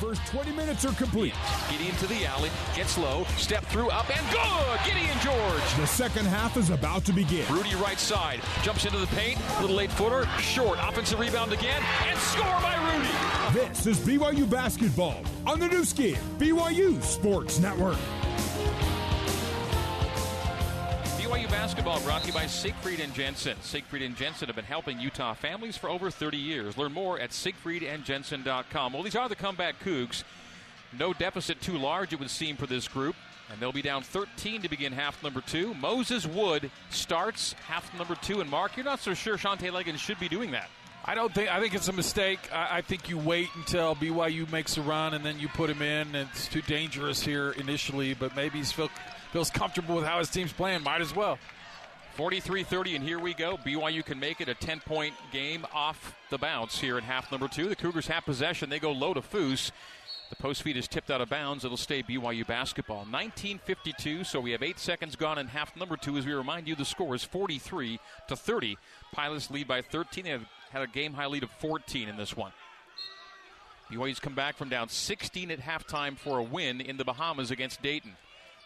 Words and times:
first 0.00 0.26
20 0.28 0.52
minutes 0.52 0.84
are 0.86 0.94
complete. 0.94 1.34
Gideon 1.70 1.94
to 1.96 2.06
the 2.06 2.24
alley, 2.24 2.50
gets 2.74 2.96
low, 2.96 3.24
step 3.36 3.64
through, 3.66 3.90
up 3.90 4.08
and 4.08 4.26
good! 4.30 4.80
Gideon 4.86 5.16
George! 5.20 5.74
The 5.76 5.86
second 5.86 6.24
half 6.24 6.56
is 6.56 6.70
about 6.70 7.04
to 7.04 7.12
begin. 7.12 7.46
Rudy 7.52 7.74
right 7.74 7.98
side, 7.98 8.40
jumps 8.62 8.86
into 8.86 8.98
the 8.98 9.06
paint, 9.08 9.38
little 9.60 9.78
eight 9.78 9.92
footer, 9.92 10.26
short, 10.38 10.78
offensive 10.80 11.20
rebound 11.20 11.52
again, 11.52 11.82
and 12.08 12.18
score 12.18 12.44
by 12.62 12.74
Rudy! 12.94 13.68
This 13.68 13.86
is 13.86 13.98
BYU 13.98 14.48
basketball 14.48 15.22
on 15.46 15.60
the 15.60 15.68
Nu 15.68 15.84
Skin, 15.84 16.16
BYU 16.38 17.02
Sports 17.02 17.58
Network. 17.58 17.98
Basketball 21.60 22.00
brought 22.00 22.22
to 22.22 22.28
you 22.28 22.32
by 22.32 22.46
Siegfried 22.46 23.00
and 23.00 23.12
Jensen. 23.12 23.54
Siegfried 23.60 24.00
and 24.00 24.16
Jensen 24.16 24.46
have 24.46 24.56
been 24.56 24.64
helping 24.64 24.98
Utah 24.98 25.34
families 25.34 25.76
for 25.76 25.90
over 25.90 26.10
30 26.10 26.38
years. 26.38 26.78
Learn 26.78 26.90
more 26.90 27.20
at 27.20 27.32
siegfriedandjensen.com. 27.32 28.94
Well, 28.94 29.02
these 29.02 29.14
are 29.14 29.28
the 29.28 29.36
comeback 29.36 29.78
Cougs. 29.84 30.24
No 30.98 31.12
deficit 31.12 31.60
too 31.60 31.76
large, 31.76 32.14
it 32.14 32.18
would 32.18 32.30
seem, 32.30 32.56
for 32.56 32.66
this 32.66 32.88
group. 32.88 33.14
And 33.52 33.60
they'll 33.60 33.72
be 33.72 33.82
down 33.82 34.02
13 34.02 34.62
to 34.62 34.70
begin 34.70 34.94
half 34.94 35.22
number 35.22 35.42
two. 35.42 35.74
Moses 35.74 36.26
Wood 36.26 36.70
starts 36.88 37.52
half 37.68 37.92
number 37.98 38.14
two. 38.14 38.40
And 38.40 38.48
Mark, 38.48 38.78
you're 38.78 38.86
not 38.86 39.00
so 39.00 39.12
sure 39.12 39.36
Shantay 39.36 39.70
Legans 39.70 39.98
should 39.98 40.18
be 40.18 40.30
doing 40.30 40.52
that. 40.52 40.70
I 41.04 41.14
don't 41.14 41.34
think. 41.34 41.52
I 41.52 41.60
think 41.60 41.74
it's 41.74 41.88
a 41.88 41.92
mistake. 41.92 42.40
I, 42.50 42.78
I, 42.78 42.80
think 42.80 43.10
you 43.10 43.18
wait 43.18 43.48
until 43.54 43.94
BYU 43.96 44.50
makes 44.50 44.78
a 44.78 44.82
run 44.82 45.12
and 45.12 45.22
then 45.22 45.38
you 45.38 45.48
put 45.48 45.68
him 45.68 45.82
in. 45.82 46.14
It's 46.14 46.48
too 46.48 46.62
dangerous 46.62 47.22
here 47.22 47.50
initially, 47.52 48.14
but 48.14 48.34
maybe 48.34 48.58
he's 48.58 48.72
feels 49.30 49.50
comfortable 49.50 49.96
with 49.96 50.04
how 50.04 50.18
his 50.18 50.28
team's 50.28 50.52
playing. 50.52 50.82
Might 50.82 51.00
as 51.00 51.14
well. 51.14 51.38
43-30, 52.16 52.96
and 52.96 53.04
here 53.04 53.18
we 53.18 53.32
go. 53.32 53.56
BYU 53.58 54.04
can 54.04 54.18
make 54.18 54.40
it 54.40 54.48
a 54.48 54.54
10-point 54.54 55.14
game 55.32 55.64
off 55.72 56.14
the 56.28 56.38
bounce 56.38 56.78
here 56.78 56.98
in 56.98 57.04
half 57.04 57.30
number 57.30 57.48
two. 57.48 57.68
The 57.68 57.76
Cougars 57.76 58.08
have 58.08 58.24
possession. 58.24 58.68
They 58.68 58.78
go 58.78 58.92
low 58.92 59.14
to 59.14 59.20
Foose. 59.20 59.70
The 60.28 60.36
post 60.36 60.62
feed 60.62 60.76
is 60.76 60.86
tipped 60.86 61.10
out 61.10 61.20
of 61.20 61.28
bounds. 61.28 61.64
It'll 61.64 61.76
stay 61.76 62.02
BYU 62.02 62.46
basketball. 62.46 62.98
1952, 62.98 64.24
so 64.24 64.40
we 64.40 64.52
have 64.52 64.62
eight 64.62 64.78
seconds 64.78 65.16
gone 65.16 65.38
in 65.38 65.48
half 65.48 65.76
number 65.76 65.96
two. 65.96 66.16
As 66.16 66.26
we 66.26 66.32
remind 66.32 66.68
you, 66.68 66.76
the 66.76 66.84
score 66.84 67.14
is 67.14 67.24
43 67.24 67.98
to 68.28 68.36
30. 68.36 68.76
Pilots 69.12 69.50
lead 69.50 69.66
by 69.66 69.82
13. 69.82 70.24
They 70.24 70.30
have 70.30 70.46
had 70.70 70.82
a 70.82 70.86
game 70.86 71.14
high 71.14 71.26
lead 71.26 71.42
of 71.42 71.50
14 71.52 72.08
in 72.08 72.16
this 72.16 72.36
one. 72.36 72.52
BYU's 73.90 74.20
come 74.20 74.34
back 74.34 74.56
from 74.56 74.68
down 74.68 74.88
16 74.88 75.50
at 75.50 75.60
halftime 75.60 76.16
for 76.16 76.38
a 76.38 76.42
win 76.42 76.80
in 76.80 76.96
the 76.96 77.04
Bahamas 77.04 77.50
against 77.50 77.82
Dayton. 77.82 78.12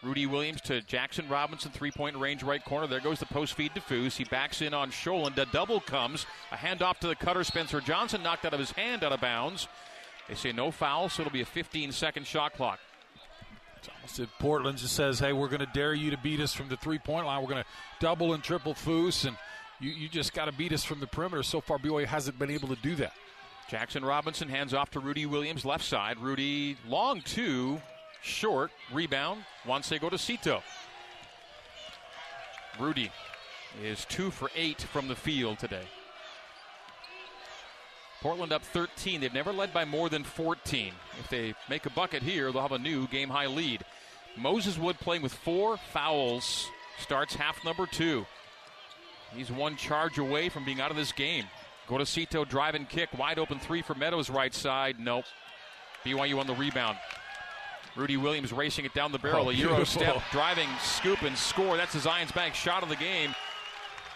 Rudy 0.05 0.25
Williams 0.25 0.61
to 0.61 0.81
Jaxson 0.81 1.29
Robinson, 1.29 1.71
three 1.71 1.91
point 1.91 2.15
range 2.15 2.43
right 2.43 2.63
corner. 2.63 2.87
There 2.87 2.99
goes 2.99 3.19
the 3.19 3.25
post 3.25 3.55
feed 3.55 3.73
to 3.75 3.81
Foose. 3.81 4.15
He 4.15 4.23
backs 4.23 4.61
in 4.61 4.73
on 4.73 4.91
Sjolund. 4.91 5.35
The 5.35 5.45
double 5.47 5.79
comes. 5.79 6.25
A 6.51 6.55
handoff 6.55 6.99
to 6.99 7.07
the 7.07 7.15
cutter. 7.15 7.43
Spencer 7.43 7.81
Johnson 7.81 8.21
knocked 8.21 8.45
out 8.45 8.53
of 8.53 8.59
his 8.59 8.71
hand 8.71 9.03
out 9.03 9.11
of 9.11 9.21
bounds. 9.21 9.67
They 10.27 10.35
say 10.35 10.51
no 10.51 10.71
foul, 10.71 11.09
so 11.09 11.21
it'll 11.21 11.33
be 11.33 11.41
a 11.41 11.45
15 11.45 11.91
second 11.91 12.25
shot 12.27 12.53
clock. 12.53 12.79
It's 13.77 13.89
almost 13.95 14.19
if 14.19 14.29
Portland 14.39 14.77
just 14.77 14.95
says, 14.95 15.19
hey, 15.19 15.33
we're 15.33 15.47
going 15.47 15.59
to 15.59 15.71
dare 15.73 15.93
you 15.93 16.11
to 16.11 16.17
beat 16.17 16.39
us 16.39 16.53
from 16.53 16.69
the 16.69 16.77
three 16.77 16.99
point 16.99 17.25
line. 17.25 17.41
We're 17.41 17.49
going 17.49 17.63
to 17.63 17.69
double 17.99 18.33
and 18.33 18.43
triple 18.43 18.73
Foose, 18.73 19.25
and 19.25 19.35
you, 19.79 19.91
you 19.91 20.07
just 20.07 20.33
got 20.33 20.45
to 20.45 20.51
beat 20.51 20.73
us 20.73 20.83
from 20.83 20.99
the 20.99 21.07
perimeter. 21.07 21.43
So 21.43 21.61
far, 21.61 21.77
BYU 21.77 22.05
hasn't 22.05 22.39
been 22.39 22.51
able 22.51 22.69
to 22.69 22.77
do 22.81 22.95
that. 22.95 23.13
Jaxson 23.69 24.03
Robinson 24.03 24.47
hands 24.47 24.73
off 24.73 24.91
to 24.91 24.99
Rudy 24.99 25.25
Williams, 25.25 25.65
left 25.65 25.83
side. 25.83 26.19
Rudy 26.19 26.77
long 26.87 27.21
two, 27.21 27.81
short, 28.25 28.71
rebound. 28.91 29.43
Juanse 29.65 29.99
Gorosito. 29.99 30.61
Rudy 32.79 33.11
is 33.81 34.05
two 34.05 34.31
for 34.31 34.49
eight 34.55 34.81
from 34.81 35.07
the 35.07 35.15
field 35.15 35.59
today. 35.59 35.85
Portland 38.21 38.51
up 38.51 38.63
13. 38.63 39.21
They've 39.21 39.33
never 39.33 39.53
led 39.53 39.71
by 39.71 39.85
more 39.85 40.09
than 40.09 40.23
14. 40.23 40.93
If 41.19 41.29
they 41.29 41.53
make 41.69 41.85
a 41.85 41.91
bucket 41.91 42.23
here, 42.23 42.51
they'll 42.51 42.63
have 42.63 42.71
a 42.71 42.79
new 42.79 43.07
game 43.07 43.29
high 43.29 43.45
lead. 43.45 43.85
Moses 44.35 44.77
Wood 44.77 44.99
playing 44.99 45.21
with 45.21 45.33
four 45.33 45.77
fouls 45.77 46.67
starts 46.99 47.35
half 47.35 47.63
number 47.63 47.85
two. 47.85 48.25
He's 49.33 49.51
one 49.51 49.75
charge 49.75 50.17
away 50.17 50.49
from 50.49 50.65
being 50.65 50.81
out 50.81 50.91
of 50.91 50.97
this 50.97 51.11
game. 51.11 51.45
Gorosito 51.87 52.47
drive 52.47 52.73
and 52.73 52.89
kick. 52.89 53.09
Wide 53.17 53.37
open 53.37 53.59
three 53.59 53.81
for 53.81 53.93
Meadows 53.93 54.29
right 54.29 54.53
side. 54.53 54.99
Nope. 54.99 55.25
BYU 56.03 56.39
on 56.39 56.47
the 56.47 56.55
rebound. 56.55 56.97
Rudy 57.95 58.17
Williams 58.17 58.51
racing 58.51 58.85
it 58.85 58.93
down 58.93 59.11
the 59.11 59.19
barrel. 59.19 59.47
Oh, 59.47 59.49
a 59.49 59.53
Euro 59.53 59.83
step, 59.85 60.21
driving, 60.31 60.67
scoop, 60.81 61.21
and 61.21 61.37
score. 61.37 61.77
That's 61.77 61.93
the 61.93 61.99
Zions 61.99 62.33
Bank 62.33 62.53
shot 62.53 62.83
of 62.83 62.89
the 62.89 62.95
game. 62.95 63.33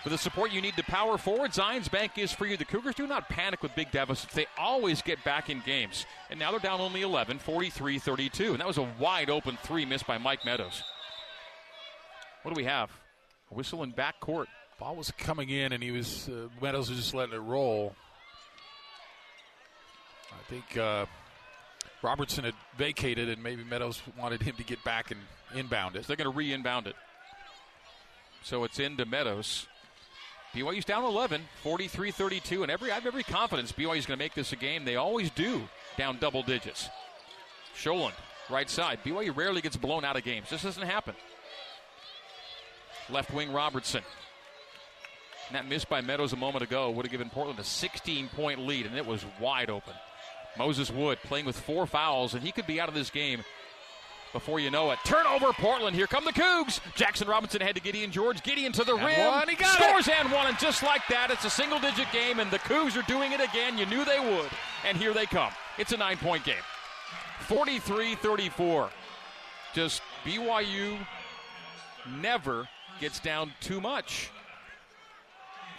For 0.03 0.09
the 0.09 0.17
support 0.17 0.51
you 0.51 0.61
need 0.61 0.75
to 0.77 0.83
power 0.83 1.17
forward, 1.17 1.51
Zions 1.51 1.91
Bank 1.91 2.17
is 2.17 2.31
for 2.31 2.45
you. 2.45 2.55
The 2.55 2.65
Cougars 2.65 2.95
do 2.95 3.05
not 3.05 3.27
panic 3.27 3.61
with 3.61 3.75
big 3.75 3.91
deficits. 3.91 4.33
They 4.33 4.47
always 4.57 5.01
get 5.01 5.21
back 5.25 5.49
in 5.49 5.61
games. 5.65 6.05
And 6.29 6.39
now 6.39 6.51
they're 6.51 6.59
down 6.59 6.79
only 6.79 7.01
11, 7.01 7.39
43 7.39 7.99
32. 7.99 8.51
And 8.51 8.59
that 8.59 8.67
was 8.67 8.77
a 8.77 8.87
wide 8.97 9.29
open 9.29 9.57
three 9.63 9.85
missed 9.85 10.07
by 10.07 10.17
Mike 10.17 10.45
Meadows. 10.45 10.83
What 12.43 12.53
do 12.53 12.59
we 12.59 12.65
have? 12.65 12.89
A 13.51 13.53
whistle 13.53 13.83
in 13.83 13.91
back 13.91 14.19
court. 14.19 14.47
Ball 14.79 14.95
was 14.95 15.11
coming 15.11 15.49
in, 15.49 15.73
and 15.73 15.83
he 15.83 15.91
was 15.91 16.29
uh, 16.29 16.47
Meadows 16.61 16.89
was 16.89 16.99
just 16.99 17.13
letting 17.13 17.35
it 17.35 17.39
roll. 17.39 17.93
I 20.31 20.49
think 20.49 20.77
uh, 20.77 21.05
Robertson 22.01 22.45
had 22.45 22.53
vacated, 22.77 23.29
and 23.29 23.43
maybe 23.43 23.63
Meadows 23.63 24.01
wanted 24.17 24.41
him 24.41 24.55
to 24.55 24.63
get 24.63 24.83
back 24.83 25.11
and 25.11 25.19
inbound 25.53 25.95
it. 25.95 26.03
So 26.03 26.07
they're 26.07 26.23
going 26.23 26.31
to 26.31 26.37
re-inbound 26.37 26.87
it. 26.87 26.95
So 28.43 28.63
it's 28.63 28.79
into 28.79 29.05
Meadows. 29.05 29.67
BYU's 30.53 30.85
down 30.85 31.03
11, 31.03 31.41
43-32, 31.63 32.63
and 32.63 32.71
every 32.71 32.91
I 32.91 32.95
have 32.95 33.05
every 33.05 33.23
confidence 33.23 33.71
BYU's 33.71 34.05
going 34.05 34.17
to 34.17 34.23
make 34.23 34.33
this 34.33 34.51
a 34.53 34.55
game. 34.55 34.85
They 34.85 34.95
always 34.95 35.29
do 35.29 35.61
down 35.97 36.17
double 36.19 36.41
digits. 36.41 36.89
Sjolund, 37.77 38.13
right 38.49 38.69
side. 38.69 38.99
BYU 39.03 39.35
rarely 39.35 39.61
gets 39.61 39.77
blown 39.77 40.03
out 40.03 40.15
of 40.15 40.23
games. 40.23 40.49
This 40.49 40.63
doesn't 40.63 40.87
happen. 40.87 41.15
Left 43.09 43.33
wing 43.33 43.51
Robertson. 43.51 44.01
And 45.47 45.55
that 45.55 45.67
miss 45.67 45.85
by 45.85 46.01
Meadows 46.01 46.33
a 46.33 46.37
moment 46.37 46.63
ago 46.63 46.89
would 46.91 47.05
have 47.05 47.11
given 47.11 47.29
Portland 47.29 47.59
a 47.59 47.63
16 47.63 48.29
point 48.29 48.59
lead, 48.59 48.85
and 48.85 48.95
it 48.95 49.05
was 49.05 49.23
wide 49.39 49.69
open. 49.69 49.93
Moses 50.57 50.91
Wood 50.91 51.19
playing 51.23 51.45
with 51.45 51.59
four 51.59 51.85
fouls, 51.85 52.33
and 52.33 52.43
he 52.43 52.51
could 52.51 52.67
be 52.67 52.79
out 52.81 52.89
of 52.89 52.95
this 52.95 53.09
game 53.09 53.43
before 54.33 54.59
you 54.59 54.69
know 54.69 54.91
it. 54.91 54.99
Turnover, 55.05 55.51
Portland. 55.53 55.95
Here 55.95 56.05
come 56.07 56.25
the 56.25 56.31
Cougs. 56.31 56.79
Jaxson 56.95 57.27
Robinson 57.27 57.61
had 57.61 57.75
to 57.75 57.81
Gideon 57.81 58.11
George. 58.11 58.43
Gideon 58.43 58.71
to 58.73 58.83
the 58.83 58.95
and 58.95 59.05
rim. 59.05 59.27
One, 59.27 59.47
he 59.49 59.55
got 59.55 59.79
Scores 59.79 60.07
it. 60.07 60.13
and 60.19 60.31
one, 60.31 60.47
and 60.47 60.59
just 60.59 60.83
like 60.83 61.01
that, 61.09 61.31
it's 61.31 61.45
a 61.45 61.49
single 61.49 61.79
digit 61.79 62.07
game, 62.11 62.39
and 62.39 62.51
the 62.51 62.59
Cougs 62.59 62.97
are 62.97 63.05
doing 63.07 63.31
it 63.31 63.41
again. 63.41 63.77
You 63.77 63.85
knew 63.87 64.05
they 64.05 64.19
would, 64.19 64.49
and 64.87 64.97
here 64.97 65.13
they 65.13 65.25
come. 65.25 65.51
It's 65.77 65.93
a 65.93 65.97
nine 65.97 66.17
point 66.17 66.43
game. 66.43 66.55
43 67.47 68.15
34. 68.15 68.89
Just 69.73 70.01
BYU 70.25 70.97
never 72.21 72.67
gets 72.99 73.19
down 73.19 73.51
too 73.61 73.79
much. 73.81 74.29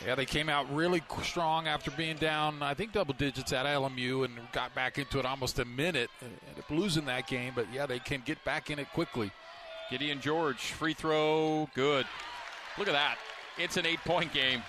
Yeah, 0.05 0.15
they 0.15 0.25
came 0.25 0.49
out 0.49 0.73
really 0.75 1.03
strong 1.23 1.69
after 1.69 1.91
being 1.91 2.17
down, 2.17 2.63
I 2.63 2.73
think, 2.73 2.93
double 2.93 3.13
digits 3.13 3.53
at 3.53 3.67
LMU 3.67 4.25
and 4.25 4.35
got 4.53 4.75
back 4.75 4.97
into 4.97 5.19
it 5.19 5.27
almost 5.27 5.59
a 5.59 5.65
minute. 5.65 6.09
Ended 6.23 6.65
up 6.65 6.71
losing 6.71 7.05
that 7.05 7.27
game, 7.27 7.53
but 7.55 7.67
yeah, 7.73 7.85
they 7.85 7.99
can 7.99 8.23
get 8.25 8.43
back 8.45 8.71
in 8.71 8.79
it 8.79 8.91
quickly. 8.93 9.31
Gideon 9.91 10.21
George, 10.21 10.59
free 10.59 10.95
throw, 10.95 11.69
good. 11.75 12.07
Look 12.79 12.89
at 12.89 12.93
that. 12.95 13.19
It's 13.59 13.77
an 13.77 13.85
eight 13.85 14.01
point 14.05 14.33
game. 14.33 14.63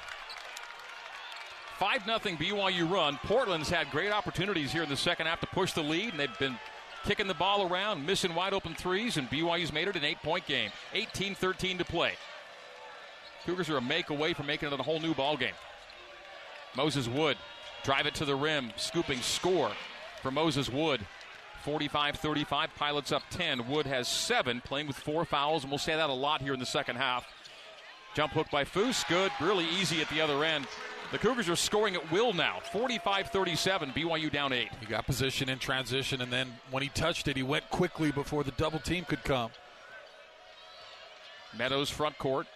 5 1.77 2.05
0 2.05 2.19
BYU 2.19 2.91
run. 2.91 3.17
Portland's 3.23 3.69
had 3.69 3.89
great 3.89 4.11
opportunities 4.11 4.71
here 4.71 4.83
in 4.83 4.89
the 4.89 4.97
second 4.97 5.27
half 5.27 5.39
to 5.39 5.47
push 5.47 5.71
the 5.71 5.81
lead, 5.81 6.09
and 6.11 6.19
they've 6.19 6.39
been 6.39 6.57
kicking 7.05 7.27
the 7.27 7.33
ball 7.33 7.67
around, 7.67 8.05
missing 8.05 8.35
wide 8.35 8.53
open 8.53 8.75
threes, 8.75 9.17
and 9.17 9.29
BYU's 9.29 9.71
made 9.73 9.87
it 9.87 9.95
an 9.95 10.03
eight 10.03 10.21
point 10.21 10.45
game. 10.45 10.71
18 10.93 11.35
13 11.35 11.77
to 11.77 11.85
play. 11.85 12.13
Cougars 13.45 13.69
are 13.69 13.77
a 13.77 13.81
make 13.81 14.09
away 14.09 14.33
from 14.33 14.45
making 14.45 14.71
it 14.71 14.79
a 14.79 14.83
whole 14.83 14.99
new 14.99 15.13
ball 15.13 15.35
game. 15.35 15.53
Moses 16.75 17.07
Wood, 17.07 17.37
drive 17.83 18.05
it 18.05 18.15
to 18.15 18.25
the 18.25 18.35
rim, 18.35 18.71
scooping 18.77 19.19
score 19.19 19.71
for 20.21 20.31
Moses 20.31 20.69
Wood. 20.69 21.05
45 21.63 22.15
35, 22.15 22.75
Pilots 22.75 23.11
up 23.11 23.23
10. 23.29 23.67
Wood 23.67 23.85
has 23.85 24.07
seven, 24.07 24.61
playing 24.61 24.87
with 24.87 24.97
four 24.97 25.25
fouls, 25.25 25.63
and 25.63 25.71
we'll 25.71 25.77
say 25.77 25.95
that 25.95 26.09
a 26.09 26.13
lot 26.13 26.41
here 26.41 26.53
in 26.53 26.59
the 26.59 26.65
second 26.65 26.95
half. 26.95 27.25
Jump 28.15 28.33
hook 28.33 28.47
by 28.51 28.63
Foose, 28.63 29.07
good, 29.07 29.31
really 29.39 29.65
easy 29.79 30.01
at 30.01 30.09
the 30.09 30.21
other 30.21 30.43
end. 30.43 30.67
The 31.11 31.17
Cougars 31.17 31.49
are 31.49 31.55
scoring 31.55 31.95
at 31.95 32.11
will 32.11 32.33
now, 32.33 32.59
45 32.71 33.27
37, 33.27 33.91
BYU 33.91 34.31
down 34.31 34.53
eight. 34.53 34.69
He 34.79 34.85
got 34.85 35.05
position 35.05 35.49
in 35.49 35.59
transition, 35.59 36.21
and 36.21 36.31
then 36.31 36.51
when 36.71 36.83
he 36.83 36.89
touched 36.89 37.27
it, 37.27 37.37
he 37.37 37.43
went 37.43 37.69
quickly 37.69 38.11
before 38.11 38.43
the 38.43 38.51
double 38.51 38.79
team 38.79 39.05
could 39.05 39.23
come. 39.23 39.51
Meadows 41.57 41.89
front 41.89 42.17
court. 42.17 42.47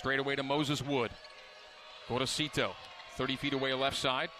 Straight 0.00 0.18
away 0.18 0.34
to 0.34 0.42
Moses 0.42 0.80
Wood. 0.80 1.10
Gorosito. 2.08 2.70
30 3.16 3.36
feet 3.36 3.52
away 3.52 3.74
left 3.74 3.98
side. 3.98 4.30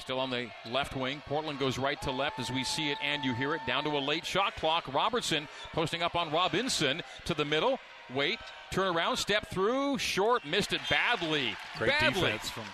Still 0.00 0.18
on 0.18 0.30
the 0.30 0.48
left 0.70 0.96
wing. 0.96 1.22
Portland 1.26 1.58
goes 1.58 1.76
right 1.76 2.00
to 2.00 2.10
left 2.10 2.38
as 2.38 2.50
we 2.50 2.64
see 2.64 2.90
it 2.90 2.96
and 3.04 3.22
you 3.22 3.34
hear 3.34 3.54
it. 3.54 3.60
Down 3.66 3.84
to 3.84 3.90
a 3.90 4.00
late 4.00 4.24
shot 4.24 4.56
clock. 4.56 4.90
Robertson 4.94 5.46
posting 5.74 6.02
up 6.02 6.16
on 6.16 6.32
Robinson 6.32 7.02
to 7.26 7.34
the 7.34 7.44
middle. 7.44 7.78
Wait. 8.14 8.38
Turn 8.70 8.96
around. 8.96 9.18
Step 9.18 9.50
through. 9.50 9.98
Short. 9.98 10.46
Missed 10.46 10.72
it 10.72 10.80
badly. 10.88 11.54
Great 11.76 11.90
badly. 11.90 12.22
defense 12.22 12.48
from 12.48 12.64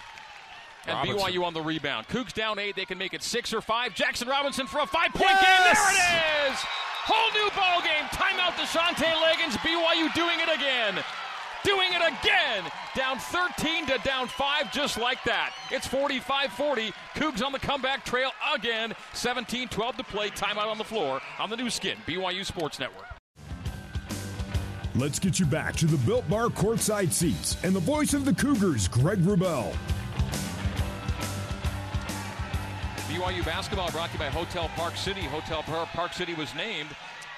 And 0.86 0.96
Robinson. 1.08 1.32
BYU 1.32 1.44
on 1.44 1.52
the 1.52 1.62
rebound. 1.62 2.06
Cougs 2.06 2.32
down 2.32 2.60
eight. 2.60 2.76
They 2.76 2.84
can 2.84 2.96
make 2.98 3.12
it 3.12 3.24
six 3.24 3.52
or 3.52 3.60
five. 3.60 3.92
Jaxson 3.94 4.28
Robinson 4.28 4.68
for 4.68 4.78
a 4.78 4.86
five 4.86 5.10
point 5.12 5.30
Yes! 5.32 5.40
game. 5.40 5.74
There 5.74 6.46
it 6.46 6.52
is. 6.52 6.58
Whole 7.06 7.32
new 7.32 7.50
ball 7.50 7.82
game. 7.82 8.04
Timeout 8.12 8.54
Deshante 8.54 9.10
Legans. 9.20 9.56
BYU 9.58 10.14
doing 10.14 10.38
it 10.40 10.48
again. 10.54 11.02
Doing 11.64 11.88
it 11.92 12.02
again. 12.02 12.70
Down 12.94 13.18
13 13.18 13.86
to 13.86 13.98
down 14.04 14.28
5 14.28 14.70
just 14.70 14.98
like 14.98 15.22
that. 15.24 15.54
It's 15.70 15.88
45-40. 15.88 16.92
Cougs 17.14 17.44
on 17.44 17.52
the 17.52 17.58
comeback 17.58 18.04
trail 18.04 18.30
again. 18.54 18.94
17-12 19.14 19.96
to 19.96 20.04
play. 20.04 20.28
Timeout 20.28 20.66
on 20.66 20.76
the 20.78 20.84
floor 20.84 21.20
on 21.38 21.48
the 21.48 21.56
Nu 21.56 21.70
Skin. 21.70 21.96
BYU 22.06 22.44
Sports 22.44 22.78
Network. 22.78 23.06
Let's 24.94 25.18
get 25.18 25.40
you 25.40 25.46
back 25.46 25.74
to 25.76 25.86
the 25.86 25.96
Built 26.06 26.28
Bar 26.28 26.48
courtside 26.48 27.12
seats 27.12 27.56
and 27.64 27.74
the 27.74 27.80
voice 27.80 28.14
of 28.14 28.24
the 28.24 28.34
Cougars, 28.34 28.86
Greg 28.86 29.18
Wrubell. 29.20 29.74
BYU 33.08 33.44
basketball 33.44 33.90
brought 33.90 34.08
to 34.08 34.12
you 34.14 34.18
by 34.18 34.28
Hotel 34.28 34.68
Park 34.76 34.96
City. 34.96 35.22
Hotel 35.22 35.62
Park 35.62 36.12
City 36.12 36.34
was 36.34 36.54
named 36.54 36.88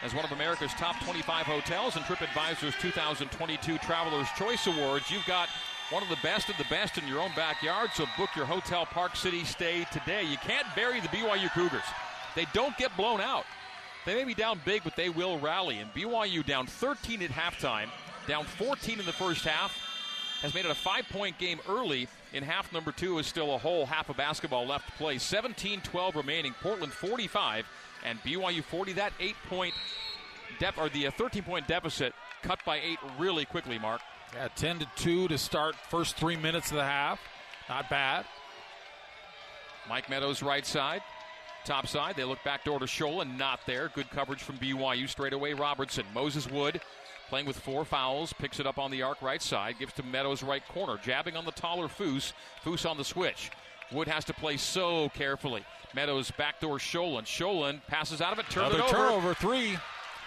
as 0.06 0.14
one 0.14 0.24
of 0.24 0.30
America's 0.30 0.72
top 0.74 0.94
25 1.04 1.46
hotels 1.46 1.96
in 1.96 2.02
TripAdvisor's 2.04 2.76
2022 2.80 3.76
Traveler's 3.78 4.28
Choice 4.38 4.68
Awards. 4.68 5.10
You've 5.10 5.26
got 5.26 5.48
one 5.90 6.00
of 6.00 6.08
the 6.08 6.18
best 6.22 6.48
of 6.48 6.56
the 6.58 6.64
best 6.70 6.96
in 6.96 7.08
your 7.08 7.18
own 7.18 7.32
backyard, 7.34 7.90
so 7.92 8.06
book 8.16 8.30
your 8.36 8.44
Hotel 8.44 8.86
Park 8.86 9.16
City 9.16 9.42
stay 9.42 9.84
today. 9.92 10.22
You 10.22 10.36
can't 10.36 10.66
bury 10.76 11.00
the 11.00 11.08
BYU 11.08 11.52
Cougars. 11.52 11.82
They 12.36 12.46
don't 12.52 12.76
get 12.78 12.96
blown 12.96 13.20
out. 13.20 13.46
They 14.04 14.14
may 14.14 14.22
be 14.22 14.34
down 14.34 14.60
big, 14.64 14.84
but 14.84 14.94
they 14.94 15.08
will 15.08 15.40
rally. 15.40 15.80
And 15.80 15.92
BYU 15.92 16.46
down 16.46 16.68
13 16.68 17.22
at 17.22 17.30
halftime, 17.30 17.88
down 18.28 18.44
14 18.44 19.00
in 19.00 19.06
the 19.06 19.12
first 19.12 19.44
half, 19.44 19.76
has 20.40 20.54
made 20.54 20.66
it 20.66 20.70
a 20.70 20.74
five 20.76 21.08
point 21.10 21.36
game 21.38 21.58
early. 21.68 22.06
In 22.32 22.44
half 22.44 22.72
number 22.72 22.92
two 22.92 23.18
is 23.18 23.26
still 23.26 23.56
a 23.56 23.58
whole 23.58 23.86
half 23.86 24.08
of 24.08 24.16
basketball 24.16 24.66
left 24.66 24.86
to 24.86 24.92
play. 24.92 25.18
17 25.18 25.80
12 25.80 26.14
remaining. 26.14 26.54
Portland 26.62 26.92
45 26.92 27.66
and 28.06 28.22
BYU 28.22 28.64
40. 28.64 28.94
That 28.94 29.12
eight 29.20 29.36
point 29.48 29.74
dep- 30.58 30.78
or 30.78 30.88
the 30.88 31.08
uh, 31.08 31.10
13 31.10 31.42
point 31.42 31.68
deficit 31.68 32.14
cut 32.42 32.60
by 32.64 32.76
eight 32.78 32.98
really 33.18 33.44
quickly, 33.44 33.78
Mark. 33.78 34.00
Yeah, 34.34 34.48
10 34.48 34.78
to 34.80 34.86
2 34.96 35.28
to 35.28 35.38
start 35.38 35.76
first 35.88 36.16
three 36.16 36.36
minutes 36.36 36.70
of 36.70 36.76
the 36.76 36.84
half. 36.84 37.20
Not 37.68 37.90
bad. 37.90 38.24
Mike 39.88 40.08
Meadows 40.08 40.42
right 40.42 40.64
side. 40.64 41.02
Top 41.64 41.88
side, 41.88 42.14
they 42.16 42.24
look 42.24 42.42
back 42.44 42.64
door 42.64 42.78
to 42.78 42.84
Sjolund, 42.84 43.36
not 43.36 43.60
there. 43.66 43.88
Good 43.88 44.08
coverage 44.10 44.42
from 44.42 44.56
BYU 44.58 45.08
straight 45.08 45.32
away. 45.32 45.52
Robertson, 45.52 46.04
Moses 46.14 46.48
Wood, 46.48 46.80
playing 47.28 47.46
with 47.46 47.58
four 47.58 47.84
fouls, 47.84 48.32
picks 48.32 48.60
it 48.60 48.68
up 48.68 48.78
on 48.78 48.92
the 48.92 49.02
arc 49.02 49.20
right 49.20 49.42
side, 49.42 49.76
gives 49.78 49.92
to 49.94 50.04
Meadows 50.04 50.44
right 50.44 50.62
corner, 50.68 50.96
jabbing 51.02 51.36
on 51.36 51.44
the 51.44 51.50
taller 51.50 51.88
Foose. 51.88 52.32
Foose 52.64 52.88
on 52.88 52.96
the 52.96 53.04
switch. 53.04 53.50
Wood 53.92 54.08
has 54.08 54.24
to 54.26 54.34
play 54.34 54.56
so 54.56 55.08
carefully. 55.10 55.64
Meadows 55.94 56.30
backdoor 56.32 56.78
Sjolund. 56.78 57.24
Sjolund 57.24 57.80
passes 57.86 58.20
out 58.20 58.32
of 58.32 58.38
it, 58.38 58.48
turns 58.50 58.74
Another 58.74 58.78
it 58.78 58.94
over. 58.94 59.08
turnover, 59.08 59.34
three. 59.34 59.78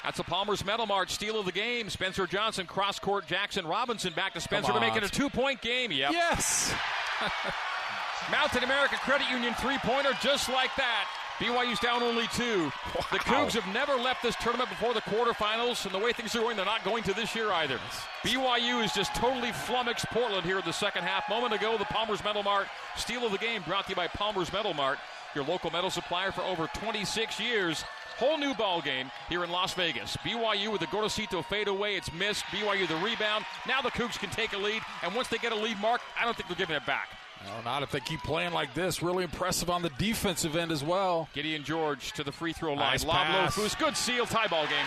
That's 0.03 0.17
a 0.19 0.23
Palmer's 0.23 0.63
Metal 0.63 0.85
Mart 0.85 1.09
steal 1.09 1.37
of 1.39 1.45
the 1.45 1.51
game. 1.51 1.89
Spencer 1.89 2.25
Johnson 2.25 2.65
cross 2.65 2.99
court. 2.99 3.27
Jaxson 3.27 3.67
Robinson 3.67 4.13
back 4.13 4.33
to 4.33 4.41
Spencer 4.41 4.71
to 4.71 4.79
make 4.79 4.95
it 4.95 5.03
a 5.03 5.09
two 5.09 5.29
point 5.29 5.61
game. 5.61 5.91
Yep. 5.91 6.11
Yes. 6.13 6.73
Mountain 8.31 8.63
America 8.63 8.95
Credit 8.97 9.29
Union 9.29 9.53
three 9.55 9.77
pointer 9.79 10.11
just 10.21 10.49
like 10.49 10.73
that. 10.77 11.05
BYU's 11.39 11.79
down 11.79 12.03
only 12.03 12.27
two. 12.27 12.71
The 13.11 13.19
Cougs 13.19 13.53
have 13.53 13.73
never 13.73 13.95
left 13.95 14.21
this 14.21 14.35
tournament 14.35 14.69
before 14.69 14.93
the 14.93 15.01
quarterfinals, 15.01 15.85
and 15.85 15.93
the 15.93 15.99
way 15.99 16.11
things 16.11 16.35
are 16.35 16.39
going, 16.39 16.57
they're 16.57 16.65
not 16.65 16.83
going 16.83 17.01
to 17.03 17.13
this 17.13 17.33
year 17.33 17.49
either. 17.51 17.79
BYU 18.23 18.83
is 18.83 18.91
just 18.91 19.15
totally 19.15 19.53
flummoxed 19.53 20.05
Portland 20.07 20.45
here 20.45 20.59
in 20.59 20.65
the 20.65 20.73
second 20.73 21.03
half. 21.03 21.29
Moment 21.29 21.53
ago, 21.53 21.77
the 21.77 21.85
Palmer's 21.85 22.21
Metal 22.25 22.43
Mart 22.43 22.67
steal 22.97 23.25
of 23.25 23.31
the 23.31 23.37
game 23.37 23.63
brought 23.65 23.85
to 23.85 23.91
you 23.91 23.95
by 23.95 24.07
Palmer's 24.07 24.51
Metal 24.51 24.73
Mart, 24.73 24.99
your 25.33 25.45
local 25.45 25.71
metal 25.71 25.89
supplier 25.89 26.33
for 26.33 26.41
over 26.41 26.67
26 26.73 27.39
years. 27.39 27.85
Whole 28.17 28.37
new 28.37 28.53
ball 28.53 28.81
game 28.81 29.09
here 29.29 29.45
in 29.45 29.49
Las 29.49 29.73
Vegas. 29.75 30.17
BYU 30.17 30.73
with 30.73 30.81
the 30.81 30.87
Gorosito 30.87 31.41
fadeaway. 31.45 31.95
It's 31.95 32.11
missed. 32.11 32.43
BYU 32.51 32.85
the 32.85 32.97
rebound. 32.97 33.45
Now 33.65 33.81
the 33.81 33.91
Cougs 33.91 34.19
can 34.19 34.29
take 34.29 34.51
a 34.51 34.57
lead, 34.57 34.81
and 35.03 35.15
once 35.15 35.29
they 35.29 35.37
get 35.37 35.53
a 35.53 35.55
lead, 35.55 35.79
Mark, 35.79 36.01
I 36.19 36.25
don't 36.25 36.35
think 36.35 36.49
they're 36.49 36.57
giving 36.57 36.75
it 36.75 36.85
back. 36.85 37.07
No, 37.45 37.61
not 37.63 37.83
if 37.83 37.91
they 37.91 37.99
keep 38.01 38.21
playing 38.23 38.51
like 38.53 38.73
this. 38.73 39.01
Really 39.01 39.23
impressive 39.23 39.69
on 39.69 39.81
the 39.81 39.89
defensive 39.97 40.55
end 40.55 40.71
as 40.71 40.83
well. 40.83 41.29
Gideon 41.33 41.63
George 41.63 42.11
to 42.13 42.23
the 42.23 42.31
free 42.31 42.53
throw 42.53 42.69
line. 42.73 42.79
Nice 42.91 43.05
Lob 43.05 43.15
low 43.15 43.23
pass. 43.23 43.55
Foose. 43.55 43.77
Good 43.77 43.95
seal 43.95 44.25
tie 44.25 44.47
ball 44.47 44.65
game. 44.67 44.85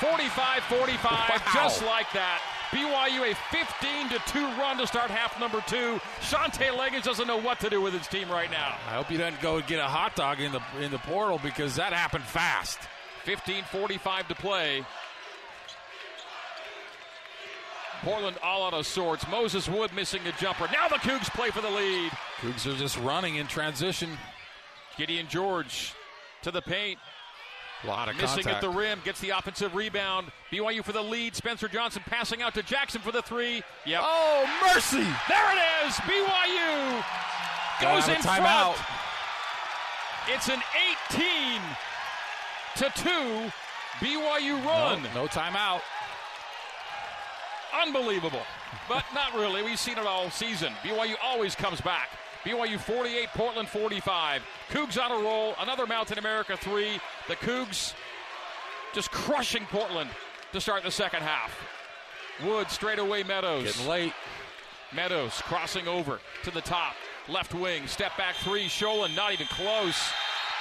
45 0.00 0.62
45, 0.64 1.12
Wow. 1.30 1.38
just 1.54 1.84
like 1.84 2.10
that. 2.12 2.40
BYU 2.72 3.30
a 3.30 3.34
15 3.34 4.08
to 4.08 4.18
2 4.32 4.46
run 4.58 4.78
to 4.78 4.86
start 4.86 5.10
half 5.10 5.38
number 5.38 5.62
two. 5.66 6.00
Shantay 6.20 6.70
Legans 6.76 7.04
doesn't 7.04 7.26
know 7.28 7.36
what 7.36 7.60
to 7.60 7.68
do 7.70 7.80
with 7.82 7.92
his 7.92 8.06
team 8.08 8.30
right 8.30 8.50
now. 8.50 8.74
I 8.88 8.94
hope 8.94 9.06
he 9.08 9.18
doesn't 9.18 9.40
go 9.42 9.58
and 9.58 9.66
get 9.66 9.78
a 9.78 9.84
hot 9.84 10.16
dog 10.16 10.40
in 10.40 10.50
the 10.52 10.62
in 10.80 10.90
the 10.90 10.98
portal 10.98 11.38
because 11.42 11.76
that 11.76 11.92
happened 11.92 12.24
fast. 12.24 12.78
15 13.24 13.62
45 13.64 14.28
to 14.28 14.34
play. 14.34 14.84
Portland 18.02 18.36
all 18.42 18.66
out 18.66 18.74
of 18.74 18.86
sorts. 18.86 19.26
Moses 19.28 19.68
Wood 19.68 19.92
missing 19.94 20.22
the 20.24 20.32
jumper. 20.32 20.68
Now 20.72 20.88
the 20.88 20.96
Cougs 20.96 21.30
play 21.32 21.50
for 21.50 21.60
the 21.60 21.70
lead. 21.70 22.10
Cougs 22.40 22.66
are 22.66 22.76
just 22.76 22.98
running 22.98 23.36
in 23.36 23.46
transition. 23.46 24.10
Gideon 24.98 25.26
George 25.28 25.94
to 26.42 26.50
the 26.50 26.62
paint. 26.62 26.98
A 27.84 27.86
lot 27.88 28.08
of 28.08 28.14
Missing 28.16 28.44
contact. 28.44 28.56
at 28.56 28.60
the 28.60 28.68
rim, 28.68 29.00
gets 29.04 29.20
the 29.20 29.30
offensive 29.30 29.74
rebound. 29.74 30.30
BYU 30.52 30.84
for 30.84 30.92
the 30.92 31.02
lead. 31.02 31.34
Spencer 31.34 31.66
Johnson 31.66 32.02
passing 32.06 32.40
out 32.40 32.54
to 32.54 32.62
Jaxson 32.62 33.00
for 33.00 33.10
the 33.10 33.22
three. 33.22 33.62
Yep. 33.86 34.00
Oh, 34.04 34.60
mercy! 34.72 35.04
There 35.28 35.52
it 35.52 35.86
is. 35.86 35.94
BYU 35.96 37.04
goes 37.80 38.06
a 38.06 38.14
in 38.14 38.20
timeout. 38.22 38.74
front. 38.74 38.88
It's 40.28 40.48
an 40.48 40.60
18 41.10 41.60
to 42.76 42.92
2 42.94 43.52
BYU 44.06 44.64
run. 44.64 45.02
No, 45.14 45.22
no 45.22 45.26
timeout. 45.26 45.80
Unbelievable. 47.80 48.42
But 48.88 49.04
not 49.14 49.34
really. 49.34 49.62
We've 49.62 49.78
seen 49.78 49.98
it 49.98 50.06
all 50.06 50.30
season. 50.30 50.72
BYU 50.82 51.14
always 51.22 51.54
comes 51.54 51.80
back. 51.80 52.10
BYU 52.44 52.78
48, 52.78 53.28
Portland 53.34 53.68
45. 53.68 54.42
Cougs 54.70 55.02
on 55.02 55.12
a 55.12 55.22
roll. 55.22 55.54
Another 55.60 55.86
Mountain 55.86 56.18
America 56.18 56.56
three. 56.56 57.00
The 57.28 57.36
Cougs 57.36 57.94
just 58.92 59.10
crushing 59.10 59.64
Portland 59.66 60.10
to 60.52 60.60
start 60.60 60.82
the 60.82 60.90
second 60.90 61.22
half. 61.22 61.56
Wood 62.44 62.70
straight 62.70 62.98
away 62.98 63.22
Meadows. 63.22 63.64
Getting 63.64 63.88
late. 63.88 64.12
Meadows 64.94 65.40
crossing 65.42 65.86
over 65.88 66.18
to 66.44 66.50
the 66.50 66.60
top. 66.60 66.94
Left 67.28 67.54
wing. 67.54 67.86
Step 67.86 68.16
back 68.18 68.34
three. 68.36 68.66
Sjolund 68.66 69.14
not 69.14 69.32
even 69.32 69.46
close. 69.46 70.10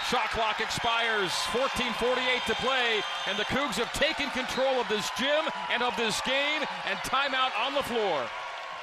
Shot 0.09 0.29
clock 0.31 0.59
expires. 0.59 1.31
14:48 1.53 2.45
to 2.47 2.55
play, 2.55 3.01
and 3.27 3.37
the 3.37 3.45
Cougs 3.45 3.75
have 3.75 3.91
taken 3.93 4.29
control 4.31 4.79
of 4.79 4.87
this 4.89 5.09
gym 5.17 5.45
and 5.71 5.81
of 5.81 5.95
this 5.95 6.19
game. 6.21 6.63
And 6.87 6.97
timeout 6.99 7.51
on 7.59 7.73
the 7.73 7.83
floor. 7.83 8.23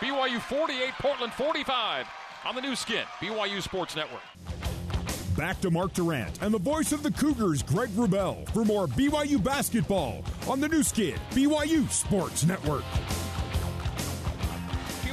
BYU 0.01 0.41
48, 0.41 0.95
Portland 1.01 1.33
45 1.33 2.07
on 2.45 2.55
the 2.55 2.61
Nu 2.61 2.77
Skin. 2.77 3.05
BYU 3.21 3.61
Sports 3.61 3.97
Network. 3.97 4.23
Back 5.37 5.61
to 5.61 5.71
Mark 5.71 5.93
Durrant 5.93 6.43
and 6.43 6.53
the 6.53 6.59
voice 6.59 6.93
of 6.93 7.03
the 7.03 7.13
Cougars, 7.13 7.63
Greg 7.63 7.91
Wrubell, 7.91 8.49
for 8.51 8.65
more 8.65 8.87
BYU 8.87 9.43
basketball 9.43 10.25
on 10.49 10.61
the 10.61 10.69
Nu 10.69 10.83
Skin, 10.83 11.19
BYU 11.31 11.89
Sports 11.91 12.45
Network. 12.45 12.85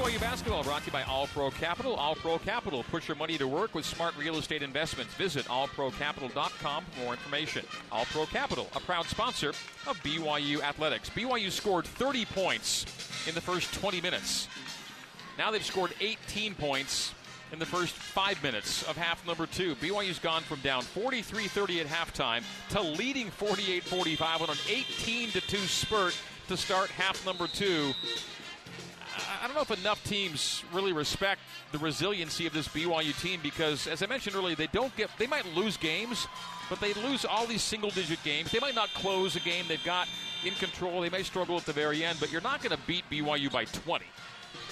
BYU 0.06 0.22
basketball 0.22 0.64
brought 0.64 0.82
to 0.82 0.86
you 0.86 0.92
by 0.92 1.02
All 1.02 1.26
Pro 1.26 1.50
Capital. 1.50 1.96
All 1.96 2.14
Pro 2.14 2.38
Capital. 2.38 2.84
Put 2.92 3.08
your 3.08 3.18
money 3.18 3.40
to 3.40 3.48
work 3.48 3.74
with 3.74 3.86
smart 3.86 4.16
real 4.16 4.36
estate 4.36 4.62
investments. 4.62 5.16
Visit 5.16 5.46
allprocapital.com 5.46 6.86
for 6.86 7.00
more 7.00 7.14
information. 7.14 7.66
All 7.92 8.06
Pro 8.06 8.28
Capital, 8.28 8.68
a 8.76 8.80
proud 8.82 9.08
sponsor 9.08 9.50
of 9.88 9.98
BYU 10.04 10.62
Athletics. 10.62 11.10
BYU 11.10 11.50
scored 11.50 11.88
30 11.88 12.26
points 12.26 12.86
in 13.28 13.34
the 13.34 13.42
first 13.42 13.74
20 13.74 14.00
minutes. 14.00 14.48
Now 15.40 15.50
they've 15.50 15.66
scored 15.66 15.96
18 16.00 16.54
points 16.54 17.12
in 17.52 17.58
the 17.58 17.66
first 17.66 17.96
five 17.96 18.42
minutes 18.44 18.84
of 18.84 18.96
half 18.96 19.26
number 19.26 19.48
two. 19.48 19.74
BYU's 19.78 20.20
gone 20.20 20.44
from 20.44 20.60
down 20.60 20.84
43 20.84 21.48
30 21.48 21.82
at 21.82 21.88
halftime 21.88 22.44
to 22.70 22.80
leading 22.80 23.32
48 23.32 23.84
45 23.84 24.42
on 24.44 24.50
an 24.52 24.58
18 24.70 25.30
2 25.32 25.58
spurt 25.58 26.16
to 26.48 26.56
start 26.56 26.92
half 26.92 27.26
number 27.26 27.48
two. 27.48 27.92
I- 29.46 29.48
don't 29.48 29.58
know 29.58 29.76
if 29.76 29.80
enough 29.80 30.04
teams 30.04 30.64
really 30.74 30.92
respect 30.92 31.40
the 31.72 31.78
resiliency 31.78 32.48
of 32.48 32.54
this 32.54 32.68
BYU 32.68 33.14
team 33.22 33.42
because, 33.44 33.86
as 33.86 34.02
I 34.02 34.08
mentioned 34.08 34.36
earlier, 34.36 34.56
they 34.56 34.66
don't 34.66 34.96
get 34.98 35.12
they 35.20 35.28
might 35.28 35.46
lose 35.54 35.78
games, 35.78 36.26
but 36.68 36.80
they 36.80 36.94
lose 36.96 37.26
all 37.26 37.46
these 37.46 37.62
single-digit 37.62 38.24
games. 38.24 38.52
They 38.52 38.60
might 38.60 38.74
not 38.74 38.92
close 38.96 39.36
a 39.36 39.40
game 39.42 39.66
they've 39.68 39.84
got 39.84 40.08
in 40.44 40.56
control. 40.56 41.00
They 41.00 41.12
may 41.12 41.22
struggle 41.22 41.58
at 41.58 41.66
the 41.66 41.74
very 41.74 42.04
end, 42.04 42.20
but 42.20 42.32
you're 42.32 42.42
not 42.42 42.64
going 42.64 42.76
to 42.76 42.84
beat 42.88 43.08
BYU 43.08 43.52
by 43.52 43.66
20. 43.66 44.06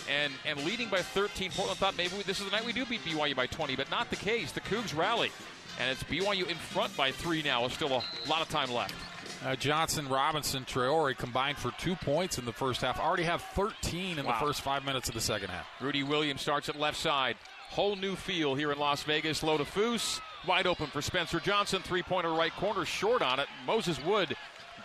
And 0.09 0.33
and 0.43 0.59
leading 0.65 0.89
by 0.89 1.03
13, 1.03 1.51
Portland 1.51 1.77
thought 1.77 1.95
maybe 1.95 2.15
this 2.23 2.39
is 2.39 2.45
the 2.45 2.51
night 2.51 2.65
we 2.65 2.73
do 2.73 2.83
beat 2.83 3.05
BYU 3.05 3.35
by 3.35 3.45
20, 3.45 3.75
but 3.75 3.91
not 3.91 4.09
the 4.09 4.15
case. 4.15 4.51
The 4.53 4.61
Cougs 4.61 4.97
rally, 4.97 5.31
and 5.79 5.91
it's 5.91 6.03
BYU 6.03 6.49
in 6.49 6.57
front 6.57 6.97
by 6.97 7.11
three 7.11 7.43
now. 7.43 7.61
With 7.63 7.73
still 7.73 7.91
a 7.91 8.27
lot 8.27 8.41
of 8.41 8.49
time 8.49 8.71
left. 8.71 8.95
Uh, 9.43 9.55
Johnson, 9.57 10.07
Robinson, 10.07 10.63
Traore 10.63 11.17
combined 11.17 11.57
for 11.57 11.71
two 11.77 11.95
points 11.97 12.37
in 12.37 12.45
the 12.45 12.53
first 12.53 12.81
half. 12.81 12.97
Already 12.99 13.23
have 13.23 13.41
13 13.41 14.17
in 14.17 14.25
Wow. 14.25 14.39
the 14.39 14.45
first 14.45 14.61
five 14.61 14.85
minutes 14.85 15.09
of 15.09 15.15
the 15.15 15.21
second 15.21 15.49
half. 15.49 15.65
Rudy 15.81 16.01
Williams 16.03 16.41
starts 16.41 16.69
at 16.69 16.79
left 16.79 16.97
side. 16.97 17.35
Whole 17.69 17.95
new 17.97 18.15
feel 18.15 18.55
here 18.55 18.71
in 18.71 18.79
Las 18.79 19.03
Vegas. 19.03 19.43
Low 19.43 19.57
to 19.57 19.65
Foose. 19.65 20.21
Wide 20.47 20.65
open 20.67 20.87
for 20.87 21.01
Spencer 21.01 21.39
Johnson. 21.41 21.81
Three 21.81 22.03
pointer 22.03 22.31
right 22.31 22.53
corner. 22.55 22.85
Short 22.85 23.21
on 23.21 23.39
it. 23.39 23.47
Moses 23.65 24.01
Wood 24.03 24.35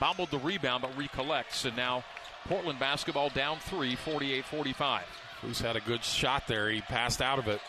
bobbled 0.01 0.31
the 0.31 0.39
rebound 0.39 0.83
but 0.83 0.97
recollects. 0.97 1.65
And 1.65 1.77
now 1.77 2.03
Portland 2.47 2.79
basketball 2.81 3.29
down 3.31 3.59
three, 3.61 3.95
48 3.95 4.45
45. 4.45 5.05
Who's 5.43 5.61
had 5.61 5.77
a 5.77 5.81
good 5.81 6.03
shot 6.03 6.49
there? 6.49 6.69
He 6.71 6.81
passed 6.81 7.23
out 7.23 7.39
of 7.39 7.47
it. 7.47 7.61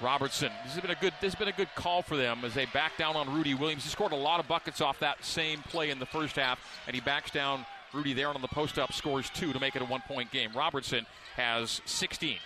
Robertson. 0.00 0.52
This 0.64 0.74
has 0.74 0.82
been 0.82 0.90
a 0.90 0.94
good. 0.94 1.12
This 1.20 1.32
has 1.32 1.38
been 1.38 1.48
a 1.48 1.56
good 1.56 1.74
call 1.74 2.02
for 2.02 2.16
them 2.16 2.44
as 2.44 2.54
they 2.54 2.66
back 2.66 2.96
down 2.96 3.16
on 3.16 3.32
Rudy 3.34 3.54
Williams. 3.54 3.84
He 3.84 3.90
scored 3.90 4.12
a 4.12 4.16
lot 4.16 4.40
of 4.40 4.46
buckets 4.46 4.80
off 4.80 4.98
that 5.00 5.24
same 5.24 5.60
play 5.62 5.90
in 5.90 5.98
the 5.98 6.06
first 6.06 6.36
half, 6.36 6.60
and 6.86 6.94
he 6.94 7.00
backs 7.00 7.30
down 7.30 7.66
Rudy 7.92 8.12
there 8.12 8.28
and 8.28 8.36
on 8.36 8.42
the 8.42 8.48
post 8.48 8.78
up, 8.78 8.92
scores 8.92 9.30
two 9.30 9.52
to 9.52 9.60
make 9.60 9.76
it 9.76 9.82
a 9.82 9.84
one 9.84 10.02
point 10.06 10.30
game. 10.30 10.50
Robertson 10.54 11.06
has 11.36 11.80
16. 11.84 12.38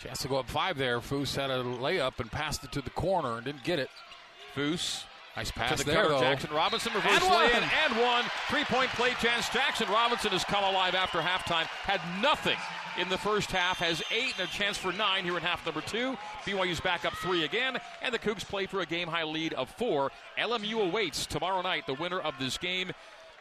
Chance 0.00 0.22
to 0.22 0.28
go 0.28 0.36
up 0.36 0.48
five 0.48 0.76
there. 0.76 1.00
Foose 1.00 1.36
had 1.36 1.50
a 1.50 1.62
layup 1.62 2.20
and 2.20 2.30
passed 2.30 2.62
it 2.64 2.72
to 2.72 2.82
the 2.82 2.90
corner 2.90 3.36
and 3.36 3.44
didn't 3.44 3.64
get 3.64 3.78
it. 3.78 3.90
Foose 4.54 5.04
Nice 5.36 5.48
to 5.48 5.52
pass 5.54 5.78
the 5.78 5.84
there, 5.84 6.02
cover. 6.04 6.14
though. 6.14 6.20
Jaxson 6.20 6.54
Robinson 6.54 6.92
reverse 6.94 7.12
And 7.12 7.22
lay 7.24 7.28
one. 7.28 7.50
in 7.50 7.62
and 7.62 7.96
one. 8.00 8.24
Three 8.48 8.64
point 8.64 8.88
play 8.90 9.10
chance. 9.20 9.46
Jaxson 9.48 9.88
Robinson 9.90 10.30
has 10.30 10.44
come 10.44 10.64
alive 10.64 10.94
after 10.94 11.18
halftime. 11.18 11.64
Had 11.66 12.00
nothing 12.22 12.56
in 12.98 13.08
the 13.10 13.18
first 13.18 13.50
half. 13.52 13.78
Has 13.78 14.02
eight 14.10 14.32
and 14.38 14.48
a 14.48 14.52
chance 14.52 14.78
for 14.78 14.92
nine 14.92 15.24
here 15.24 15.36
in 15.36 15.42
half 15.42 15.64
number 15.66 15.82
two. 15.82 16.16
BYU's 16.46 16.80
back 16.80 17.04
up 17.04 17.12
three 17.14 17.44
again, 17.44 17.76
and 18.00 18.14
the 18.14 18.18
Cougs 18.18 18.44
play 18.46 18.64
for 18.66 18.80
a 18.80 18.86
game 18.86 19.08
high 19.08 19.24
lead 19.24 19.52
of 19.54 19.68
four. 19.70 20.10
LMU 20.38 20.80
awaits 20.88 21.26
tomorrow 21.26 21.60
night 21.60 21.86
the 21.86 21.94
winner 21.94 22.20
of 22.20 22.34
this 22.38 22.56
game, 22.56 22.90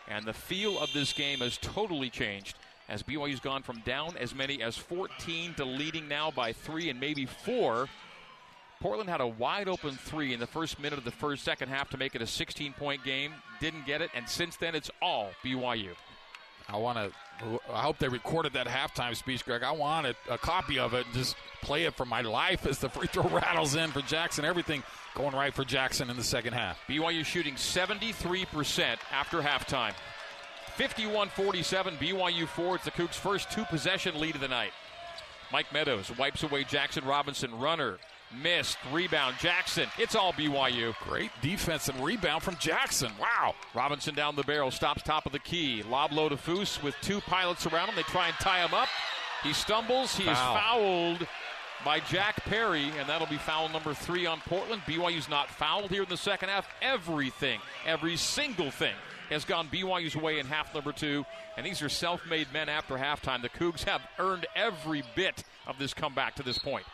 and 0.09 0.25
the 0.25 0.33
feel 0.33 0.77
of 0.79 0.91
this 0.91 1.13
game 1.13 1.39
has 1.39 1.57
totally 1.57 2.09
changed. 2.09 2.57
As 2.87 3.01
BYU's 3.01 3.39
gone 3.39 3.63
from 3.63 3.79
down 3.79 4.15
as 4.17 4.35
many 4.35 4.61
as 4.61 4.77
14 4.77 5.55
to 5.55 5.65
leading 5.65 6.07
now 6.07 6.29
by 6.29 6.51
three 6.53 6.89
and 6.89 6.99
maybe 6.99 7.25
four. 7.25 7.87
Portland 8.81 9.09
had 9.09 9.21
a 9.21 9.27
wide 9.27 9.67
open 9.67 9.91
three 9.95 10.33
in 10.33 10.39
the 10.39 10.47
first 10.47 10.79
minute 10.79 10.99
of 10.99 11.05
the 11.05 11.11
first 11.11 11.43
second 11.43 11.69
half 11.69 11.89
to 11.89 11.97
make 11.97 12.15
it 12.15 12.21
a 12.21 12.27
16 12.27 12.73
point 12.73 13.03
game. 13.03 13.33
Didn't 13.59 13.85
get 13.85 14.01
it, 14.01 14.09
and 14.13 14.27
since 14.27 14.57
then 14.57 14.75
it's 14.75 14.91
all 15.01 15.31
BYU. 15.43 15.91
I 16.67 16.77
want 16.77 16.97
to. 16.97 17.11
I 17.71 17.81
hope 17.81 17.99
they 17.99 18.07
recorded 18.07 18.53
that 18.53 18.65
halftime 18.65 19.15
speech, 19.15 19.45
Greg. 19.45 19.61
I 19.61 19.71
want 19.71 20.07
a, 20.07 20.15
a 20.29 20.37
copy 20.37 20.79
of 20.79 20.93
it 20.93 21.05
and 21.05 21.13
just 21.13 21.35
play 21.61 21.83
it 21.83 21.93
for 21.93 22.05
my 22.05 22.21
life 22.21 22.65
as 22.65 22.79
the 22.79 22.89
free 22.89 23.07
throw 23.07 23.23
rattles 23.29 23.75
in 23.75 23.91
for 23.91 23.99
Jaxson. 24.01 24.45
Everything 24.45 24.81
going 25.15 25.35
right 25.35 25.53
for 25.53 25.63
Jaxson 25.63 26.09
in 26.09 26.15
the 26.15 26.23
second 26.23 26.53
half. 26.53 26.79
BYU 26.87 27.25
shooting 27.25 27.55
73% 27.55 28.97
after 29.11 29.41
halftime. 29.41 29.93
51 30.75 31.29
47, 31.29 31.95
BYU 31.97 32.47
4. 32.47 32.75
It's 32.75 32.85
the 32.85 32.91
Cougs' 32.91 33.13
first 33.13 33.51
two 33.51 33.63
possession 33.65 34.19
lead 34.19 34.35
of 34.35 34.41
the 34.41 34.47
night. 34.47 34.71
Mike 35.51 35.71
Meadows 35.71 36.11
wipes 36.17 36.43
away 36.43 36.63
Jaxson 36.63 37.05
Robinson. 37.05 37.57
Runner, 37.57 37.97
missed, 38.41 38.77
rebound. 38.91 39.35
Jaxson. 39.35 39.87
It's 39.97 40.15
all 40.15 40.33
BYU. 40.33 40.93
Great 41.07 41.31
defense 41.41 41.89
and 41.89 41.99
rebound 42.03 42.43
from 42.43 42.55
Jaxson. 42.55 43.11
Wow. 43.19 43.55
Robinson 43.73 44.15
down 44.15 44.35
the 44.35 44.43
barrel, 44.43 44.71
stops 44.71 45.03
top 45.03 45.25
of 45.25 45.31
the 45.31 45.39
key. 45.39 45.83
Lob 45.83 46.11
low 46.11 46.29
to 46.29 46.37
Foose 46.37 46.81
with 46.81 46.95
two 47.01 47.21
pilots 47.21 47.65
around 47.65 47.89
him. 47.89 47.95
They 47.95 48.03
try 48.03 48.27
and 48.27 48.35
tie 48.35 48.65
him 48.65 48.73
up. 48.73 48.89
He 49.43 49.53
stumbles. 49.53 50.15
He 50.15 50.23
is 50.23 50.37
fouled 50.37 51.27
by 51.83 51.99
Jack 51.99 52.43
Perry, 52.45 52.85
and 52.97 53.07
that'll 53.07 53.27
be 53.27 53.37
foul 53.37 53.69
number 53.69 53.93
three 53.93 54.25
on 54.25 54.39
Portland. 54.41 54.81
BYU's 54.87 55.29
not 55.29 55.49
fouled 55.49 55.91
here 55.91 56.03
in 56.03 56.09
the 56.09 56.17
second 56.17 56.49
half. 56.49 56.67
Everything, 56.81 57.59
every 57.85 58.17
single 58.17 58.71
thing 58.71 58.95
has 59.29 59.45
gone 59.45 59.67
BYU's 59.67 60.15
way 60.15 60.39
in 60.39 60.47
half 60.47 60.73
number 60.73 60.91
two, 60.91 61.25
and 61.57 61.65
these 61.65 61.81
are 61.81 61.89
self 61.89 62.25
made 62.27 62.51
men 62.51 62.69
after 62.69 62.95
halftime. 62.95 63.41
The 63.41 63.49
Cougs 63.49 63.83
have 63.83 64.01
earned 64.17 64.47
every 64.55 65.03
bit 65.15 65.43
of 65.67 65.77
this 65.77 65.93
comeback 65.93 66.35
to 66.35 66.43
this 66.43 66.57
point. 66.57 66.85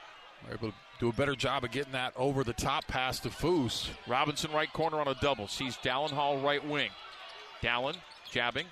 They're 0.44 0.56
able 0.56 0.70
to 0.70 0.76
do 1.02 1.10
a 1.10 1.14
better 1.14 1.36
job 1.36 1.64
of 1.64 1.72
getting 1.72 1.94
that 1.94 2.14
over 2.16 2.44
the 2.44 2.54
top 2.54 2.86
pass 2.86 3.20
to 3.20 3.30
Foose. 3.30 3.90
Robinson 4.08 4.52
right 4.52 4.72
corner 4.72 5.00
on 5.00 5.08
a 5.08 5.16
double. 5.16 5.48
Sees 5.48 5.76
Dallin 5.78 6.12
Hall 6.12 6.38
right 6.38 6.66
wing. 6.66 6.92
Dallin 7.64 7.96
jabbing. 8.30 8.68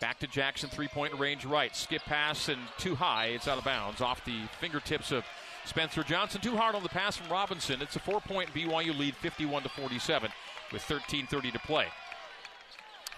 Back 0.00 0.18
to 0.18 0.26
Jaxson, 0.26 0.68
three 0.68 0.88
point 0.88 1.14
range 1.14 1.44
right. 1.44 1.74
Skip 1.74 2.02
pass 2.02 2.48
and 2.48 2.58
too 2.76 2.96
high. 2.96 3.26
It's 3.26 3.46
out 3.46 3.56
of 3.56 3.64
bounds 3.64 4.00
off 4.00 4.24
the 4.24 4.40
fingertips 4.60 5.12
of 5.12 5.24
Spencer 5.64 6.02
Johnson. 6.02 6.40
Too 6.40 6.56
hard 6.56 6.74
on 6.74 6.82
the 6.82 6.88
pass 6.88 7.16
from 7.16 7.30
Robinson. 7.30 7.80
It's 7.80 7.94
a 7.94 8.00
four 8.00 8.20
point 8.20 8.50
BYU 8.52 8.98
lead, 8.98 9.14
51 9.14 9.62
to 9.62 9.68
47, 9.68 10.32
with 10.72 10.82
13.30 10.82 11.52
to 11.52 11.58
play. 11.60 11.86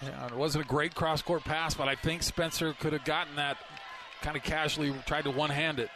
Yeah, 0.03 0.27
it 0.27 0.37
wasn't 0.37 0.63
a 0.63 0.67
great 0.67 0.93
cross 0.93 1.23
court 1.23 1.43
pass, 1.43 1.73
but 1.73 1.87
I 1.87 1.95
think 1.95 2.21
Spencer 2.21 2.73
could 2.73 2.93
have 2.93 3.03
gotten 3.03 3.35
that 3.37 3.57
kind 4.21 4.37
of 4.37 4.43
casually, 4.43 4.93
tried 5.07 5.23
to 5.23 5.31
one 5.31 5.49
hand 5.49 5.79
it. 5.79 5.89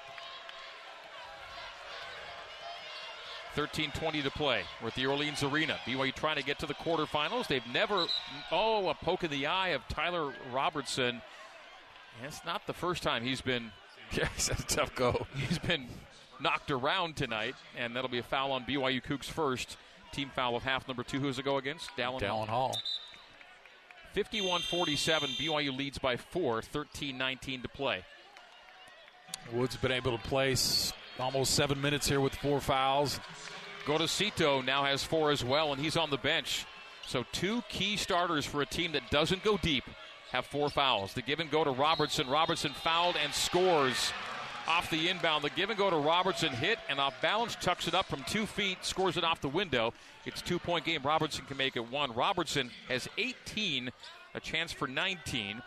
13-20 3.56 4.24
to 4.24 4.32
play. 4.32 4.64
We're 4.82 4.90
at 4.90 4.96
the 4.96 5.06
Orleans 5.06 5.44
Arena. 5.44 5.78
BYU 5.86 6.14
trying 6.14 6.38
to 6.38 6.44
get 6.44 6.60
to 6.60 6.66
the 6.66 6.74
quarterfinals. 6.74 7.48
They've 7.48 7.66
never. 7.74 8.06
Oh, 8.52 8.90
a 8.90 8.94
poke 8.96 9.24
in 9.24 9.32
the 9.32 9.48
eye 9.48 9.70
of 9.70 9.88
Tyler 9.88 10.34
Robertson. 10.52 11.22
And 12.18 12.28
it's 12.28 12.44
not 12.46 12.66
the 12.68 12.74
first 12.74 13.04
time 13.04 13.24
he's 13.24 13.42
been 13.42 13.72
Yeah, 14.12 14.28
he's 14.36 14.50
had 14.50 14.60
a 14.60 14.64
tough 14.64 14.94
go. 14.96 15.26
He's 15.36 15.58
been 15.60 15.88
knocked 16.42 16.70
around 16.72 17.16
tonight, 17.16 17.56
and 17.78 17.96
that'll 17.96 18.10
be 18.10 18.18
a 18.18 18.24
foul 18.24 18.52
on 18.52 18.66
BYU 18.66 19.02
Cougs 19.04 19.26
first. 19.26 19.78
Team 20.12 20.30
foul 20.36 20.58
of 20.58 20.64
half 20.64 20.86
number 20.88 21.04
two. 21.04 21.20
Who's 21.22 21.40
it 21.40 21.46
go 21.46 21.56
against? 21.58 21.90
Dallin. 21.98 22.20
Dallin 22.20 22.48
Hall. 22.48 22.78
51 24.14 24.62
47. 24.64 25.30
BYU 25.40 25.78
leads 25.78 25.98
by 25.98 26.18
four, 26.18 26.62
13 26.62 27.18
19 27.18 27.62
to 27.62 27.70
play. 27.70 28.04
Woods 29.54 29.78
been 29.78 29.92
able 29.94 30.18
to 30.18 30.24
play 30.28 30.52
s- 30.52 30.92
almost 31.22 31.54
seven 31.54 31.80
minutes 31.80 32.08
here 32.08 32.20
with 32.20 32.36
four 32.36 32.60
fouls. 32.60 33.20
Gorosito 33.86 34.64
now 34.66 34.84
has 34.84 35.04
four 35.04 35.32
as 35.32 35.44
well, 35.44 35.72
and 35.72 35.82
he's 35.82 35.98
on 35.98 36.10
the 36.10 36.18
bench. 36.18 36.66
So, 37.06 37.26
two 37.32 37.64
key 37.70 37.98
starters 37.98 38.46
for 38.46 38.62
a 38.62 38.66
team 38.66 38.92
that 38.94 39.10
doesn't 39.10 39.44
go 39.44 39.58
deep 39.58 39.84
have 40.32 40.46
four 40.46 40.70
fouls. 40.70 41.14
The 41.14 41.22
give 41.22 41.40
and 41.40 41.52
go 41.52 41.64
to 41.64 41.72
Robertson. 41.72 42.28
Robertson 42.28 42.72
fouled 42.74 43.18
and 43.22 43.34
scores 43.34 44.14
off 44.68 44.90
the 44.90 45.10
inbound. 45.10 45.44
The 45.44 45.50
give 45.50 45.70
and 45.70 45.78
go 45.78 45.90
to 45.90 45.98
Robertson 45.98 46.50
hit 46.50 46.80
and 46.90 47.00
off 47.00 47.20
balance, 47.22 47.56
tucks 47.60 47.88
it 47.88 47.94
up 47.94 48.06
from 48.06 48.24
two 48.24 48.46
feet, 48.46 48.78
scores 48.82 49.18
it 49.18 49.24
off 49.24 49.42
the 49.42 49.50
window. 49.50 49.94
It's 50.26 50.42
two 50.42 50.60
point 50.60 50.86
game. 50.86 51.02
Robertson 51.04 51.46
can 51.46 51.58
make 51.58 51.76
it 51.76 51.92
one. 51.92 52.14
Robertson 52.14 52.70
has 52.88 53.08
18, 53.18 53.92
a 54.34 54.40
chance 54.40 54.72
for 54.72 54.88
19. 54.88 55.62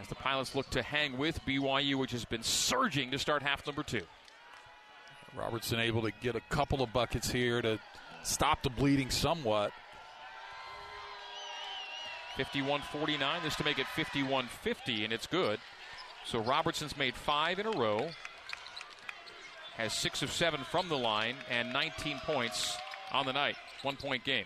As 0.00 0.08
the 0.08 0.14
Pilots 0.14 0.54
look 0.54 0.68
to 0.70 0.82
hang 0.82 1.18
with 1.18 1.38
BYU, 1.46 1.96
which 1.96 2.12
has 2.12 2.24
been 2.24 2.42
surging 2.42 3.10
to 3.10 3.18
start 3.18 3.42
half 3.42 3.66
number 3.66 3.82
two. 3.82 4.02
Robertson 5.36 5.80
able 5.80 6.02
to 6.02 6.10
get 6.20 6.36
a 6.36 6.40
couple 6.48 6.82
of 6.82 6.92
buckets 6.92 7.30
here 7.30 7.62
to 7.62 7.78
stop 8.22 8.62
the 8.62 8.70
bleeding 8.70 9.10
somewhat. 9.10 9.72
51 12.36 12.80
49. 12.80 13.40
This 13.42 13.56
to 13.56 13.64
make 13.64 13.78
it 13.78 13.86
51 13.94 14.46
50, 14.46 15.04
and 15.04 15.12
it's 15.12 15.26
good. 15.26 15.58
So 16.24 16.40
Robertson's 16.40 16.96
made 16.96 17.14
five 17.14 17.58
in 17.58 17.66
a 17.66 17.70
row, 17.70 18.08
has 19.76 19.92
six 19.92 20.22
of 20.22 20.30
seven 20.30 20.60
from 20.70 20.88
the 20.88 20.96
line, 20.96 21.34
and 21.50 21.72
19 21.72 22.20
points 22.24 22.76
on 23.12 23.26
the 23.26 23.32
night. 23.32 23.56
One 23.82 23.96
point 23.96 24.24
game. 24.24 24.44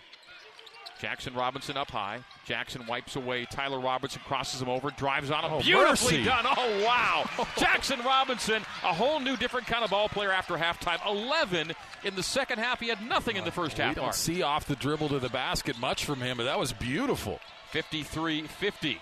Jaxson 0.99 1.35
Robinson 1.35 1.77
up 1.77 1.91
high. 1.91 2.19
Jaxson 2.47 2.87
wipes 2.87 3.15
away. 3.17 3.45
Tyler 3.45 3.79
Robertson 3.79 4.21
crosses 4.25 4.61
him 4.61 4.69
over, 4.69 4.89
drives 4.91 5.29
on 5.31 5.43
him. 5.43 5.51
Oh, 5.53 5.59
Beautifully 5.61 6.13
mercy. 6.19 6.23
done. 6.23 6.45
Oh, 6.45 6.83
wow. 6.85 7.23
Jaxson 7.57 8.03
Robinson, 8.05 8.61
a 8.83 8.93
whole 8.93 9.19
new 9.19 9.35
different 9.35 9.67
kind 9.67 9.83
of 9.83 9.89
ball 9.89 10.07
player 10.07 10.31
after 10.31 10.55
halftime. 10.55 11.05
11 11.05 11.73
in 12.05 12.15
the 12.15 12.23
second 12.23 12.59
half. 12.59 12.79
He 12.79 12.87
had 12.87 13.01
nothing 13.05 13.35
in 13.35 13.43
the 13.43 13.49
oh, 13.49 13.53
first 13.53 13.77
We 13.77 13.83
half. 13.83 13.95
don't 13.95 14.05
Mark. 14.05 14.15
see 14.15 14.41
off 14.43 14.65
the 14.65 14.75
dribble 14.77 15.09
to 15.09 15.19
the 15.19 15.29
basket 15.29 15.77
much 15.79 16.05
from 16.05 16.21
him, 16.21 16.37
but 16.37 16.45
that 16.45 16.57
was 16.57 16.71
beautiful. 16.73 17.39
53 17.71 18.43
50. 18.43 19.01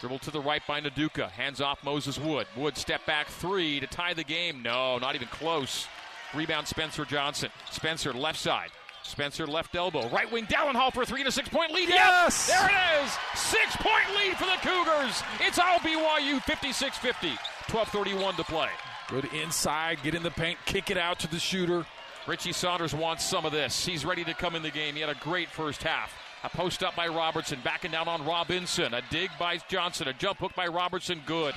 Dribble 0.00 0.18
to 0.20 0.30
the 0.30 0.40
right 0.40 0.62
by 0.66 0.80
Nduka. 0.80 1.30
Hands 1.30 1.60
off 1.60 1.84
Moses 1.84 2.18
Wood. 2.18 2.46
Wood 2.56 2.78
step 2.78 3.04
back 3.04 3.26
three 3.28 3.80
to 3.80 3.86
tie 3.86 4.14
the 4.14 4.24
game. 4.24 4.62
No, 4.62 4.96
not 4.96 5.14
even 5.14 5.28
close. 5.28 5.86
Rebound 6.34 6.66
Spencer 6.66 7.04
Johnson. 7.04 7.50
Spencer 7.70 8.14
left 8.14 8.38
side. 8.38 8.70
Spencer 9.02 9.46
left 9.46 9.74
elbow. 9.74 10.08
Right 10.10 10.30
wing 10.30 10.46
Dallin 10.46 10.74
Hall 10.74 10.90
for 10.90 11.02
a 11.02 11.06
three 11.06 11.20
and 11.20 11.28
a 11.28 11.32
six 11.32 11.48
point 11.48 11.72
lead. 11.72 11.88
Yes! 11.88 12.46
there 12.46 12.66
it 12.66 13.04
is. 13.04 13.12
Six 13.34 13.76
point 13.76 14.06
lead 14.16 14.36
for 14.36 14.44
the 14.44 14.58
Cougars. 14.62 15.22
It's 15.40 15.58
all 15.58 15.78
BYU 15.78 16.42
56 16.42 16.98
50. 16.98 17.28
12.31 17.68 18.36
to 18.36 18.44
play. 18.44 18.68
Good 19.08 19.26
inside, 19.32 19.98
get 20.02 20.14
in 20.14 20.22
the 20.22 20.30
paint, 20.30 20.58
kick 20.66 20.90
it 20.90 20.96
out 20.96 21.18
to 21.20 21.28
the 21.28 21.38
shooter. 21.38 21.86
Richie 22.26 22.52
Saunders 22.52 22.94
wants 22.94 23.24
some 23.24 23.44
of 23.44 23.52
this. 23.52 23.84
He's 23.84 24.04
ready 24.04 24.24
to 24.24 24.34
come 24.34 24.54
in 24.54 24.62
the 24.62 24.70
game. 24.70 24.94
He 24.94 25.00
had 25.00 25.10
a 25.10 25.18
great 25.20 25.48
first 25.48 25.82
half. 25.82 26.14
A 26.42 26.48
post 26.48 26.82
up 26.82 26.96
by 26.96 27.08
Robertson, 27.08 27.58
backing 27.62 27.90
down 27.90 28.08
on 28.08 28.24
Robinson. 28.24 28.94
A 28.94 29.02
dig 29.10 29.30
by 29.38 29.58
Johnson. 29.68 30.08
A 30.08 30.12
jump 30.12 30.38
hook 30.38 30.54
by 30.54 30.66
Robertson. 30.66 31.20
Good. 31.26 31.54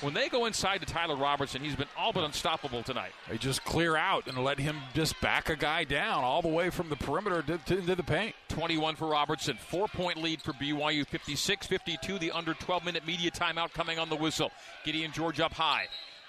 When 0.00 0.12
they 0.12 0.28
go 0.28 0.44
inside 0.44 0.80
to 0.80 0.86
Tyler 0.86 1.16
Robertson, 1.16 1.62
he's 1.62 1.74
been 1.74 1.88
all 1.96 2.12
but 2.12 2.24
unstoppable 2.24 2.82
tonight. 2.82 3.12
They 3.30 3.38
just 3.38 3.64
clear 3.64 3.96
out 3.96 4.26
and 4.26 4.36
let 4.44 4.58
him 4.58 4.76
just 4.94 5.18
back 5.20 5.48
a 5.48 5.56
guy 5.56 5.84
down 5.84 6.22
all 6.22 6.42
the 6.42 6.48
way 6.48 6.68
from 6.68 6.90
the 6.90 6.96
perimeter 6.96 7.42
to, 7.42 7.58
to, 7.58 7.78
into 7.78 7.94
the 7.94 8.02
paint. 8.02 8.34
21 8.48 8.96
for 8.96 9.08
Robertson. 9.08 9.56
Four 9.56 9.88
point 9.88 10.18
lead 10.18 10.42
for 10.42 10.52
BYU. 10.52 11.06
56 11.06 11.66
52. 11.66 12.18
The 12.18 12.30
under 12.30 12.52
12 12.54 12.84
minute 12.84 13.06
media 13.06 13.30
timeout 13.30 13.72
coming 13.72 13.98
on 13.98 14.10
the 14.10 14.16
whistle. 14.16 14.50
Gideon 14.84 15.12
George 15.12 15.40
up 15.40 15.54
high. 15.54 15.86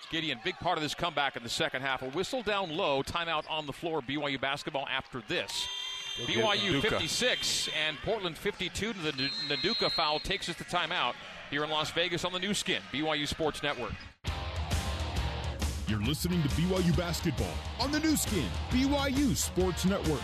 Gideon, 0.10 0.40
big 0.46 0.56
part 0.56 0.78
of 0.78 0.84
this 0.84 0.96
comeback 0.96 1.36
in 1.36 1.44
the 1.44 1.50
second 1.50 1.82
half. 1.82 2.02
A 2.02 2.10
whistle 2.10 2.42
down 2.42 2.76
low. 2.76 3.04
Timeout 3.04 3.44
on 3.50 3.66
the 3.66 3.74
floor. 3.74 4.02
BYU 4.02 4.40
basketball 4.40 4.88
after 4.90 5.22
this. 5.28 5.68
BYU 6.26 6.82
56 6.82 7.70
and 7.86 7.98
Portland 8.04 8.38
52 8.38 8.94
to 8.94 9.00
the 9.00 9.12
Nduka 9.50 9.92
foul 9.92 10.20
takes 10.20 10.50
us 10.50 10.56
to 10.56 10.64
timeout 10.64 11.14
here 11.50 11.64
in 11.64 11.70
Las 11.70 11.92
Vegas 11.92 12.26
on 12.26 12.34
the 12.34 12.40
Nu 12.40 12.54
Skin, 12.54 12.82
BYU 12.92 13.28
Sports 13.28 13.64
Network. 13.64 13.94
You're 15.88 16.02
listening 16.02 16.42
to 16.44 16.50
BYU 16.50 16.96
basketball 16.98 17.54
on 17.80 17.92
the 17.92 18.00
Nu 18.00 18.16
Skin, 18.18 18.48
BYU 18.70 19.36
Sports 19.36 19.86
Network. 19.86 20.22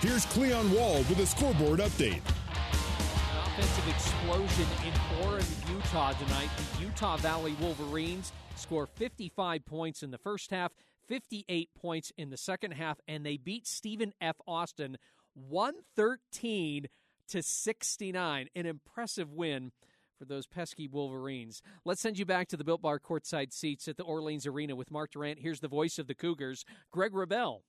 Here's 0.00 0.26
Cleon 0.26 0.70
Wall 0.72 0.98
with 0.98 1.18
a 1.18 1.26
scoreboard 1.26 1.80
update. 1.80 2.20
An 2.20 3.38
offensive 3.46 3.88
explosion 3.88 4.66
in 4.86 4.92
Orem, 5.24 5.74
Utah 5.74 6.12
tonight. 6.12 6.50
The 6.76 6.84
Utah 6.84 7.16
Valley 7.16 7.54
Wolverines 7.60 8.32
score 8.56 8.86
55 8.86 9.64
points 9.64 10.02
in 10.02 10.10
the 10.10 10.18
first 10.18 10.50
half, 10.50 10.72
58 11.08 11.70
points 11.74 12.12
in 12.16 12.30
the 12.30 12.36
second 12.36 12.72
half, 12.72 12.98
and 13.08 13.24
they 13.24 13.36
beat 13.36 13.66
Stephen 13.66 14.12
F. 14.20 14.36
Austin 14.46 14.98
113 15.34 16.88
to 17.28 17.42
69. 17.42 18.48
An 18.54 18.66
impressive 18.66 19.32
win 19.32 19.72
for 20.20 20.26
those 20.26 20.46
pesky 20.46 20.86
Wolverines. 20.86 21.62
Let's 21.86 22.02
send 22.02 22.18
you 22.18 22.26
back 22.26 22.46
to 22.48 22.58
the 22.58 22.62
Built 22.62 22.82
Bar 22.82 23.00
courtside 23.00 23.54
seats 23.54 23.88
at 23.88 23.96
the 23.96 24.02
Orleans 24.02 24.46
Arena 24.46 24.76
with 24.76 24.90
Mark 24.90 25.12
Durrant. 25.12 25.40
Here's 25.40 25.60
the 25.60 25.68
voice 25.68 25.98
of 25.98 26.08
the 26.08 26.14
Cougars, 26.14 26.66
Greg 26.92 27.12
Wrubell. 27.12 27.60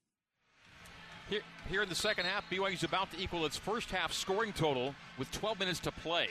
Here, 1.30 1.40
here 1.70 1.82
in 1.82 1.88
the 1.88 1.96
second 1.96 2.26
half, 2.26 2.44
BYU 2.50 2.74
is 2.74 2.84
about 2.84 3.10
to 3.14 3.22
equal 3.22 3.46
its 3.46 3.56
first 3.56 3.90
half 3.90 4.12
scoring 4.12 4.52
total 4.52 4.94
with 5.18 5.32
12 5.32 5.60
minutes 5.60 5.80
to 5.80 5.92
play. 5.92 6.28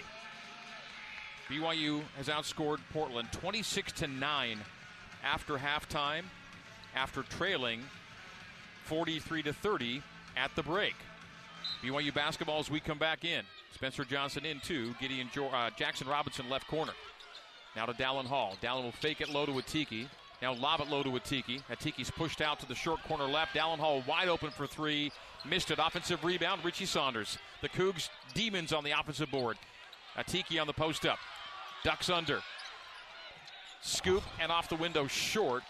BYU 1.49 2.03
has 2.19 2.29
outscored 2.29 2.81
Portland 2.93 3.29
26 3.33 3.91
to 3.93 4.07
9 4.07 4.59
after 5.25 5.55
halftime, 5.57 6.25
after 6.95 7.23
trailing 7.23 7.81
43 8.85 9.43
to 9.45 9.55
30 9.55 10.03
at 10.37 10.55
the 10.55 10.63
break. 10.63 10.97
BYU 11.83 12.13
basketball 12.13 12.61
as 12.61 12.71
we 12.71 12.81
come 12.81 12.99
back 12.99 13.25
in. 13.25 13.43
Spencer 13.75 14.05
Johnson 14.05 14.45
in 14.45 14.61
two. 14.61 14.95
Gideon 15.01 15.29
jo- 15.33 15.49
uh, 15.49 15.71
Jaxson 15.71 16.09
Robinson 16.09 16.49
left 16.51 16.67
corner. 16.67 16.93
Now 17.75 17.87
to 17.87 17.93
Dallin 17.93 18.27
Hall. 18.27 18.57
Dallin 18.63 18.83
will 18.85 18.93
fake 18.93 19.21
it 19.21 19.31
low 19.31 19.47
to 19.47 19.53
Atiki. 19.53 20.07
Now 20.43 20.55
lob 20.55 20.81
it 20.81 20.89
low 20.89 21.03
to 21.03 21.11
Atiki. 21.11 21.63
Atiki's 21.71 22.11
pushed 22.11 22.41
out 22.41 22.61
to 22.61 22.67
the 22.67 22.75
short 22.75 23.03
corner 23.05 23.25
left. 23.25 23.55
Dallin 23.55 23.79
Hall 23.79 24.03
wide 24.07 24.29
open 24.29 24.51
for 24.51 24.67
three. 24.67 25.11
Missed 25.49 25.71
it. 25.71 25.79
Offensive 25.79 26.25
rebound. 26.25 26.65
Richie 26.65 26.87
Saunders. 26.87 27.39
The 27.63 27.69
Cougs 27.69 28.09
demons 28.35 28.73
on 28.73 28.85
the 28.85 28.91
offensive 28.91 29.31
board. 29.31 29.57
Atiki 30.17 30.61
on 30.61 30.67
the 30.67 30.73
post 30.73 31.07
up. 31.07 31.19
Ducks 31.85 32.11
under. 32.11 32.41
Scoop 33.83 34.23
and 34.41 34.53
off 34.53 34.69
the 34.69 34.77
window 34.77 35.07
short. 35.07 35.63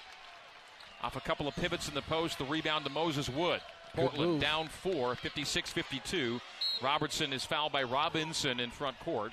Off 1.03 1.17
a 1.17 1.21
couple 1.21 1.47
of 1.47 1.55
pivots 1.55 1.89
in 1.89 1.95
the 1.95 2.03
post. 2.03 2.39
The 2.39 2.45
rebound 2.45 2.85
to 2.85 2.91
Moses 2.91 3.29
Wood. 3.29 3.61
Portland 3.95 4.41
down 4.41 4.69
four, 4.69 5.15
56 5.15 5.71
52. 5.71 6.41
Robertson 6.83 7.33
is 7.33 7.45
fouled 7.45 7.73
by 7.73 7.83
Robinson 7.83 8.61
in 8.61 8.71
front 8.71 8.99
court. 9.01 9.33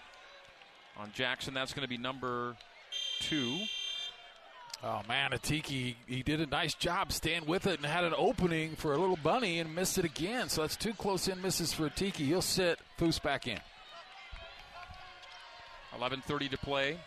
On 0.98 1.10
Jaxson, 1.12 1.54
that's 1.54 1.74
going 1.74 1.84
to 1.84 1.90
be 1.90 1.98
number 1.98 2.56
two. 3.20 3.60
Oh 4.84 5.02
man, 5.08 5.32
Atiki, 5.32 5.96
he 6.06 6.24
did 6.24 6.40
a 6.40 6.46
nice 6.46 6.76
job 6.76 7.12
staying 7.12 7.46
with 7.46 7.66
it 7.66 7.78
and 7.78 7.86
had 7.86 8.04
an 8.04 8.14
opening 8.16 8.76
for 8.76 8.94
a 8.94 8.98
little 8.98 9.18
bunny 9.18 9.60
and 9.60 9.74
missed 9.74 9.98
it 9.98 10.06
again. 10.06 10.50
So 10.50 10.62
that's 10.62 10.76
two 10.76 10.94
close 10.94 11.28
in 11.28 11.42
misses 11.42 11.74
for 11.74 11.90
Atiki. 11.90 12.26
He'll 12.26 12.42
sit, 12.42 12.80
Foose 13.00 13.22
back 13.22 13.48
in. 13.48 13.60
11:30 15.98 16.50
to 16.52 16.58
play 16.58 17.00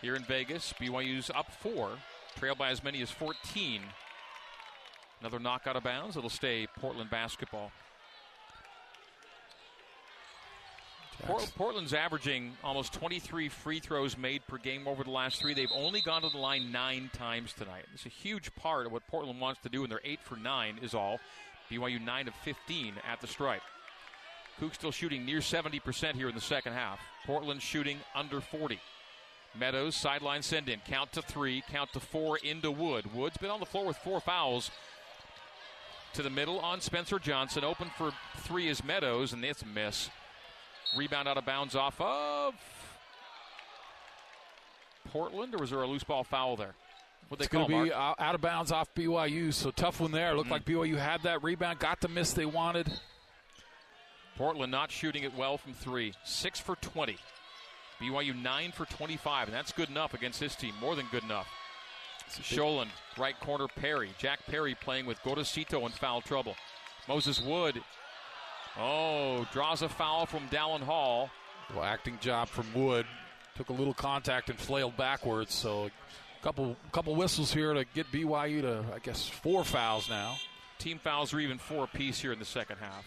here 0.00 0.16
in 0.16 0.24
Vegas. 0.24 0.72
BYU's 0.80 1.30
up 1.30 1.52
four, 1.60 1.90
trailed 2.36 2.58
by 2.58 2.70
as 2.70 2.82
many 2.82 3.02
as 3.02 3.10
14 3.10 3.82
Another 5.22 5.38
knock 5.38 5.68
out 5.68 5.76
of 5.76 5.84
bounds. 5.84 6.16
It'll 6.16 6.28
stay 6.28 6.66
Portland 6.80 7.08
basketball. 7.08 7.70
Port- 11.22 11.52
Portland's 11.56 11.94
averaging 11.94 12.54
almost 12.64 12.92
23 12.94 13.48
free 13.48 13.78
throws 13.78 14.18
made 14.18 14.44
per 14.48 14.58
game 14.58 14.88
over 14.88 15.04
the 15.04 15.10
last 15.10 15.40
three. 15.40 15.54
They've 15.54 15.70
only 15.72 16.00
gone 16.00 16.22
to 16.22 16.28
the 16.28 16.38
line 16.38 16.72
nine 16.72 17.08
times 17.12 17.52
tonight. 17.52 17.84
It's 17.94 18.04
a 18.04 18.08
huge 18.08 18.52
part 18.56 18.84
of 18.84 18.90
what 18.90 19.06
Portland 19.06 19.40
wants 19.40 19.60
to 19.62 19.68
do, 19.68 19.84
and 19.84 19.92
they're 19.92 20.00
eight 20.02 20.18
for 20.24 20.34
nine 20.34 20.80
is 20.82 20.92
all. 20.92 21.20
BYU 21.70 22.04
nine 22.04 22.26
of 22.26 22.34
15 22.42 22.94
at 23.08 23.20
the 23.20 23.28
stripe. 23.28 23.62
Cook 24.58 24.74
still 24.74 24.90
shooting 24.90 25.24
near 25.24 25.38
70% 25.38 26.14
here 26.14 26.28
in 26.28 26.34
the 26.34 26.40
second 26.40 26.72
half. 26.72 26.98
Portland 27.24 27.62
shooting 27.62 27.98
under 28.12 28.40
40. 28.40 28.80
Meadows 29.56 29.94
sideline 29.94 30.42
send 30.42 30.68
in. 30.68 30.80
Count 30.88 31.12
to 31.12 31.22
three, 31.22 31.62
count 31.70 31.92
to 31.92 32.00
four 32.00 32.38
into 32.38 32.72
Wood. 32.72 33.14
Wood's 33.14 33.36
been 33.36 33.50
on 33.50 33.60
the 33.60 33.66
floor 33.66 33.86
with 33.86 33.96
four 33.98 34.20
fouls 34.20 34.72
to 36.14 36.22
the 36.22 36.30
middle 36.30 36.58
on 36.60 36.80
Spencer 36.80 37.18
Johnson. 37.18 37.64
Open 37.64 37.90
for 37.96 38.12
three 38.38 38.68
is 38.68 38.84
Meadows, 38.84 39.32
and 39.32 39.44
it's 39.44 39.62
a 39.62 39.66
miss. 39.66 40.10
Rebound 40.96 41.26
out 41.26 41.38
of 41.38 41.44
bounds 41.44 41.74
off 41.74 42.00
of 42.00 42.54
Portland, 45.10 45.54
or 45.54 45.58
was 45.58 45.70
there 45.70 45.82
a 45.82 45.86
loose 45.86 46.04
ball 46.04 46.24
foul 46.24 46.56
there? 46.56 46.74
What 47.28 47.38
they 47.38 47.46
going 47.46 47.66
to 47.66 47.84
be 47.84 47.92
out 47.92 48.34
of 48.34 48.40
bounds 48.40 48.72
off 48.72 48.92
BYU. 48.94 49.54
So 49.54 49.70
tough 49.70 50.00
one 50.00 50.12
there. 50.12 50.34
Looked 50.34 50.48
mm. 50.48 50.52
like 50.52 50.64
BYU 50.66 50.98
had 50.98 51.22
that 51.22 51.42
rebound, 51.42 51.78
got 51.78 52.00
the 52.00 52.08
miss 52.08 52.32
they 52.34 52.44
wanted. 52.44 52.92
Portland 54.36 54.70
not 54.72 54.90
shooting 54.90 55.22
it 55.22 55.34
well 55.34 55.56
from 55.56 55.72
three. 55.72 56.12
Six 56.24 56.60
for 56.60 56.76
20. 56.76 57.16
BYU 58.00 58.40
nine 58.40 58.72
for 58.72 58.84
25, 58.84 59.48
and 59.48 59.56
that's 59.56 59.72
good 59.72 59.88
enough 59.88 60.12
against 60.12 60.40
this 60.40 60.56
team. 60.56 60.74
More 60.80 60.96
than 60.96 61.06
good 61.10 61.22
enough. 61.22 61.48
Sjolund, 62.40 62.88
right 63.18 63.38
corner 63.40 63.66
Perry. 63.68 64.10
Jack 64.18 64.40
Perry 64.46 64.74
playing 64.74 65.06
with 65.06 65.18
Gorosito 65.22 65.84
in 65.86 65.92
foul 65.92 66.20
trouble. 66.20 66.54
Moses 67.08 67.40
Wood, 67.40 67.82
oh, 68.78 69.46
draws 69.52 69.82
a 69.82 69.88
foul 69.88 70.26
from 70.26 70.48
Dallin 70.48 70.82
Hall. 70.82 71.30
Well, 71.74 71.84
acting 71.84 72.18
job 72.20 72.48
from 72.48 72.72
Wood. 72.74 73.06
Took 73.56 73.68
a 73.68 73.72
little 73.72 73.94
contact 73.94 74.50
and 74.50 74.58
flailed 74.58 74.96
backwards. 74.96 75.54
So, 75.54 75.86
a 75.86 75.90
couple 76.42 76.76
couple 76.90 77.14
whistles 77.14 77.52
here 77.52 77.74
to 77.74 77.84
get 77.94 78.10
BYU 78.10 78.62
to, 78.62 78.84
I 78.94 78.98
guess, 78.98 79.28
four 79.28 79.64
fouls 79.64 80.08
now. 80.08 80.36
Team 80.78 80.98
fouls 80.98 81.32
are 81.32 81.40
even 81.40 81.58
four 81.58 81.84
apiece 81.84 82.20
here 82.20 82.32
in 82.32 82.38
the 82.38 82.44
second 82.44 82.78
half. 82.78 83.04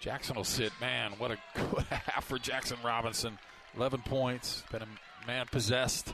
Jaxson 0.00 0.36
will 0.36 0.44
sit. 0.44 0.72
Man, 0.80 1.12
what 1.18 1.30
a 1.30 1.38
good 1.54 1.84
half 1.84 2.24
for 2.24 2.38
Jaxson 2.38 2.82
Robinson. 2.84 3.38
11 3.76 4.02
points. 4.02 4.62
Been 4.70 4.82
a 4.82 5.26
man 5.26 5.46
possessed. 5.50 6.12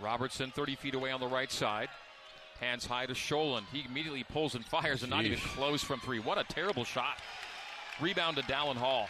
Robertson 0.00 0.50
30 0.50 0.76
feet 0.76 0.94
away 0.94 1.10
on 1.10 1.20
the 1.20 1.26
right 1.26 1.50
side. 1.50 1.88
Hands 2.60 2.84
high 2.84 3.06
to 3.06 3.14
Sjolund. 3.14 3.64
He 3.72 3.84
immediately 3.88 4.24
pulls 4.24 4.54
and 4.54 4.64
fires 4.64 5.02
and 5.02 5.10
not 5.10 5.24
even 5.24 5.38
close 5.38 5.82
from 5.82 6.00
three. 6.00 6.18
What 6.18 6.38
a 6.38 6.44
terrible 6.44 6.84
shot. 6.84 7.18
Rebound 8.00 8.36
to 8.36 8.42
Dallin 8.44 8.76
Hall. 8.76 9.08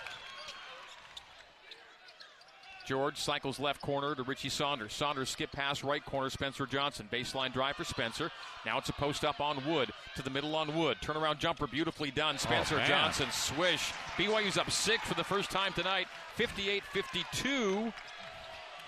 George 2.87 3.18
cycles 3.18 3.61
left 3.61 3.83
corner 3.83 4.14
to 4.14 4.22
Richie 4.22 4.48
Saunders. 4.48 4.94
Saunders 4.94 5.29
skip 5.29 5.53
pass 5.53 5.85
right 5.85 6.03
corner, 6.03 6.31
Spencer 6.31 6.64
Johnson. 6.64 7.07
Baseline 7.12 7.53
drive 7.53 7.77
for 7.77 7.85
Spencer. 7.85 8.31
Now 8.64 8.79
it's 8.79 8.88
a 8.88 8.94
post 8.94 9.27
up 9.27 9.40
on 9.40 9.62
Wood 9.66 9.90
to 10.16 10.22
the 10.22 10.31
middle 10.31 10.57
on 10.57 10.74
Wood. 10.74 10.96
Turnaround 11.03 11.38
jumper, 11.38 11.66
beautifully 11.66 12.11
done. 12.11 12.37
Oh, 12.37 12.38
Spencer 12.38 12.81
oh, 12.83 12.87
Johnson, 12.87 13.27
swish. 13.31 13.92
BYU's 14.16 14.57
up 14.57 14.70
six 14.70 15.07
for 15.07 15.12
the 15.12 15.24
first 15.24 15.51
time 15.51 15.74
tonight, 15.74 16.07
58 16.37 16.83
52 16.85 17.92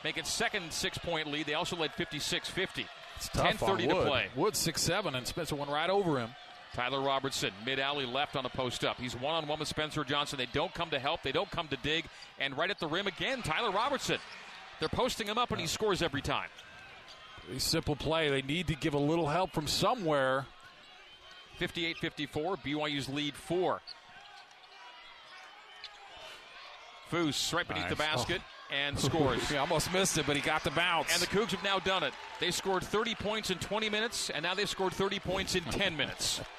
make 0.04 0.18
it 0.18 0.26
second 0.26 0.72
six 0.72 0.98
point 0.98 1.26
lead. 1.26 1.46
They 1.46 1.54
also 1.54 1.76
led 1.76 1.92
56 1.94 2.48
50. 2.48 2.86
It's 3.16 3.28
10 3.28 3.58
30 3.58 3.88
to 3.88 3.94
play. 3.96 4.28
Wood 4.34 4.56
6 4.56 4.80
7, 4.80 5.14
and 5.14 5.26
Spencer 5.26 5.54
went 5.54 5.70
right 5.70 5.90
over 5.90 6.18
him. 6.18 6.30
Tyler 6.72 7.00
Robertson, 7.00 7.50
mid 7.66 7.78
alley 7.78 8.06
left 8.06 8.36
on 8.36 8.46
a 8.46 8.48
post 8.48 8.84
up. 8.84 8.98
He's 8.98 9.14
one 9.14 9.34
on 9.34 9.46
one 9.46 9.58
with 9.58 9.68
Spencer 9.68 10.04
Johnson. 10.04 10.38
They 10.38 10.48
don't 10.52 10.72
come 10.72 10.90
to 10.90 10.98
help, 10.98 11.22
they 11.22 11.32
don't 11.32 11.50
come 11.50 11.68
to 11.68 11.76
dig. 11.76 12.06
And 12.38 12.56
right 12.56 12.70
at 12.70 12.78
the 12.78 12.86
rim 12.86 13.06
again, 13.06 13.42
Tyler 13.42 13.70
Robertson. 13.70 14.18
They're 14.78 14.88
posting 14.88 15.26
him 15.26 15.36
up, 15.36 15.50
and 15.50 15.60
he 15.60 15.66
scores 15.66 16.00
every 16.00 16.22
time. 16.22 16.48
A 17.54 17.60
simple 17.60 17.96
play. 17.96 18.30
They 18.30 18.40
need 18.40 18.68
to 18.68 18.74
give 18.74 18.94
a 18.94 18.98
little 18.98 19.28
help 19.28 19.52
from 19.52 19.66
somewhere. 19.66 20.46
58 21.58 21.98
54, 21.98 22.56
BYU's 22.56 23.08
lead 23.08 23.34
four. 23.34 23.82
Foose 27.10 27.52
right 27.52 27.68
beneath 27.68 27.82
nice. 27.82 27.90
the 27.90 27.96
basket. 27.96 28.40
Oh 28.40 28.59
and 28.72 28.98
scores. 28.98 29.48
he 29.48 29.56
almost 29.56 29.92
missed 29.92 30.18
it, 30.18 30.26
but 30.26 30.36
he 30.36 30.42
got 30.42 30.62
the 30.64 30.70
bounce. 30.70 31.12
And 31.12 31.20
the 31.22 31.26
Cougs 31.26 31.50
have 31.50 31.62
now 31.64 31.78
done 31.78 32.02
it. 32.02 32.12
They 32.40 32.50
scored 32.50 32.82
30 32.84 33.14
points 33.16 33.50
in 33.50 33.58
20 33.58 33.88
minutes, 33.90 34.30
and 34.30 34.42
now 34.42 34.54
they've 34.54 34.68
scored 34.68 34.92
30 34.92 35.18
points 35.20 35.54
in 35.54 35.64
10 35.64 35.96
minutes. 35.96 36.40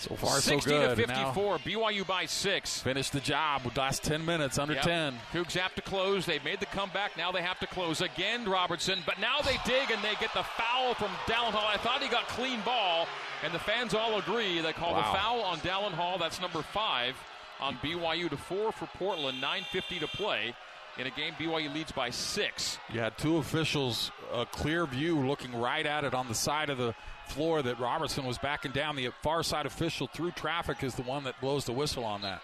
So 0.00 0.14
far, 0.14 0.40
60 0.40 0.60
so 0.60 0.78
good. 0.78 0.96
to 0.96 1.06
54. 1.08 1.58
BYU 1.58 2.06
by 2.06 2.24
six. 2.26 2.80
Finished 2.80 3.12
the 3.12 3.18
job 3.18 3.64
with 3.64 3.76
last 3.76 4.04
10 4.04 4.24
minutes, 4.24 4.56
under 4.56 4.74
Yep. 4.74 4.82
10. 4.84 5.14
Cougs 5.32 5.54
have 5.58 5.74
to 5.74 5.82
close. 5.82 6.24
They've 6.24 6.44
made 6.44 6.60
the 6.60 6.66
comeback. 6.66 7.16
Now 7.16 7.32
they 7.32 7.42
have 7.42 7.58
to 7.58 7.66
close 7.66 8.00
again, 8.00 8.48
Robertson. 8.48 9.00
But 9.04 9.18
now 9.18 9.40
they 9.44 9.56
dig 9.66 9.90
and 9.90 10.00
they 10.04 10.14
get 10.20 10.32
the 10.34 10.44
foul 10.44 10.94
from 10.94 11.08
Dallin 11.26 11.50
Hall. 11.50 11.66
I 11.68 11.78
thought 11.78 12.00
he 12.00 12.08
got 12.08 12.28
clean 12.28 12.60
ball, 12.60 13.08
and 13.42 13.52
the 13.52 13.58
fans 13.58 13.92
all 13.92 14.16
agree. 14.20 14.60
They 14.60 14.72
call 14.72 14.92
Wow. 14.92 14.98
the 15.12 15.18
foul 15.18 15.40
on 15.42 15.58
Dallin 15.62 15.90
Hall. 15.94 16.16
That's 16.16 16.40
number 16.40 16.62
five 16.62 17.16
on 17.58 17.76
BYU 17.82 18.28
to 18.30 18.36
four 18.36 18.70
for 18.70 18.86
Portland. 18.98 19.42
9.50 19.42 19.98
to 19.98 20.06
play 20.06 20.54
in 20.98 21.06
a 21.06 21.10
game 21.10 21.32
BYU 21.38 21.72
leads 21.72 21.92
by 21.92 22.10
six. 22.10 22.78
You 22.92 23.00
had 23.00 23.16
two 23.16 23.36
officials, 23.36 24.10
a 24.32 24.44
clear 24.44 24.84
view 24.84 25.26
looking 25.26 25.54
right 25.54 25.86
at 25.86 26.04
it 26.04 26.12
on 26.12 26.28
the 26.28 26.34
side 26.34 26.70
of 26.70 26.78
the 26.78 26.94
floor 27.28 27.62
that 27.62 27.78
Robertson 27.78 28.24
was 28.24 28.36
backing 28.38 28.72
down. 28.72 28.96
The 28.96 29.10
far 29.22 29.42
side 29.42 29.66
official 29.66 30.08
through 30.08 30.32
traffic 30.32 30.82
is 30.82 30.94
the 30.94 31.02
one 31.02 31.24
that 31.24 31.40
blows 31.40 31.64
the 31.64 31.72
whistle 31.72 32.04
on 32.04 32.22
that. 32.22 32.42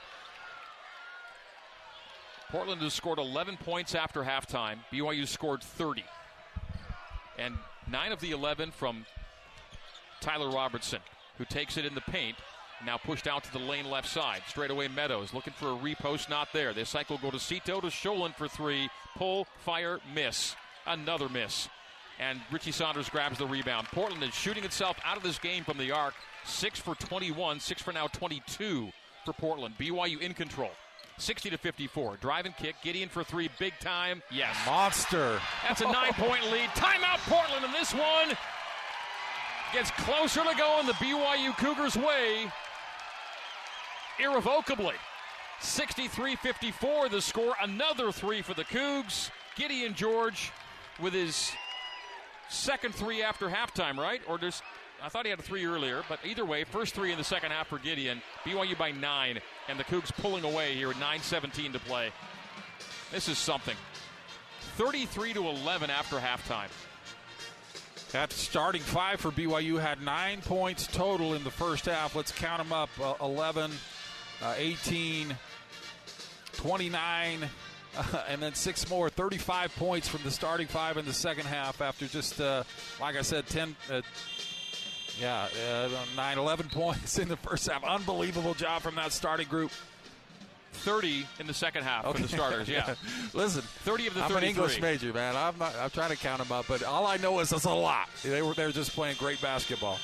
Portland 2.50 2.80
has 2.82 2.94
scored 2.94 3.18
11 3.18 3.56
points 3.56 3.96
after 3.96 4.22
halftime. 4.22 4.76
BYU 4.92 5.26
scored 5.26 5.62
30. 5.62 6.04
And 7.36 7.56
nine 7.90 8.12
of 8.12 8.20
the 8.20 8.30
11 8.30 8.70
from 8.70 9.04
Tyler 10.20 10.50
Robertson, 10.50 11.00
who 11.38 11.44
takes 11.44 11.76
it 11.76 11.84
in 11.84 11.96
the 11.96 12.00
paint. 12.02 12.36
Now 12.86 12.98
pushed 12.98 13.26
out 13.26 13.44
to 13.44 13.52
the 13.52 13.58
lane 13.58 13.88
left 13.88 14.08
side. 14.08 14.42
Straight 14.46 14.70
away 14.70 14.88
Meadows 14.88 15.32
looking 15.32 15.54
for 15.54 15.68
a 15.72 15.76
repost, 15.76 16.28
not 16.28 16.48
there. 16.52 16.74
This 16.74 16.90
cycle 16.90 17.16
Gorosito 17.16 17.80
to 17.80 17.86
Sjolund 17.86 18.34
for 18.36 18.46
three. 18.46 18.90
Pull, 19.16 19.46
fire, 19.60 20.00
miss. 20.14 20.54
Another 20.86 21.28
miss. 21.28 21.68
And 22.20 22.40
Richie 22.52 22.72
Saunders 22.72 23.08
grabs 23.08 23.38
the 23.38 23.46
rebound. 23.46 23.88
Portland 23.88 24.22
is 24.22 24.34
shooting 24.34 24.64
itself 24.64 24.98
out 25.04 25.16
of 25.16 25.22
this 25.22 25.38
game 25.38 25.64
from 25.64 25.78
the 25.78 25.90
arc. 25.92 26.14
Six 26.44 26.78
for 26.78 26.94
21, 26.94 27.58
six 27.58 27.80
for 27.80 27.92
now 27.92 28.06
22 28.08 28.90
for 29.24 29.32
Portland. 29.32 29.74
BYU 29.78 30.20
in 30.20 30.34
control. 30.34 30.70
60 31.16 31.50
to 31.50 31.58
54. 31.58 32.18
Drive 32.18 32.44
and 32.44 32.56
kick. 32.56 32.76
Gideon 32.82 33.08
for 33.08 33.24
three. 33.24 33.48
Big 33.58 33.72
time. 33.80 34.22
Yes. 34.30 34.54
Monster. 34.66 35.40
That's 35.66 35.80
a 35.80 35.84
nine 35.84 36.12
point 36.12 36.44
lead. 36.52 36.68
Timeout 36.70 37.18
Portland, 37.30 37.64
and 37.64 37.72
this 37.72 37.94
one 37.94 38.36
gets 39.72 39.90
closer 39.92 40.42
to 40.44 40.54
going 40.56 40.86
the 40.86 40.92
BYU 40.94 41.56
Cougars' 41.56 41.96
way 41.96 42.46
irrevocably. 44.18 44.94
63 45.60 46.36
54, 46.36 47.08
the 47.08 47.20
score. 47.20 47.54
Another 47.62 48.12
three 48.12 48.42
for 48.42 48.54
the 48.54 48.64
Cougs. 48.64 49.30
Gideon 49.56 49.94
George 49.94 50.50
with 51.00 51.12
his 51.12 51.52
second 52.48 52.94
three 52.94 53.22
after 53.22 53.48
halftime, 53.48 53.96
right? 53.96 54.20
Or 54.28 54.38
just. 54.38 54.62
I 55.02 55.08
thought 55.08 55.26
he 55.26 55.30
had 55.30 55.38
a 55.38 55.42
three 55.42 55.66
earlier, 55.66 56.02
but 56.08 56.18
either 56.24 56.46
way, 56.46 56.64
first 56.64 56.94
three 56.94 57.12
in 57.12 57.18
the 57.18 57.24
second 57.24 57.50
half 57.50 57.66
for 57.66 57.78
Gideon. 57.78 58.22
BYU 58.44 58.78
by 58.78 58.90
nine, 58.90 59.38
and 59.68 59.78
the 59.78 59.84
Cougs 59.84 60.10
pulling 60.16 60.44
away 60.44 60.74
here 60.74 60.88
with 60.88 60.96
9.17 60.96 61.72
to 61.72 61.78
play. 61.80 62.10
This 63.10 63.28
is 63.28 63.36
something. 63.36 63.76
33 64.76 65.34
to 65.34 65.48
11 65.48 65.90
after 65.90 66.16
halftime. 66.16 66.70
That 68.12 68.32
starting 68.32 68.80
five 68.80 69.20
for 69.20 69.30
BYU 69.30 69.80
had 69.80 70.00
nine 70.00 70.40
points 70.40 70.86
total 70.86 71.34
in 71.34 71.44
the 71.44 71.50
first 71.50 71.86
half. 71.86 72.14
Let's 72.14 72.32
count 72.32 72.62
them 72.62 72.72
up 72.72 72.88
uh, 73.02 73.14
11, 73.20 73.72
uh, 74.42 74.54
18, 74.56 75.36
29, 76.52 77.48
uh, 77.96 78.22
and 78.28 78.42
then 78.42 78.54
six 78.54 78.88
more. 78.88 79.08
35 79.08 79.74
points 79.76 80.08
from 80.08 80.22
the 80.22 80.30
starting 80.30 80.66
five 80.66 80.96
in 80.96 81.04
the 81.04 81.12
second 81.12 81.46
half 81.46 81.80
after 81.80 82.06
just, 82.06 82.40
uh, 82.40 82.64
like 83.00 83.16
I 83.16 83.22
said, 83.22 83.46
10. 83.46 83.76
Uh, 83.90 84.02
yeah, 85.20 85.48
uh, 85.68 85.88
9, 86.16 86.38
11 86.38 86.68
points 86.72 87.18
in 87.18 87.28
the 87.28 87.36
first 87.36 87.68
half. 87.68 87.84
Unbelievable 87.84 88.54
job 88.54 88.82
from 88.82 88.96
that 88.96 89.12
starting 89.12 89.48
group. 89.48 89.70
30 90.72 91.24
in 91.38 91.46
the 91.46 91.54
second 91.54 91.84
half 91.84 92.04
for 92.04 92.20
the 92.20 92.28
starters. 92.28 92.68
Yeah, 92.68 92.94
Listen, 93.32 93.62
30 93.62 94.08
of 94.08 94.14
the 94.14 94.24
I'm 94.24 94.36
an 94.36 94.42
English 94.42 94.80
major, 94.80 95.12
man. 95.12 95.36
I'm 95.36 95.56
not. 95.56 95.74
I'm 95.76 95.90
trying 95.90 96.10
to 96.10 96.16
count 96.16 96.42
them 96.42 96.50
up, 96.50 96.66
but 96.68 96.82
all 96.82 97.06
I 97.06 97.16
know 97.16 97.38
is 97.38 97.52
it's 97.52 97.64
a 97.64 97.72
lot. 97.72 98.08
They 98.24 98.42
were. 98.42 98.54
They're 98.54 98.72
just 98.72 98.92
playing 98.92 99.16
great 99.18 99.40
basketball. 99.40 99.98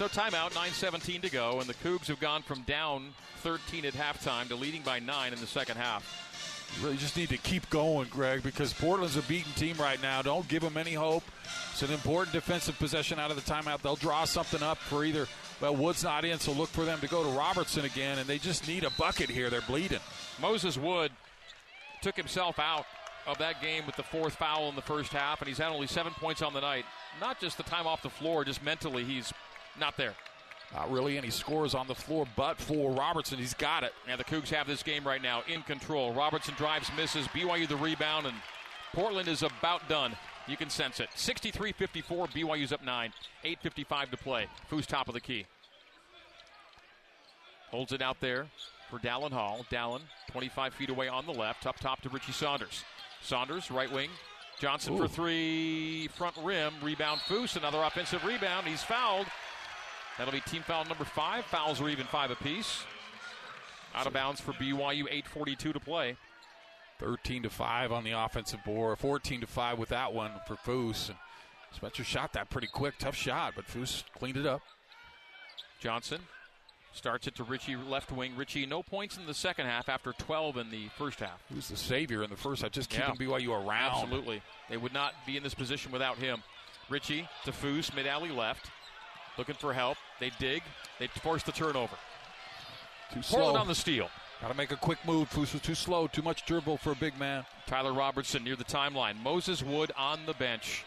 So 0.00 0.08
timeout, 0.08 0.54
9:17 0.54 1.20
to 1.20 1.28
go, 1.28 1.60
and 1.60 1.68
the 1.68 1.74
Cougs 1.74 2.06
have 2.06 2.18
gone 2.20 2.40
from 2.40 2.62
down 2.62 3.12
13 3.42 3.84
at 3.84 3.92
halftime 3.92 4.48
to 4.48 4.54
leading 4.54 4.80
by 4.80 4.98
nine 4.98 5.34
in 5.34 5.40
the 5.40 5.46
second 5.46 5.76
half. 5.76 6.72
You 6.74 6.86
really 6.86 6.96
just 6.96 7.18
need 7.18 7.28
to 7.28 7.36
keep 7.36 7.68
going, 7.68 8.08
Greg, 8.08 8.42
because 8.42 8.72
Portland's 8.72 9.18
a 9.18 9.22
beaten 9.22 9.52
team 9.56 9.76
right 9.76 10.00
now. 10.00 10.22
Don't 10.22 10.48
give 10.48 10.62
them 10.62 10.78
any 10.78 10.94
hope. 10.94 11.24
It's 11.72 11.82
an 11.82 11.90
important 11.90 12.32
defensive 12.32 12.78
possession 12.78 13.18
out 13.18 13.30
of 13.30 13.36
the 13.36 13.42
timeout. 13.52 13.82
They'll 13.82 13.94
draw 13.94 14.24
something 14.24 14.62
up 14.62 14.78
for 14.78 15.04
either. 15.04 15.28
Well, 15.60 15.76
Wood's 15.76 16.02
not 16.02 16.24
in, 16.24 16.38
so 16.38 16.52
look 16.52 16.70
for 16.70 16.86
them 16.86 17.00
to 17.00 17.06
go 17.06 17.22
to 17.22 17.28
Robertson 17.38 17.84
again, 17.84 18.18
and 18.18 18.26
they 18.26 18.38
just 18.38 18.66
need 18.66 18.84
a 18.84 18.90
bucket 18.92 19.28
here. 19.28 19.50
They're 19.50 19.60
bleeding. 19.60 20.00
Moses 20.40 20.78
Wood 20.78 21.12
took 22.00 22.16
himself 22.16 22.58
out 22.58 22.86
of 23.26 23.36
that 23.36 23.60
game 23.60 23.84
with 23.84 23.96
the 23.96 24.02
fourth 24.02 24.36
foul 24.36 24.70
in 24.70 24.76
the 24.76 24.80
first 24.80 25.12
half, 25.12 25.42
and 25.42 25.48
he's 25.48 25.58
had 25.58 25.70
only 25.70 25.86
seven 25.86 26.14
points 26.14 26.40
on 26.40 26.54
the 26.54 26.62
night. 26.62 26.86
Not 27.20 27.38
just 27.38 27.58
the 27.58 27.64
time 27.64 27.86
off 27.86 28.00
the 28.00 28.08
floor, 28.08 28.46
just 28.46 28.62
mentally, 28.62 29.04
he's 29.04 29.30
not 29.80 29.96
there. 29.96 30.14
Not 30.74 30.90
really 30.90 31.18
any 31.18 31.30
scores 31.30 31.74
on 31.74 31.88
the 31.88 31.94
floor, 31.94 32.26
but 32.36 32.58
for 32.58 32.92
Robertson, 32.92 33.38
he's 33.38 33.54
got 33.54 33.82
it. 33.82 33.92
And 34.08 34.20
the 34.20 34.24
Cougs 34.24 34.50
have 34.50 34.68
this 34.68 34.84
game 34.84 35.04
right 35.04 35.20
now 35.20 35.42
in 35.48 35.62
control. 35.62 36.12
Robertson 36.12 36.54
drives, 36.56 36.90
misses. 36.96 37.26
BYU 37.28 37.66
the 37.66 37.76
rebound, 37.76 38.26
and 38.26 38.36
Portland 38.92 39.28
is 39.28 39.42
about 39.42 39.88
done. 39.88 40.16
You 40.46 40.56
can 40.56 40.70
sense 40.70 41.00
it. 41.00 41.08
63 41.14 41.72
54, 41.72 42.28
BYU's 42.28 42.72
up 42.72 42.84
9. 42.84 43.12
8.55 43.44 44.10
to 44.10 44.16
play. 44.16 44.46
Who's 44.68 44.86
top 44.86 45.08
of 45.08 45.14
the 45.14 45.20
key? 45.20 45.46
Holds 47.70 47.92
it 47.92 48.02
out 48.02 48.20
there 48.20 48.46
for 48.90 48.98
Dallin 48.98 49.32
Hall. 49.32 49.64
Dallin, 49.70 50.02
25 50.30 50.74
feet 50.74 50.90
away 50.90 51.08
on 51.08 51.26
the 51.26 51.32
left, 51.32 51.66
up 51.66 51.78
top 51.78 52.00
to 52.02 52.08
Richie 52.08 52.32
Saunders. 52.32 52.84
Saunders, 53.22 53.70
right 53.70 53.90
wing. 53.90 54.10
Johnson 54.60 54.96
for 54.96 55.08
three, 55.08 56.08
front 56.08 56.36
rim. 56.42 56.74
Rebound 56.82 57.20
Foose, 57.20 57.56
another 57.56 57.82
offensive 57.82 58.24
rebound. 58.24 58.66
He's 58.66 58.82
fouled. 58.82 59.26
That'll 60.20 60.34
be 60.34 60.40
team 60.40 60.60
foul 60.60 60.84
number 60.84 61.06
five. 61.06 61.46
Fouls 61.46 61.80
are 61.80 61.88
even 61.88 62.04
five 62.04 62.30
apiece. 62.30 62.84
Out 63.94 64.06
of 64.06 64.12
bounds 64.12 64.38
for 64.38 64.52
BYU, 64.52 65.04
8.42 65.10 65.72
to 65.72 65.80
play. 65.80 66.14
13 66.98 67.44
to 67.44 67.48
5 67.48 67.90
on 67.90 68.04
the 68.04 68.10
offensive 68.10 68.62
board, 68.62 68.98
14 68.98 69.40
to 69.40 69.46
5 69.46 69.78
with 69.78 69.88
that 69.88 70.12
one 70.12 70.32
for 70.46 70.56
Foose. 70.56 71.10
Spencer 71.74 72.04
shot 72.04 72.34
that 72.34 72.50
pretty 72.50 72.66
quick, 72.66 72.98
tough 72.98 73.14
shot, 73.16 73.54
but 73.56 73.64
Foose 73.66 74.04
cleaned 74.14 74.36
it 74.36 74.44
up. 74.44 74.60
Johnson 75.78 76.20
starts 76.92 77.26
it 77.26 77.34
to 77.36 77.42
Richie, 77.44 77.76
left 77.76 78.12
wing. 78.12 78.36
Richie, 78.36 78.66
no 78.66 78.82
points 78.82 79.16
in 79.16 79.24
the 79.24 79.32
second 79.32 79.64
half 79.64 79.88
after 79.88 80.12
12 80.12 80.58
in 80.58 80.70
the 80.70 80.88
first 80.98 81.20
half. 81.20 81.40
Who's 81.50 81.68
the 81.68 81.78
savior 81.78 82.22
in 82.22 82.28
the 82.28 82.36
first 82.36 82.60
half? 82.60 82.72
Just 82.72 82.92
Yeah. 82.92 83.10
keeping 83.10 83.28
BYU 83.28 83.54
around. 83.54 83.92
Absolutely. 83.92 84.42
They 84.68 84.76
would 84.76 84.92
not 84.92 85.14
be 85.24 85.38
in 85.38 85.42
this 85.42 85.54
position 85.54 85.92
without 85.92 86.18
him. 86.18 86.42
Richie 86.90 87.26
to 87.46 87.52
Foose, 87.52 87.94
mid 87.94 88.06
alley 88.06 88.30
left. 88.30 88.70
Looking 89.38 89.54
for 89.54 89.72
help. 89.72 89.96
They 90.18 90.30
dig. 90.38 90.62
They 90.98 91.06
force 91.06 91.42
the 91.42 91.52
turnover. 91.52 91.96
Too 93.12 93.20
Portland 93.20 93.52
slow. 93.52 93.56
on 93.56 93.66
the 93.66 93.74
steal. 93.74 94.08
Got 94.40 94.48
to 94.48 94.54
make 94.54 94.72
a 94.72 94.76
quick 94.76 94.98
move. 95.06 95.28
Foose 95.30 95.52
was 95.52 95.62
too 95.62 95.74
slow, 95.74 96.06
too 96.06 96.22
much 96.22 96.46
dribble 96.46 96.78
for 96.78 96.92
a 96.92 96.96
big 96.96 97.18
man. 97.18 97.44
Tyler 97.66 97.92
Robertson 97.92 98.42
near 98.42 98.56
the 98.56 98.64
timeline. 98.64 99.20
Moses 99.22 99.62
Wood 99.62 99.92
on 99.96 100.20
the 100.26 100.32
bench. 100.34 100.84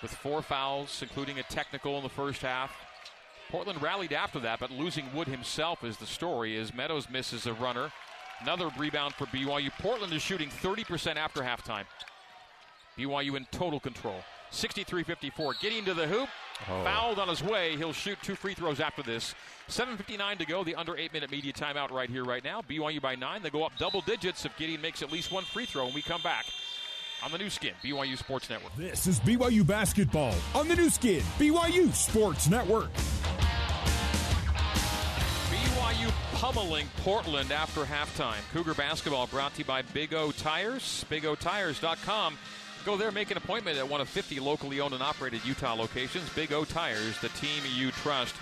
With 0.00 0.12
four 0.12 0.42
fouls, 0.42 1.02
including 1.02 1.38
a 1.38 1.42
technical 1.44 1.96
in 1.96 2.02
the 2.02 2.08
first 2.08 2.42
half. 2.42 2.70
Portland 3.50 3.82
rallied 3.82 4.12
after 4.12 4.40
that, 4.40 4.58
but 4.58 4.70
losing 4.70 5.12
Wood 5.14 5.28
himself 5.28 5.84
is 5.84 5.96
the 5.96 6.06
story 6.06 6.56
as 6.56 6.74
Meadows 6.74 7.08
misses 7.08 7.46
a 7.46 7.52
runner. 7.52 7.90
Another 8.40 8.70
rebound 8.78 9.14
for 9.14 9.26
BYU. 9.26 9.70
Portland 9.78 10.12
is 10.12 10.22
shooting 10.22 10.48
30% 10.48 11.16
after 11.16 11.42
halftime. 11.42 11.84
BYU 12.98 13.36
in 13.36 13.46
total 13.50 13.80
control. 13.80 14.22
63 14.50 15.02
54. 15.02 15.54
Getting 15.60 15.84
to 15.84 15.94
the 15.94 16.06
hoop. 16.06 16.28
Oh. 16.68 16.84
Fouled 16.84 17.18
on 17.18 17.28
his 17.28 17.42
way. 17.42 17.76
He'll 17.76 17.92
shoot 17.92 18.18
two 18.22 18.34
free 18.34 18.54
throws 18.54 18.80
after 18.80 19.02
this. 19.02 19.34
7.59 19.68 20.38
to 20.38 20.46
go. 20.46 20.64
The 20.64 20.74
under 20.74 20.96
eight 20.96 21.12
minute 21.12 21.30
media 21.30 21.52
timeout 21.52 21.90
right 21.90 22.08
here, 22.08 22.24
right 22.24 22.42
now. 22.42 22.62
BYU 22.62 23.00
by 23.00 23.14
nine. 23.14 23.42
They 23.42 23.50
go 23.50 23.64
up 23.64 23.72
double 23.78 24.00
digits 24.00 24.44
if 24.44 24.56
Gideon 24.56 24.80
makes 24.80 25.02
at 25.02 25.12
least 25.12 25.30
one 25.30 25.44
free 25.44 25.66
throw 25.66 25.86
and 25.86 25.94
we 25.94 26.02
come 26.02 26.22
back 26.22 26.46
on 27.24 27.32
the 27.32 27.38
Nu 27.38 27.50
Skin, 27.50 27.72
BYU 27.82 28.16
Sports 28.16 28.48
Network. 28.48 28.74
This 28.76 29.06
is 29.06 29.20
BYU 29.20 29.66
basketball 29.66 30.34
on 30.54 30.68
the 30.68 30.76
Nu 30.76 30.88
Skin, 30.88 31.22
BYU 31.38 31.92
Sports 31.92 32.48
Network. 32.48 32.92
BYU 35.50 36.12
pummeling 36.34 36.86
Portland 37.02 37.52
after 37.52 37.84
halftime. 37.84 38.40
Cougar 38.52 38.74
basketball 38.74 39.26
brought 39.26 39.52
to 39.54 39.60
you 39.60 39.64
by 39.64 39.82
Big 39.82 40.14
O 40.14 40.30
Tires. 40.30 41.04
BigOTires.com. 41.10 42.38
Go 42.86 42.96
there, 42.96 43.10
make 43.10 43.32
an 43.32 43.36
appointment 43.36 43.78
at 43.78 43.88
one 43.88 44.00
of 44.00 44.08
50 44.08 44.38
locally 44.38 44.78
owned 44.78 44.94
and 44.94 45.02
operated 45.02 45.44
Utah 45.44 45.74
locations. 45.74 46.28
Big 46.34 46.52
O 46.52 46.64
Tires, 46.64 47.18
the 47.18 47.30
team 47.30 47.64
you 47.74 47.90
trust. 47.90 48.36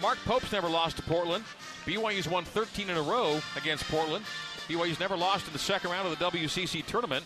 Mark 0.00 0.18
Pope's 0.24 0.52
never 0.52 0.68
lost 0.68 0.98
to 0.98 1.02
Portland. 1.02 1.42
BYU's 1.84 2.28
won 2.28 2.44
13 2.44 2.90
in 2.90 2.96
a 2.96 3.02
row 3.02 3.40
against 3.56 3.88
Portland. 3.88 4.24
BYU's 4.68 5.00
never 5.00 5.16
lost 5.16 5.48
in 5.48 5.52
the 5.52 5.58
second 5.58 5.90
round 5.90 6.06
of 6.06 6.16
the 6.16 6.24
WCC 6.24 6.86
tournament. 6.86 7.24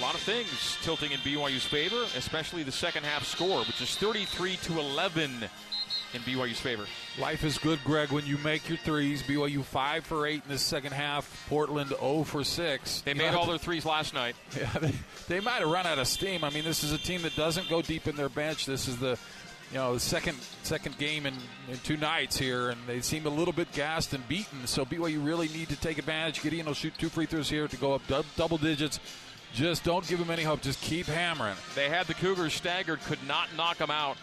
A 0.00 0.02
lot 0.02 0.16
of 0.16 0.20
things 0.22 0.76
tilting 0.82 1.12
in 1.12 1.20
BYU's 1.20 1.64
favor, 1.64 2.02
especially 2.16 2.64
the 2.64 2.72
second 2.72 3.04
half 3.04 3.24
score, 3.24 3.60
which 3.60 3.80
is 3.80 3.94
33 3.94 4.56
to 4.56 4.80
11 4.80 5.48
in 6.14 6.20
BYU's 6.22 6.60
favor. 6.60 6.84
Life 7.18 7.44
is 7.44 7.58
good, 7.58 7.82
Greg, 7.84 8.10
when 8.10 8.26
you 8.26 8.38
make 8.38 8.68
your 8.68 8.78
threes. 8.78 9.22
BYU 9.22 9.62
5 9.64 10.04
for 10.04 10.26
8 10.26 10.42
in 10.44 10.50
the 10.50 10.58
second 10.58 10.92
half. 10.92 11.46
Portland 11.48 11.90
0 11.90 12.24
for 12.24 12.44
6. 12.44 13.00
They 13.02 13.14
made 13.14 13.34
all 13.34 13.46
their 13.46 13.58
threes 13.58 13.84
last 13.84 14.14
night. 14.14 14.36
Yeah, 14.56 14.70
they, 14.78 14.92
they 15.28 15.40
might 15.40 15.60
have 15.60 15.68
run 15.68 15.86
out 15.86 15.98
of 15.98 16.06
steam. 16.06 16.42
I 16.42 16.50
mean, 16.50 16.64
this 16.64 16.82
is 16.82 16.92
a 16.92 16.98
team 16.98 17.22
that 17.22 17.36
doesn't 17.36 17.68
go 17.68 17.82
deep 17.82 18.06
in 18.06 18.16
their 18.16 18.30
bench. 18.30 18.64
This 18.64 18.88
is 18.88 18.96
the 18.98 19.18
you 19.70 19.78
know, 19.78 19.94
the 19.94 20.00
second 20.00 20.38
second 20.62 20.96
game 20.98 21.26
in, 21.26 21.34
in 21.68 21.78
two 21.82 21.96
nights 21.96 22.38
here, 22.38 22.70
and 22.70 22.80
they 22.86 23.00
seem 23.00 23.26
a 23.26 23.30
little 23.30 23.52
bit 23.52 23.70
gassed 23.72 24.12
and 24.12 24.26
beaten. 24.28 24.66
So 24.66 24.84
BYU 24.84 25.24
really 25.24 25.48
need 25.48 25.68
to 25.70 25.76
take 25.76 25.98
advantage. 25.98 26.40
Gideon 26.42 26.66
will 26.66 26.74
shoot 26.74 26.94
two 26.96 27.08
free 27.08 27.26
throws 27.26 27.50
here 27.50 27.66
to 27.66 27.76
go 27.76 27.94
up 27.94 28.06
dub, 28.06 28.24
double 28.36 28.58
digits. 28.58 29.00
Just 29.52 29.84
don't 29.84 30.06
give 30.06 30.18
them 30.18 30.30
any 30.30 30.42
hope. 30.42 30.60
Just 30.60 30.80
keep 30.82 31.06
hammering. 31.06 31.56
They 31.74 31.88
had 31.88 32.06
the 32.06 32.14
Cougars 32.14 32.52
staggered, 32.52 33.00
could 33.04 33.18
not 33.26 33.48
knock 33.56 33.78
them 33.78 33.90
out. 33.90 34.16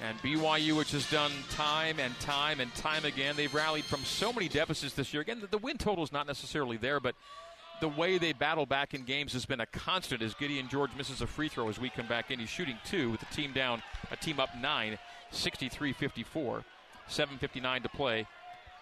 And 0.00 0.18
BYU, 0.18 0.76
which 0.76 0.92
has 0.92 1.08
done 1.10 1.30
time 1.50 1.98
and 1.98 2.18
time 2.20 2.60
and 2.60 2.74
time 2.74 3.04
again, 3.04 3.36
they've 3.36 3.52
rallied 3.52 3.84
from 3.84 4.02
so 4.04 4.32
many 4.32 4.48
deficits 4.48 4.94
this 4.94 5.12
year. 5.12 5.20
Again, 5.20 5.42
the, 5.50 5.58
win 5.58 5.76
total 5.76 6.02
is 6.02 6.10
not 6.10 6.26
necessarily 6.26 6.78
there, 6.78 7.00
but 7.00 7.14
the 7.82 7.88
way 7.88 8.16
they 8.16 8.32
battle 8.32 8.64
back 8.64 8.94
in 8.94 9.02
games 9.02 9.34
has 9.34 9.44
been 9.44 9.60
a 9.60 9.66
constant 9.66 10.22
as 10.22 10.34
Gideon 10.34 10.68
George 10.68 10.90
misses 10.96 11.20
a 11.20 11.26
free 11.26 11.48
throw 11.48 11.68
as 11.68 11.78
we 11.78 11.90
come 11.90 12.06
back 12.06 12.30
in. 12.30 12.38
He's 12.38 12.48
shooting 12.48 12.78
two 12.84 13.10
with 13.10 13.20
the 13.20 13.26
team 13.26 13.52
down, 13.52 13.82
a 14.10 14.16
team 14.16 14.40
up 14.40 14.50
nine, 14.58 14.98
63 15.32 15.92
54. 15.92 16.64
7.59 17.08 17.82
to 17.82 17.88
play. 17.88 18.26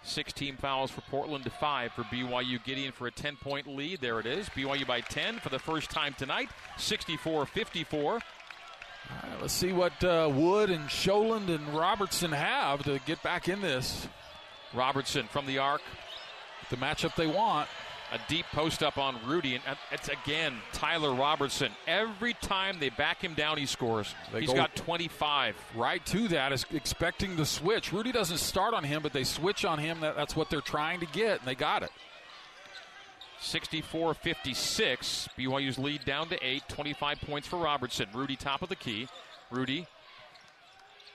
Six 0.02 0.32
team 0.32 0.56
fouls 0.56 0.90
for 0.90 1.00
Portland 1.02 1.44
to 1.44 1.50
five 1.50 1.92
for 1.92 2.02
BYU. 2.04 2.62
Gideon 2.62 2.92
for 2.92 3.08
a 3.08 3.10
10 3.10 3.36
point 3.36 3.66
lead. 3.66 4.00
There 4.00 4.20
it 4.20 4.26
is. 4.26 4.48
BYU 4.50 4.86
by 4.86 5.00
10 5.00 5.40
for 5.40 5.48
the 5.48 5.58
first 5.58 5.90
time 5.90 6.14
tonight, 6.16 6.48
64 6.76 7.46
54. 7.46 8.20
Right, 9.10 9.40
let's 9.40 9.54
see 9.54 9.72
what 9.72 10.02
uh, 10.04 10.30
Wood 10.32 10.70
and 10.70 10.88
Sjolund 10.88 11.48
and 11.48 11.68
Robertson 11.68 12.32
have 12.32 12.82
to 12.84 13.00
get 13.06 13.22
back 13.22 13.48
in 13.48 13.60
this. 13.60 14.08
Robertson 14.74 15.26
from 15.28 15.46
the 15.46 15.58
arc. 15.58 15.80
The 16.70 16.76
matchup 16.76 17.14
they 17.16 17.26
want 17.26 17.68
a 18.12 18.18
deep 18.28 18.46
post 18.52 18.82
up 18.82 18.98
on 18.98 19.16
Rudy, 19.26 19.54
and 19.54 19.62
it's 19.90 20.08
again 20.08 20.54
Tyler 20.72 21.14
Robertson. 21.14 21.72
Every 21.86 22.34
time 22.34 22.78
they 22.80 22.88
back 22.90 23.22
him 23.22 23.34
down, 23.34 23.58
he 23.58 23.66
scores. 23.66 24.14
They 24.32 24.40
He's 24.40 24.52
got 24.52 24.74
25. 24.76 25.56
Right 25.74 26.04
to 26.06 26.28
that 26.28 26.52
is 26.52 26.64
expecting 26.72 27.36
the 27.36 27.46
switch. 27.46 27.92
Rudy 27.92 28.12
doesn't 28.12 28.38
start 28.38 28.74
on 28.74 28.84
him, 28.84 29.02
but 29.02 29.12
they 29.12 29.24
switch 29.24 29.64
on 29.64 29.78
him. 29.78 30.00
That, 30.00 30.16
that's 30.16 30.34
what 30.36 30.50
they're 30.50 30.60
trying 30.60 31.00
to 31.00 31.06
get, 31.06 31.40
and 31.40 31.48
they 31.48 31.54
got 31.54 31.82
it. 31.82 31.90
64 33.40 34.14
56. 34.14 35.28
BYU's 35.38 35.78
lead 35.78 36.04
down 36.04 36.28
to 36.28 36.38
eight. 36.44 36.62
25 36.68 37.20
points 37.20 37.48
for 37.48 37.56
Robertson. 37.56 38.08
Rudy 38.12 38.36
top 38.36 38.62
of 38.62 38.68
the 38.68 38.76
key. 38.76 39.08
Rudy, 39.50 39.86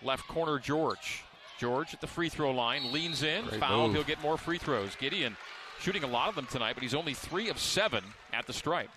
left 0.02 0.28
corner, 0.28 0.60
George. 0.60 1.24
George 1.60 1.94
at 1.94 2.02
the 2.02 2.08
free 2.08 2.30
throw 2.30 2.52
line, 2.52 2.92
leans 2.92 3.24
in, 3.24 3.46
Great 3.46 3.60
foul. 3.60 3.88
Move. 3.88 3.96
He'll 3.96 4.04
get 4.04 4.22
more 4.22 4.38
free 4.38 4.58
throws. 4.58 4.96
Gideon 4.96 5.38
shooting 5.80 6.04
a 6.04 6.08
lot 6.08 6.30
of 6.30 6.36
them 6.36 6.48
tonight, 6.48 6.74
but 6.74 6.84
he's 6.84 6.96
only 6.96 7.14
three 7.14 7.50
of 7.50 7.60
seven 7.60 8.04
at 8.32 8.48
the 8.48 8.54
stripe. 8.54 8.90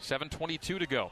7.22 0.00 0.60
to 0.78 0.86
go. 0.86 1.10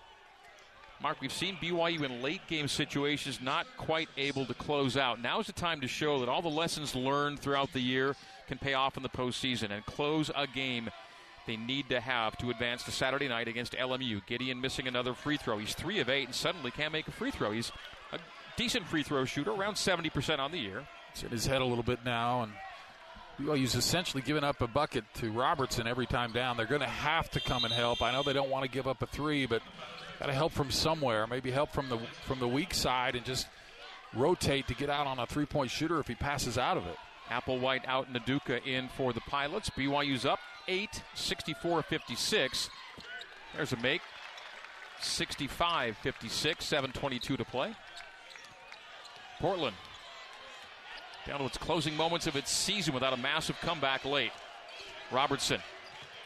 Mark, 1.02 1.20
we've 1.20 1.32
seen 1.32 1.56
BYU 1.56 2.02
in 2.04 2.22
late 2.22 2.46
game 2.46 2.68
situations 2.68 3.40
not 3.42 3.66
quite 3.76 4.08
able 4.16 4.46
to 4.46 4.54
close 4.54 4.96
out. 4.96 5.20
Now's 5.20 5.48
the 5.48 5.52
time 5.52 5.80
to 5.80 5.88
show 5.88 6.20
that 6.20 6.28
all 6.28 6.42
the 6.42 6.48
lessons 6.48 6.94
learned 6.94 7.40
throughout 7.40 7.72
the 7.72 7.80
year 7.80 8.14
can 8.46 8.58
pay 8.58 8.74
off 8.74 8.96
in 8.96 9.02
the 9.02 9.08
postseason 9.08 9.70
and 9.70 9.84
close 9.86 10.30
a 10.34 10.46
game 10.46 10.90
they 11.46 11.56
need 11.56 11.88
to 11.88 12.00
have 12.00 12.36
to 12.38 12.50
advance 12.50 12.84
to 12.84 12.92
Saturday 12.92 13.28
night 13.28 13.48
against 13.48 13.72
LMU. 13.72 14.24
Gideon 14.26 14.60
missing 14.60 14.86
another 14.86 15.12
free 15.14 15.36
throw. 15.36 15.58
He's 15.58 15.74
three 15.74 15.98
of 15.98 16.08
eight 16.08 16.26
and 16.26 16.34
suddenly 16.34 16.70
can't 16.70 16.92
make 16.92 17.08
a 17.08 17.10
free 17.10 17.30
throw. 17.30 17.50
He's 17.50 17.72
a 18.12 18.18
decent 18.56 18.86
free 18.86 19.02
throw 19.02 19.24
shooter, 19.24 19.50
around 19.50 19.74
70% 19.74 20.38
on 20.38 20.52
the 20.52 20.58
year. 20.58 20.86
It's 21.10 21.22
in 21.22 21.30
his 21.30 21.46
head 21.46 21.60
a 21.60 21.64
little 21.64 21.82
bit 21.82 22.04
now, 22.04 22.42
and 22.42 23.58
he's 23.58 23.74
essentially 23.74 24.22
giving 24.22 24.44
up 24.44 24.60
a 24.62 24.66
bucket 24.66 25.04
to 25.14 25.30
Robertson 25.30 25.86
every 25.86 26.06
time 26.06 26.32
down. 26.32 26.56
They're 26.56 26.66
going 26.66 26.80
to 26.80 26.86
have 26.86 27.28
to 27.32 27.40
come 27.40 27.64
and 27.64 27.72
help. 27.72 28.02
I 28.02 28.12
know 28.12 28.22
they 28.22 28.32
don't 28.32 28.50
want 28.50 28.64
to 28.64 28.70
give 28.70 28.86
up 28.86 29.02
a 29.02 29.06
three, 29.06 29.46
but 29.46 29.62
got 30.20 30.26
to 30.26 30.32
help 30.32 30.52
from 30.52 30.70
somewhere. 30.70 31.26
Maybe 31.26 31.50
help 31.50 31.72
from 31.72 31.88
the 31.88 31.98
from 32.26 32.38
the 32.38 32.48
weak 32.48 32.72
side 32.72 33.14
and 33.16 33.24
just 33.26 33.46
rotate 34.14 34.68
to 34.68 34.74
get 34.74 34.88
out 34.88 35.06
on 35.06 35.18
a 35.18 35.26
three 35.26 35.46
point 35.46 35.70
shooter 35.70 35.98
if 35.98 36.06
he 36.06 36.14
passes 36.14 36.56
out 36.56 36.76
of 36.76 36.86
it. 36.86 36.96
Applewhite 37.30 37.86
out 37.86 38.08
and 38.08 38.16
Nduka 38.16 38.64
in 38.66 38.88
for 38.88 39.12
the 39.12 39.20
Pilots. 39.20 39.70
BYU's 39.70 40.26
up 40.26 40.38
8, 40.68 41.02
64 41.14 41.82
56. 41.82 42.70
There's 43.56 43.72
a 43.72 43.76
make. 43.76 44.02
65 45.00 45.96
56, 45.96 46.64
7.22 46.64 47.36
to 47.36 47.44
play. 47.44 47.74
Portland 49.40 49.76
down 51.26 51.40
to 51.40 51.46
its 51.46 51.58
closing 51.58 51.96
moments 51.96 52.26
of 52.26 52.36
its 52.36 52.50
season 52.50 52.94
without 52.94 53.12
a 53.12 53.16
massive 53.16 53.58
comeback 53.60 54.04
late. 54.04 54.32
Robertson 55.10 55.60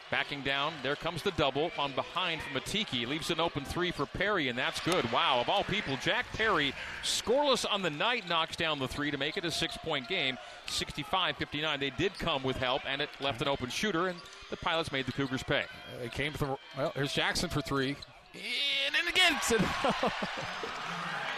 backing 0.09 0.41
down. 0.41 0.73
There 0.83 0.95
comes 0.95 1.21
the 1.21 1.31
double 1.31 1.71
on 1.77 1.91
behind 1.93 2.41
from 2.41 2.59
Atiki. 2.59 3.07
Leaves 3.07 3.29
an 3.29 3.39
open 3.39 3.65
three 3.65 3.91
for 3.91 4.05
Perry, 4.05 4.47
and 4.47 4.57
that's 4.57 4.79
good. 4.79 5.11
Wow, 5.11 5.39
of 5.41 5.49
all 5.49 5.63
people, 5.63 5.97
Jack 6.01 6.25
Perry, 6.33 6.73
scoreless 7.03 7.65
on 7.69 7.81
the 7.81 7.89
night, 7.89 8.27
knocks 8.27 8.55
down 8.55 8.79
the 8.79 8.87
three 8.87 9.11
to 9.11 9.17
make 9.17 9.37
it 9.37 9.45
a 9.45 9.51
six 9.51 9.77
point 9.77 10.07
game. 10.07 10.37
65 10.69 11.37
59. 11.37 11.79
They 11.79 11.89
did 11.91 12.17
come 12.19 12.43
with 12.43 12.57
help, 12.57 12.81
and 12.87 13.01
it 13.01 13.09
left 13.19 13.41
an 13.41 13.47
open 13.47 13.69
shooter, 13.69 14.07
and 14.07 14.19
the 14.49 14.57
Pilots 14.57 14.91
made 14.91 15.05
the 15.05 15.11
Cougars 15.11 15.43
pay. 15.43 15.63
They 16.01 16.09
came 16.09 16.33
from, 16.33 16.57
well, 16.77 16.91
here's 16.95 17.13
Jaxson 17.13 17.49
for 17.49 17.61
three. 17.61 17.95
And 18.33 18.95
then 18.95 19.07
again. 19.07 20.11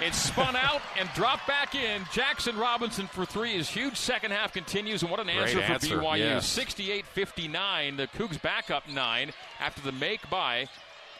It 0.01 0.13
spun 0.13 0.55
out 0.55 0.81
and 0.97 1.09
dropped 1.13 1.45
back 1.45 1.75
in. 1.75 2.03
Jaxson 2.03 2.57
Robinson 2.57 3.07
for 3.07 3.25
three. 3.25 3.57
His 3.57 3.67
huge 3.67 3.97
second 3.97 4.31
half 4.31 4.53
continues, 4.53 5.01
and 5.01 5.11
what 5.11 5.19
an 5.19 5.29
answer, 5.29 5.61
for 5.61 5.73
BYU. 5.73 6.17
Yes. 6.19 6.47
68 6.47 7.05
59. 7.05 7.97
The 7.97 8.07
Cougs 8.07 8.41
back 8.41 8.71
up 8.71 8.87
nine 8.87 9.31
after 9.59 9.81
the 9.81 9.91
make 9.91 10.29
by 10.29 10.67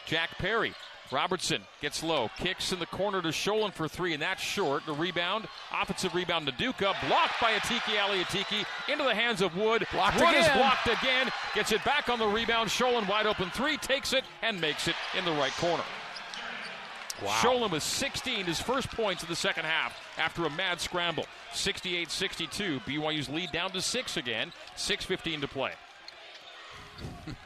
Jack 0.06 0.30
Perry. 0.38 0.72
Robertson 1.12 1.62
gets 1.80 2.02
low, 2.02 2.30
kicks 2.36 2.72
in 2.72 2.78
the 2.78 2.86
corner 2.86 3.20
to 3.22 3.28
Sjolund 3.28 3.72
for 3.72 3.88
three, 3.88 4.12
and 4.12 4.22
that's 4.22 4.42
short. 4.42 4.86
The 4.86 4.92
rebound, 4.92 5.48
offensive 5.72 6.14
rebound 6.14 6.46
to 6.46 6.52
Nduka, 6.52 6.94
blocked 7.08 7.40
by 7.40 7.52
Atiki 7.52 8.00
Ali 8.00 8.22
Atiki 8.24 8.64
into 8.90 9.04
the 9.04 9.14
hands 9.14 9.42
of 9.42 9.56
Wood. 9.56 9.86
Blocked 9.92 10.20
Wood 10.20 10.28
again. 10.30 10.44
is 10.44 10.56
blocked 10.56 10.86
again, 10.86 11.30
gets 11.54 11.72
it 11.72 11.84
back 11.84 12.08
on 12.08 12.18
the 12.18 12.26
rebound. 12.26 12.70
Sjolund 12.70 13.08
wide 13.08 13.26
open 13.26 13.50
three, 13.50 13.76
takes 13.76 14.12
it 14.12 14.24
and 14.42 14.60
makes 14.60 14.88
it 14.88 14.94
in 15.18 15.24
the 15.24 15.32
right 15.32 15.52
corner. 15.52 15.84
Wow. 17.22 17.32
Sjolund 17.42 17.72
with 17.72 17.82
16, 17.82 18.46
his 18.46 18.60
first 18.60 18.90
points 18.90 19.22
in 19.22 19.28
the 19.28 19.36
second 19.36 19.64
half 19.64 19.94
after 20.16 20.46
a 20.46 20.50
mad 20.50 20.80
scramble. 20.80 21.26
68 21.52 22.10
62. 22.10 22.80
BYU's 22.80 23.28
lead 23.28 23.52
down 23.52 23.70
to 23.72 23.82
six 23.82 24.16
again. 24.16 24.52
6.15 24.76 25.40
to 25.42 25.48
play. 25.48 25.72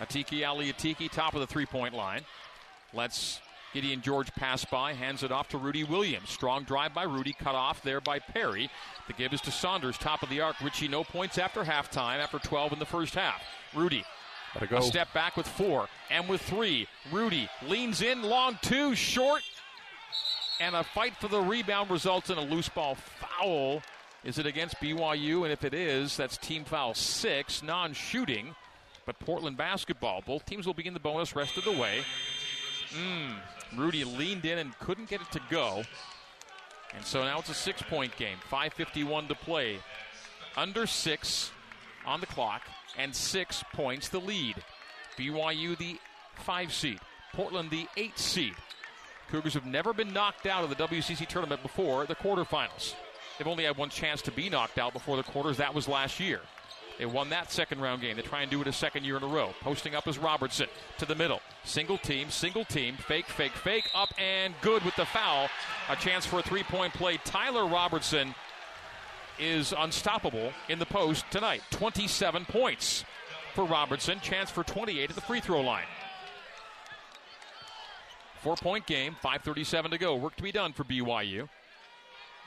Atiki 0.00 0.46
Ali 0.46 0.72
Atiki, 0.72 1.10
top 1.10 1.34
of 1.34 1.40
the 1.40 1.46
three 1.46 1.66
point 1.66 1.94
line. 1.94 2.22
Let's 2.94 3.40
Gideon 3.72 4.02
George 4.02 4.32
pass 4.34 4.64
by, 4.64 4.92
hands 4.92 5.22
it 5.22 5.32
off 5.32 5.48
to 5.48 5.58
Rudy 5.58 5.84
Williams. 5.84 6.28
Strong 6.28 6.64
drive 6.64 6.92
by 6.92 7.04
Rudy, 7.04 7.32
cut 7.32 7.54
off 7.54 7.82
there 7.82 8.00
by 8.00 8.18
Perry. 8.18 8.70
The 9.06 9.14
give 9.14 9.32
is 9.32 9.40
to 9.42 9.50
Saunders, 9.50 9.96
top 9.96 10.22
of 10.22 10.28
the 10.28 10.40
arc. 10.40 10.60
Richie, 10.60 10.88
no 10.88 11.04
points 11.04 11.38
after 11.38 11.64
halftime, 11.64 12.18
after 12.18 12.38
12 12.38 12.74
in 12.74 12.78
the 12.78 12.86
first 12.86 13.14
half. 13.14 13.42
Rudy 13.74 14.04
go. 14.68 14.78
A 14.78 14.82
step 14.82 15.12
back 15.14 15.36
with 15.36 15.48
four 15.48 15.88
and 16.10 16.28
with 16.28 16.42
three. 16.42 16.86
Rudy 17.10 17.48
leans 17.66 18.02
in, 18.02 18.22
long 18.22 18.58
two, 18.62 18.94
short, 18.94 19.42
and 20.60 20.76
a 20.76 20.84
fight 20.84 21.16
for 21.16 21.28
the 21.28 21.40
rebound 21.40 21.90
results 21.90 22.30
in 22.30 22.38
a 22.38 22.42
loose 22.42 22.68
ball 22.68 22.94
foul. 22.94 23.82
Is 24.24 24.38
it 24.38 24.46
against 24.46 24.76
BYU? 24.76 25.42
And 25.42 25.52
if 25.52 25.64
it 25.64 25.74
is, 25.74 26.16
that's 26.16 26.36
team 26.36 26.64
foul 26.64 26.94
six, 26.94 27.62
non 27.62 27.92
shooting. 27.92 28.54
But 29.04 29.18
Portland 29.18 29.56
basketball. 29.56 30.22
Both 30.24 30.46
teams 30.46 30.64
will 30.64 30.74
begin 30.74 30.94
the 30.94 31.00
bonus 31.00 31.34
rest 31.34 31.56
of 31.56 31.64
the 31.64 31.72
way. 31.72 32.04
Mm, 32.92 33.34
Rudy 33.76 34.04
leaned 34.04 34.44
in 34.44 34.58
and 34.58 34.78
couldn't 34.78 35.08
get 35.08 35.20
it 35.20 35.30
to 35.32 35.40
go. 35.50 35.82
And 36.94 37.04
so 37.04 37.24
now 37.24 37.38
it's 37.38 37.48
a 37.48 37.54
six 37.54 37.82
point 37.82 38.16
game. 38.16 38.36
5.51 38.50 39.28
to 39.28 39.34
play. 39.34 39.78
Under 40.56 40.86
six 40.86 41.50
on 42.04 42.20
the 42.20 42.26
clock 42.26 42.62
and 42.98 43.14
six 43.14 43.64
points 43.72 44.08
the 44.08 44.20
lead. 44.20 44.56
BYU 45.16 45.76
the 45.76 45.98
five 46.36 46.72
seed, 46.72 46.98
Portland 47.32 47.70
the 47.70 47.86
eight 47.96 48.18
seed. 48.18 48.54
Cougars 49.30 49.54
have 49.54 49.66
never 49.66 49.92
been 49.92 50.12
knocked 50.12 50.46
out 50.46 50.64
of 50.64 50.70
the 50.70 50.76
WCC 50.76 51.26
tournament 51.26 51.62
before 51.62 52.04
the 52.06 52.14
quarterfinals. 52.14 52.94
They've 53.38 53.46
only 53.46 53.64
had 53.64 53.76
one 53.76 53.88
chance 53.88 54.20
to 54.22 54.30
be 54.30 54.50
knocked 54.50 54.78
out 54.78 54.92
before 54.92 55.16
the 55.16 55.22
quarters. 55.22 55.56
That 55.56 55.74
was 55.74 55.88
last 55.88 56.20
year. 56.20 56.40
They 56.98 57.06
won 57.06 57.30
that 57.30 57.50
second 57.50 57.80
round 57.80 58.02
game. 58.02 58.16
They 58.16 58.22
try 58.22 58.42
and 58.42 58.50
do 58.50 58.60
it 58.60 58.66
a 58.66 58.72
second 58.72 59.04
year 59.04 59.16
in 59.16 59.22
a 59.22 59.26
row. 59.26 59.54
Posting 59.60 59.94
up 59.94 60.06
is 60.06 60.18
Robertson 60.18 60.68
to 60.98 61.06
the 61.06 61.14
middle. 61.14 61.40
Single 61.64 61.98
team, 61.98 62.30
single 62.30 62.64
team, 62.64 62.96
fake, 62.96 63.26
fake, 63.26 63.52
fake, 63.52 63.90
up 63.94 64.10
and 64.18 64.54
good 64.60 64.84
with 64.84 64.96
the 64.96 65.06
foul. 65.06 65.48
A 65.88 65.96
chance 65.96 66.26
for 66.26 66.38
a 66.38 66.42
three 66.42 66.62
point 66.62 66.92
play. 66.94 67.18
Tyler 67.24 67.66
Robertson 67.66 68.34
is 69.38 69.74
unstoppable 69.76 70.52
in 70.68 70.78
the 70.78 70.86
post 70.86 71.24
tonight. 71.30 71.62
27 71.70 72.44
points 72.44 73.04
for 73.54 73.64
Robertson. 73.64 74.20
Chance 74.20 74.50
for 74.50 74.62
28 74.64 75.10
at 75.10 75.14
the 75.14 75.22
free 75.22 75.40
throw 75.40 75.60
line. 75.60 75.86
Four 78.42 78.56
point 78.56 78.86
game, 78.86 79.16
5.37 79.22 79.90
to 79.90 79.98
go. 79.98 80.16
Work 80.16 80.36
to 80.36 80.42
be 80.42 80.52
done 80.52 80.72
for 80.72 80.84
BYU. 80.84 81.48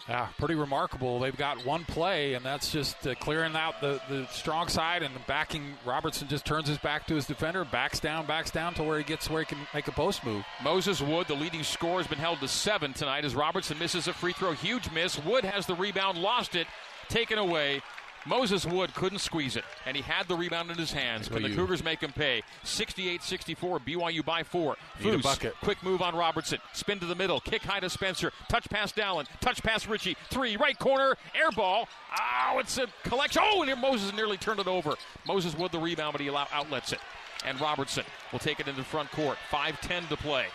Yeah, 0.08 0.28
pretty 0.38 0.54
remarkable. 0.54 1.20
They've 1.20 1.36
got 1.36 1.66
one 1.66 1.84
play, 1.84 2.36
and 2.36 2.46
that's 2.46 2.72
just 2.72 3.08
uh, 3.08 3.16
clearing 3.16 3.56
out 3.56 3.82
the, 3.82 4.00
the 4.08 4.28
strong 4.28 4.68
side 4.68 5.02
and 5.02 5.14
backing. 5.26 5.74
Robertson 5.84 6.28
just 6.28 6.46
turns 6.46 6.68
his 6.68 6.78
back 6.78 7.08
to 7.08 7.16
his 7.16 7.26
defender, 7.26 7.66
backs 7.66 8.00
down, 8.00 8.28
backs 8.28 8.52
down 8.52 8.76
to 8.76 8.84
where 8.84 9.00
he 9.00 9.04
gets 9.04 9.32
where 9.32 9.42
he 9.42 9.46
can 9.48 9.58
make 9.74 9.88
a 9.88 9.92
post 9.92 10.24
move. 10.24 10.46
Moses 10.64 11.02
Wood, 11.02 11.28
the 11.28 11.34
leading 11.34 11.64
scorer, 11.64 11.98
has 11.98 12.08
been 12.08 12.20
held 12.20 12.40
to 12.42 12.48
seven 12.48 12.94
tonight 12.94 13.26
as 13.26 13.34
Robertson 13.34 13.80
misses 13.80 14.08
a 14.08 14.14
free 14.14 14.34
throw. 14.34 14.52
Huge 14.52 14.92
miss. 14.92 15.18
Wood 15.26 15.44
has 15.44 15.66
the 15.66 15.76
rebound, 15.76 16.20
lost 16.20 16.56
it, 16.56 16.68
taken 17.10 17.40
away. 17.40 17.82
Moses 18.26 18.66
Wood 18.66 18.94
couldn't 18.96 19.20
squeeze 19.20 19.56
it, 19.56 19.64
and 19.86 19.96
he 19.96 20.02
had 20.02 20.28
the 20.28 20.36
rebound 20.36 20.72
in 20.72 20.78
his 20.78 20.92
hands. 20.92 21.28
Can 21.28 21.44
the 21.44 21.54
Cougars 21.54 21.84
make 21.84 22.02
him 22.02 22.12
pay? 22.12 22.42
68-64, 22.64 23.80
BYU 23.86 24.26
by 24.26 24.42
four. 24.42 24.76
Need 25.04 25.22
bucket. 25.22 25.54
quick 25.62 25.82
move 25.84 26.02
on 26.02 26.16
Robertson. 26.16 26.60
Spin 26.74 27.00
to 27.00 27.06
the 27.06 27.16
middle, 27.16 27.40
kick 27.40 27.62
high 27.62 27.80
to 27.80 27.90
Spencer. 27.90 28.32
Touch 28.50 28.68
pass 28.70 28.92
Dallin, 28.92 29.28
touch 29.42 29.62
pass 29.62 29.88
Richie. 29.88 30.18
Three, 30.30 30.58
right 30.58 30.78
corner, 30.78 31.16
air 31.36 31.52
ball. 31.52 31.88
Oh, 32.20 32.58
it's 32.60 32.78
a 32.80 32.88
collection. 33.04 33.44
Oh, 33.46 33.62
and 33.62 33.82
Moses 33.82 34.12
nearly 34.14 34.38
turned 34.38 34.60
it 34.60 34.68
over. 34.68 34.96
Moses 35.28 35.56
Wood 35.56 35.72
the 35.72 35.80
rebound, 35.80 36.14
but 36.14 36.22
he 36.22 36.30
outlets 36.30 36.94
it. 36.94 37.00
And 37.46 37.62
Robertson 37.62 38.06
will 38.32 38.40
take 38.40 38.60
it 38.60 38.68
into 38.68 38.82
the 38.82 38.86
front 38.86 39.12
court. 39.12 39.38
5-10 39.52 40.10
to 40.10 40.18
play. 40.18 40.48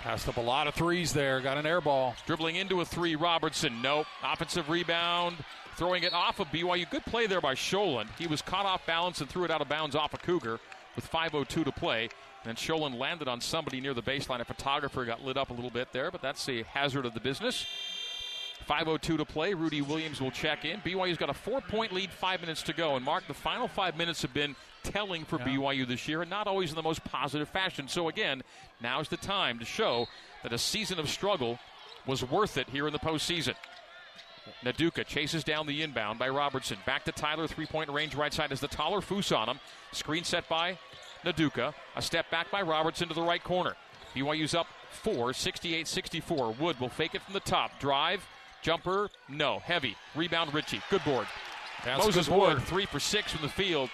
Passed 0.00 0.28
up 0.28 0.36
a 0.36 0.40
lot 0.40 0.66
of 0.66 0.74
threes 0.74 1.12
there. 1.12 1.40
Got 1.40 1.58
an 1.58 1.66
air 1.66 1.80
ball. 1.80 2.16
Dribbling 2.26 2.56
into 2.56 2.80
a 2.80 2.84
three, 2.84 3.14
Robertson. 3.14 3.80
Nope. 3.82 4.06
Offensive 4.22 4.68
rebound 4.68 5.36
throwing 5.76 6.02
it 6.02 6.12
off 6.12 6.40
of 6.40 6.48
BYU. 6.48 6.88
Good 6.90 7.04
play 7.04 7.26
there 7.26 7.40
by 7.40 7.54
Sjolund. 7.54 8.08
He 8.18 8.26
was 8.26 8.42
caught 8.42 8.66
off 8.66 8.86
balance 8.86 9.20
and 9.20 9.28
threw 9.28 9.44
it 9.44 9.50
out 9.50 9.60
of 9.60 9.68
bounds 9.68 9.94
off 9.94 10.14
a 10.14 10.18
Cougar 10.18 10.58
with 10.94 11.10
5.02 11.10 11.64
to 11.64 11.72
play. 11.72 12.08
And 12.44 12.56
Sjolund 12.56 12.98
landed 12.98 13.28
on 13.28 13.40
somebody 13.40 13.80
near 13.80 13.92
the 13.92 14.02
baseline. 14.02 14.40
A 14.40 14.44
photographer 14.44 15.04
got 15.04 15.24
lit 15.24 15.36
up 15.36 15.50
a 15.50 15.52
little 15.52 15.70
bit 15.70 15.92
there, 15.92 16.10
but 16.10 16.22
that's 16.22 16.46
the 16.46 16.62
hazard 16.62 17.04
of 17.04 17.14
the 17.14 17.20
business. 17.20 17.66
5.02 18.68 19.18
to 19.18 19.24
play. 19.24 19.54
Rudi 19.54 19.82
Williams 19.82 20.20
will 20.20 20.30
check 20.30 20.64
in. 20.64 20.80
BYU's 20.80 21.18
got 21.18 21.30
a 21.30 21.34
four 21.34 21.60
point 21.60 21.92
lead, 21.92 22.10
five 22.10 22.40
minutes 22.40 22.62
to 22.62 22.72
go. 22.72 22.96
And 22.96 23.04
Mark, 23.04 23.26
the 23.26 23.34
final 23.34 23.68
five 23.68 23.96
minutes 23.96 24.22
have 24.22 24.32
been 24.32 24.56
telling 24.82 25.24
for 25.24 25.38
yeah. 25.40 25.46
BYU 25.46 25.86
this 25.86 26.08
year, 26.08 26.22
and 26.22 26.30
not 26.30 26.46
always 26.46 26.70
in 26.70 26.76
the 26.76 26.82
most 26.82 27.04
positive 27.04 27.48
fashion. 27.48 27.88
So, 27.88 28.08
again, 28.08 28.42
now's 28.80 29.08
the 29.08 29.16
time 29.16 29.58
to 29.58 29.64
show 29.64 30.06
that 30.42 30.52
a 30.52 30.58
season 30.58 30.98
of 30.98 31.08
struggle 31.08 31.58
was 32.06 32.24
worth 32.24 32.56
it 32.56 32.68
here 32.70 32.86
in 32.86 32.92
the 32.92 32.98
postseason. 32.98 33.54
Nduka 34.64 35.06
chases 35.06 35.44
down 35.44 35.66
the 35.66 35.82
inbound 35.82 36.18
by 36.18 36.28
Robertson. 36.28 36.78
Back 36.86 37.04
to 37.04 37.12
Tyler, 37.12 37.46
three 37.46 37.66
point 37.66 37.90
range 37.90 38.14
right 38.14 38.32
side 38.32 38.52
as 38.52 38.60
the 38.60 38.68
taller 38.68 39.00
Foose 39.00 39.36
on 39.36 39.48
him. 39.48 39.60
Screen 39.92 40.24
set 40.24 40.48
by 40.48 40.78
Nduka. 41.24 41.74
A 41.96 42.02
step 42.02 42.30
back 42.30 42.50
by 42.50 42.62
Robertson 42.62 43.08
to 43.08 43.14
the 43.14 43.22
right 43.22 43.42
corner. 43.42 43.74
BYU's 44.14 44.54
up 44.54 44.66
four, 44.90 45.32
68 45.32 45.86
64. 45.86 46.52
Wood 46.52 46.80
will 46.80 46.88
fake 46.88 47.14
it 47.14 47.22
from 47.22 47.34
the 47.34 47.40
top. 47.40 47.78
Drive, 47.78 48.26
jumper, 48.62 49.10
no. 49.28 49.58
Heavy. 49.60 49.96
Rebound, 50.14 50.54
Richie. 50.54 50.80
Good 50.90 51.04
board. 51.04 51.26
That's 51.84 52.04
Moses 52.04 52.26
good 52.26 52.34
board. 52.34 52.54
Wood, 52.54 52.62
three 52.64 52.86
for 52.86 53.00
six 53.00 53.32
from 53.32 53.42
the 53.42 53.52
field. 53.52 53.90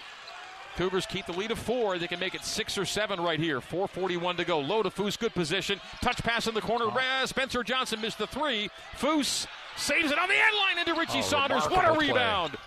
Cougars 0.76 1.04
keep 1.06 1.26
the 1.26 1.32
lead 1.32 1.50
of 1.50 1.58
four. 1.58 1.98
They 1.98 2.06
can 2.06 2.18
make 2.18 2.34
it 2.34 2.44
six 2.44 2.78
or 2.78 2.86
seven 2.86 3.20
right 3.20 3.38
here. 3.38 3.60
4.41 3.60 4.38
to 4.38 4.44
go. 4.44 4.58
Low 4.58 4.82
to 4.82 4.90
Foose. 4.90 5.18
Good 5.18 5.34
position. 5.34 5.78
Touch 6.00 6.22
pass 6.22 6.46
in 6.46 6.54
the 6.54 6.62
corner. 6.62 6.86
Oh. 6.88 7.26
Spencer 7.26 7.62
Johnson 7.62 8.00
missed 8.00 8.18
the 8.18 8.26
three. 8.26 8.70
Foose 8.96 9.46
Saves 9.76 10.12
it 10.12 10.18
on 10.18 10.28
the 10.28 10.34
end 10.34 10.56
line 10.56 10.78
into 10.86 10.98
Richie 10.98 11.18
oh, 11.18 11.22
Saunders. 11.22 11.64
What 11.64 11.88
a 11.88 11.98
rebound. 11.98 12.52
Play. 12.52 12.60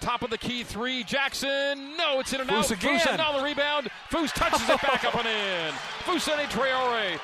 Top 0.00 0.22
of 0.22 0.30
the 0.30 0.38
key 0.38 0.62
three. 0.62 1.04
Jaxson. 1.04 1.96
No, 1.96 2.20
it's 2.20 2.32
in 2.32 2.40
and 2.40 2.48
Foose 2.48 2.64
out. 2.64 2.70
Again. 2.72 2.98
Foose 2.98 3.28
on 3.28 3.36
the 3.36 3.42
rebound. 3.42 3.90
Foose 4.10 4.32
touches 4.32 4.68
it 4.68 4.80
back 4.82 5.04
up 5.04 5.14
and 5.14 5.26
in. 5.26 5.74
Fousseyni 6.04 6.44
Traore 6.46 7.18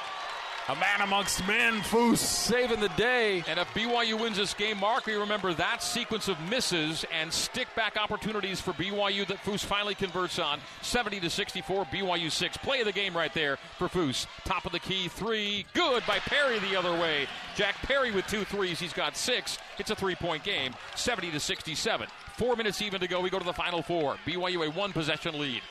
a 0.69 0.77
man 0.77 1.01
amongst 1.01 1.47
men, 1.47 1.81
Foose 1.81 2.19
saving 2.19 2.81
the 2.81 2.89
day. 2.91 3.43
And 3.49 3.59
if 3.59 3.67
BYU 3.69 4.21
wins 4.21 4.37
this 4.37 4.55
game, 4.55 4.79
Mark, 4.79 5.07
we 5.07 5.15
remember 5.15 5.53
that 5.55 5.83
sequence 5.83 6.29
of 6.29 6.39
misses 6.49 7.05
and 7.13 7.33
stick 7.33 7.67
back 7.75 7.97
opportunities 7.97 8.61
for 8.61 8.73
BYU 8.73 9.27
that 9.27 9.39
Foose 9.39 9.65
finally 9.65 9.95
converts 9.95 10.39
on. 10.39 10.61
70 10.83 11.21
to 11.21 11.31
64, 11.31 11.87
BYU 11.87 12.31
6. 12.31 12.57
Play 12.59 12.81
of 12.81 12.87
the 12.87 12.93
game 12.93 13.17
right 13.17 13.35
there 13.35 13.59
for 13.77 13.89
Foose. 13.89 14.27
Top 14.45 14.65
of 14.65 14.73
the 14.73 14.79
key, 14.79 15.09
three. 15.09 15.67
Good 15.75 16.05
by 16.07 16.19
Perry 16.21 16.59
the 16.61 16.77
other 16.77 16.93
way. 16.93 17.27
Jack 17.57 17.75
Perry 17.83 18.13
with 18.13 18.27
two 18.29 18.45
threes. 18.45 18.79
He's 18.79 18.93
got 18.93 19.17
six. 19.17 19.59
It's 19.79 19.91
a 19.91 19.97
three 19.97 20.15
point 20.15 20.45
game, 20.45 20.75
70 20.95 21.33
to 21.33 21.41
67. 21.41 22.07
Four 22.37 22.57
minutes 22.57 22.81
even 22.81 23.01
to 23.01 23.09
go. 23.09 23.21
We 23.21 23.31
go 23.31 23.39
to 23.39 23.45
the 23.45 23.53
final 23.53 23.83
four. 23.83 24.17
BYU 24.25 24.67
a 24.67 24.71
one 24.71 24.93
possession 24.93 25.39
lead. 25.39 25.63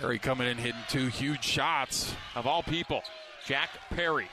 Perry 0.00 0.18
coming 0.18 0.48
in 0.48 0.58
hitting 0.58 0.80
two 0.88 1.06
huge 1.06 1.44
shots. 1.44 2.14
Of 2.34 2.46
all 2.46 2.62
people. 2.62 3.02
Jack 3.48 3.70
Perry 3.88 4.28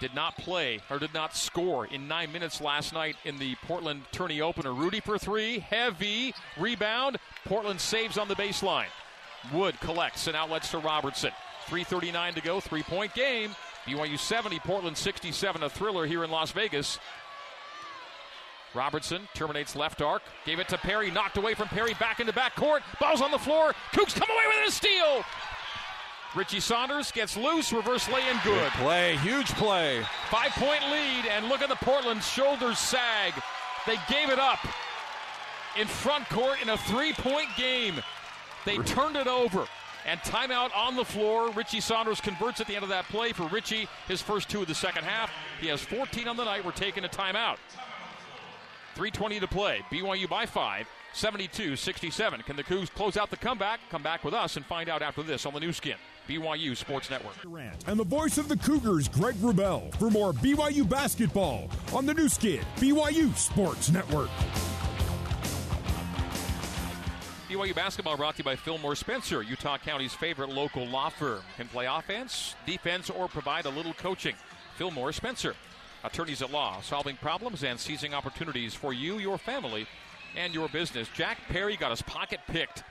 did 0.00 0.14
not 0.14 0.36
play 0.36 0.80
or 0.90 0.98
did 0.98 1.14
not 1.14 1.34
score 1.34 1.86
in 1.86 2.06
nine 2.06 2.30
minutes 2.30 2.60
last 2.60 2.92
night 2.92 3.16
in 3.24 3.38
the 3.38 3.54
Portland 3.66 4.02
tourney 4.12 4.42
opener. 4.42 4.74
Rudi 4.74 5.00
for 5.00 5.16
three, 5.16 5.60
heavy 5.60 6.34
rebound. 6.58 7.16
Portland 7.46 7.80
saves 7.80 8.18
on 8.18 8.28
the 8.28 8.34
baseline. 8.34 8.90
Wood 9.50 9.80
collects 9.80 10.26
and 10.26 10.36
outlets 10.36 10.70
to 10.72 10.78
Robertson. 10.78 11.30
3.39 11.68 12.34
to 12.34 12.42
go, 12.42 12.60
three 12.60 12.82
point 12.82 13.14
game. 13.14 13.56
BYU 13.86 14.18
70, 14.18 14.58
Portland 14.58 14.98
67, 14.98 15.62
a 15.62 15.70
thriller 15.70 16.04
here 16.04 16.22
in 16.22 16.30
Las 16.30 16.50
Vegas. 16.52 16.98
Robertson 18.74 19.26
terminates 19.32 19.74
left 19.74 20.02
arc, 20.02 20.22
gave 20.44 20.58
it 20.58 20.68
to 20.68 20.76
Perry, 20.76 21.10
knocked 21.10 21.38
away 21.38 21.54
from 21.54 21.68
Perry, 21.68 21.94
back 21.94 22.20
into 22.20 22.34
back 22.34 22.54
court. 22.56 22.82
Ball's 23.00 23.22
on 23.22 23.30
the 23.30 23.38
floor. 23.38 23.72
Cougs 23.92 24.14
come 24.14 24.28
away 24.28 24.44
with 24.48 24.68
a 24.68 24.70
steal. 24.70 25.24
Richie 26.34 26.60
Saunders 26.60 27.10
gets 27.10 27.36
loose, 27.36 27.72
reverse 27.72 28.08
lay 28.08 28.28
in 28.28 28.36
good. 28.44 28.54
good 28.54 28.72
play, 28.72 29.16
huge 29.16 29.48
play. 29.54 30.02
Five 30.30 30.52
point 30.52 30.82
lead, 30.90 31.26
and 31.26 31.48
look 31.48 31.60
at 31.60 31.68
the 31.68 31.76
Portland 31.76 32.22
shoulders 32.22 32.78
sag. 32.78 33.32
They 33.86 33.96
gave 34.08 34.30
it 34.30 34.38
up 34.38 34.60
in 35.76 35.88
front 35.88 36.28
court 36.28 36.62
in 36.62 36.68
a 36.68 36.76
three 36.76 37.12
point 37.14 37.48
game. 37.56 38.00
They 38.64 38.76
turned 38.78 39.16
it 39.16 39.26
over. 39.26 39.66
And 40.06 40.18
timeout 40.20 40.74
on 40.74 40.96
the 40.96 41.04
floor. 41.04 41.50
Richie 41.50 41.80
Saunders 41.80 42.22
converts 42.22 42.60
at 42.60 42.66
the 42.66 42.74
end 42.74 42.84
of 42.84 42.88
that 42.88 43.04
play 43.06 43.32
for 43.32 43.46
Richie, 43.48 43.86
his 44.08 44.22
first 44.22 44.48
two 44.48 44.62
of 44.62 44.66
the 44.66 44.74
second 44.74 45.04
half. 45.04 45.30
He 45.60 45.66
has 45.66 45.82
14 45.82 46.26
on 46.26 46.36
the 46.38 46.44
night. 46.44 46.64
We're 46.64 46.72
taking 46.72 47.04
a 47.04 47.08
timeout. 47.08 47.58
3.20 48.96 49.40
to 49.40 49.46
play. 49.46 49.82
BYU 49.90 50.28
by 50.28 50.46
five. 50.46 50.88
72 51.12 51.76
67. 51.76 52.42
Can 52.42 52.56
the 52.56 52.64
Cougs 52.64 52.90
close 52.90 53.16
out 53.16 53.30
the 53.30 53.36
comeback? 53.36 53.80
Come 53.90 54.02
back 54.02 54.24
with 54.24 54.32
us 54.32 54.56
and 54.56 54.64
find 54.64 54.88
out 54.88 55.02
after 55.02 55.22
this 55.22 55.44
on 55.44 55.52
the 55.52 55.60
Nu 55.60 55.72
Skin. 55.72 55.96
BYU 56.30 56.76
Sports 56.76 57.10
Network. 57.10 57.34
And 57.88 57.98
the 57.98 58.04
voice 58.04 58.38
of 58.38 58.48
the 58.48 58.56
Cougars, 58.56 59.08
Greg 59.08 59.34
Wrubell, 59.36 59.92
for 59.96 60.10
more 60.10 60.32
BYU 60.32 60.88
basketball 60.88 61.68
on 61.92 62.06
the 62.06 62.14
Nu 62.14 62.28
Skin, 62.28 62.60
BYU 62.76 63.34
Sports 63.36 63.90
Network. 63.90 64.30
BYU 67.48 67.74
basketball 67.74 68.16
brought 68.16 68.36
to 68.36 68.38
you 68.38 68.44
by 68.44 68.54
Fillmore 68.54 68.94
Spencer, 68.94 69.42
Utah 69.42 69.76
County's 69.76 70.14
favorite 70.14 70.50
local 70.50 70.86
law 70.86 71.08
firm. 71.08 71.40
Can 71.56 71.66
play 71.66 71.86
offense, 71.86 72.54
defense, 72.64 73.10
or 73.10 73.26
provide 73.26 73.66
a 73.66 73.70
little 73.70 73.94
coaching. 73.94 74.36
Fillmore 74.76 75.12
Spencer, 75.12 75.56
attorneys 76.04 76.42
at 76.42 76.52
law, 76.52 76.80
solving 76.80 77.16
problems 77.16 77.64
and 77.64 77.78
seizing 77.78 78.14
opportunities 78.14 78.72
for 78.72 78.92
you, 78.92 79.18
your 79.18 79.36
family, 79.36 79.84
and 80.36 80.54
your 80.54 80.68
business. 80.68 81.08
Jack 81.12 81.38
Perry 81.48 81.76
got 81.76 81.90
his 81.90 82.02
pocket 82.02 82.38
picked 82.46 82.84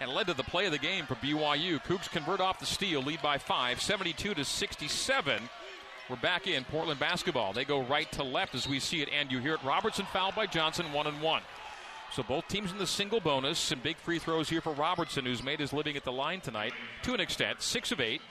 and 0.00 0.10
led 0.10 0.26
to 0.26 0.34
the 0.34 0.42
play 0.42 0.66
of 0.66 0.72
the 0.72 0.78
game 0.78 1.06
for 1.06 1.14
BYU. 1.16 1.82
Cougs 1.84 2.10
convert 2.10 2.40
off 2.40 2.58
the 2.58 2.66
steal, 2.66 3.02
lead 3.02 3.22
by 3.22 3.38
five, 3.38 3.80
72 3.80 4.34
to 4.34 4.44
67. 4.44 5.42
We're 6.08 6.16
back 6.16 6.46
in 6.46 6.64
Portland 6.64 7.00
basketball. 7.00 7.52
They 7.52 7.64
go 7.64 7.82
right 7.82 8.10
to 8.12 8.22
left 8.22 8.54
as 8.54 8.68
we 8.68 8.78
see 8.78 9.02
it, 9.02 9.08
and 9.16 9.32
you 9.32 9.40
hear 9.40 9.54
it. 9.54 9.64
Robertson 9.64 10.06
fouled 10.12 10.36
by 10.36 10.46
Johnson, 10.46 10.92
one 10.92 11.06
and 11.06 11.20
one. 11.20 11.42
So 12.12 12.22
both 12.22 12.46
teams 12.46 12.70
in 12.70 12.78
the 12.78 12.86
single 12.86 13.20
bonus. 13.20 13.58
Some 13.58 13.80
big 13.80 13.96
free 13.96 14.18
throws 14.18 14.48
here 14.48 14.60
for 14.60 14.72
Robertson, 14.72 15.24
who's 15.24 15.42
made 15.42 15.58
his 15.58 15.72
living 15.72 15.96
at 15.96 16.04
the 16.04 16.12
line 16.12 16.40
tonight 16.40 16.72
to 17.02 17.14
an 17.14 17.20
extent. 17.20 17.60
Six 17.60 17.90
of 17.90 18.00
eight, 18.00 18.22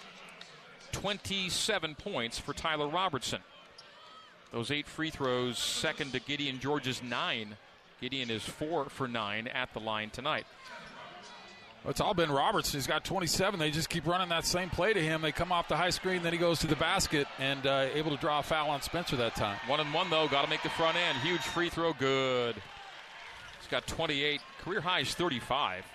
27 0.93 1.95
points 1.95 2.39
for 2.39 2.53
Tyler 2.53 2.87
Robertson. 2.87 3.41
Those 4.53 4.71
eight 4.71 4.87
free 4.87 5.09
throws, 5.09 5.59
second 5.59 6.13
to 6.13 6.19
Gideon 6.19 6.59
George's 6.59 7.03
nine. 7.03 7.57
Gideon 7.99 8.29
is 8.29 8.43
four 8.43 8.85
for 8.85 9.07
nine 9.07 9.47
at 9.47 9.73
the 9.73 9.79
line 9.79 10.09
tonight. 10.09 10.45
It's 11.87 12.01
all 12.01 12.15
been 12.15 12.31
Robertson. 12.31 12.77
He's 12.79 12.87
got 12.87 13.03
27. 13.03 13.59
They 13.59 13.69
just 13.69 13.89
keep 13.89 14.07
running 14.07 14.29
that 14.29 14.45
same 14.45 14.71
play 14.71 14.93
to 14.93 15.01
him. 15.01 15.21
They 15.21 15.31
come 15.31 15.51
off 15.51 15.67
the 15.67 15.77
high 15.77 15.91
screen, 15.91 16.23
then 16.23 16.33
he 16.33 16.39
goes 16.39 16.59
to 16.59 16.67
the 16.67 16.75
basket 16.75 17.27
and 17.37 17.65
uh, 17.67 17.87
able 17.93 18.09
to 18.11 18.17
draw 18.17 18.39
a 18.39 18.43
foul 18.43 18.71
on 18.71 18.81
Spencer 18.81 19.15
that 19.17 19.35
time. 19.35 19.57
One 19.67 19.79
and 19.79 19.93
one 19.93 20.09
though. 20.09 20.27
Got 20.27 20.43
to 20.43 20.49
make 20.49 20.63
the 20.63 20.69
front 20.69 20.97
end. 20.97 21.17
Huge 21.19 21.41
free 21.41 21.69
throw. 21.69 21.93
Good. 21.93 22.55
He's 23.59 23.69
got 23.69 23.85
28. 23.85 24.41
Career 24.61 24.81
high 24.81 25.01
is 25.01 25.13
35. 25.13 25.85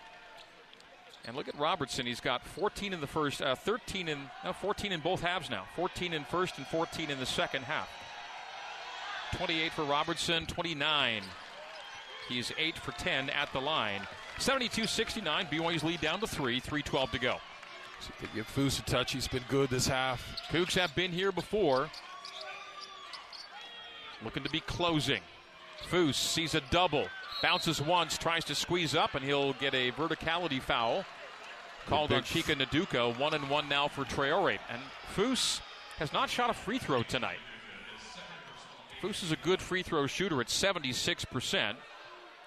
And 1.27 1.37
look 1.37 1.49
at 1.49 1.59
Robertson. 1.59 2.07
He's 2.07 2.21
got 2.21 2.45
14 2.45 2.93
in 2.93 3.01
the 3.01 3.07
first, 3.07 3.43
uh, 3.43 3.55
13 3.55 4.09
in, 4.09 4.19
no, 4.45 4.53
14 4.53 4.93
in 4.93 5.01
both 5.01 5.21
halves 5.21 5.51
now. 5.51 5.65
14 5.77 6.15
in 6.15 6.25
first 6.25 6.57
and 6.57 6.67
14 6.69 7.11
in 7.11 7.19
the 7.19 7.27
second 7.27 7.65
half. 7.65 7.89
28 9.37 9.73
for 9.73 9.85
Robertson. 9.85 10.47
29. 10.47 11.23
He's 12.29 12.53
8 12.57 12.79
for 12.79 12.93
10 12.93 13.31
at 13.31 13.53
the 13.53 13.61
line. 13.61 14.03
72 14.41 14.87
69. 14.87 15.47
BYU's 15.47 15.85
lead 15.85 16.01
down 16.01 16.19
to 16.21 16.27
three. 16.27 16.61
312 16.61 17.11
to 17.13 17.19
go. 17.19 17.37
If 18.01 18.19
they 18.21 18.29
give 18.35 18.49
Foose 18.49 18.79
a 18.79 18.83
touch. 18.83 19.13
He's 19.13 19.29
been 19.29 19.45
good 19.49 19.69
this 19.69 19.87
half. 19.87 20.27
Cougs 20.51 20.75
have 20.75 20.95
been 20.95 21.13
here 21.13 21.31
before. 21.31 21.91
Looking 24.25 24.43
to 24.43 24.51
be 24.51 24.61
closing. 24.61 25.21
Foose 25.91 26.15
sees 26.15 26.55
a 26.55 26.63
double. 26.71 27.07
Bounces 27.43 27.81
once, 27.81 28.19
tries 28.19 28.45
to 28.47 28.55
squeeze 28.55 28.95
up, 28.95 29.15
and 29.15 29.25
he'll 29.25 29.55
get 29.55 29.75
a 29.75 29.93
verticality 29.93 30.61
foul 30.61 31.05
called 31.87 32.13
on 32.13 32.23
Chika 32.23 32.55
Nduka. 32.55 33.19
One 33.19 33.35
and 33.35 33.49
one 33.49 33.69
now 33.69 33.89
for 33.89 34.05
Traore. 34.05 34.59
And 34.71 34.81
Foose 35.15 35.61
has 35.99 36.13
not 36.13 36.31
shot 36.31 36.49
a 36.49 36.55
free 36.55 36.79
throw 36.79 37.03
tonight. 37.03 37.39
Foose 39.03 39.23
is 39.23 39.33
a 39.33 39.37
good 39.37 39.61
free 39.61 39.83
throw 39.83 40.07
shooter 40.07 40.41
at 40.41 40.49
76%. 40.49 41.75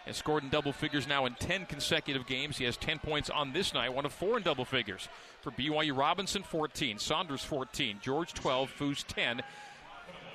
Has 0.05 0.17
scored 0.17 0.43
in 0.43 0.49
double 0.49 0.73
figures 0.73 1.07
now 1.07 1.25
in 1.25 1.33
10 1.35 1.65
consecutive 1.65 2.25
games. 2.25 2.57
He 2.57 2.65
has 2.65 2.75
10 2.75 2.99
points 2.99 3.29
on 3.29 3.53
this 3.53 3.73
night, 3.73 3.93
one 3.93 4.05
of 4.05 4.11
four 4.11 4.37
in 4.37 4.43
double 4.43 4.65
figures. 4.65 5.07
For 5.41 5.51
BYU, 5.51 5.97
Robinson 5.97 6.43
14, 6.43 6.97
Saunders 6.97 7.43
14, 7.43 7.99
George 8.01 8.33
12, 8.33 8.73
Foose 8.77 9.05
10. 9.07 9.41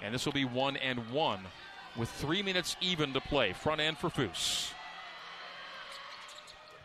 And 0.03 0.15
this 0.15 0.25
will 0.25 0.33
be 0.33 0.47
one 0.47 0.77
and 0.79 1.11
one 1.11 1.41
with 1.97 2.09
three 2.11 2.43
minutes 2.43 2.77
even 2.81 3.13
to 3.13 3.21
play. 3.21 3.53
Front 3.53 3.81
end 3.81 3.99
for 3.99 4.09
Foose. 4.09 4.73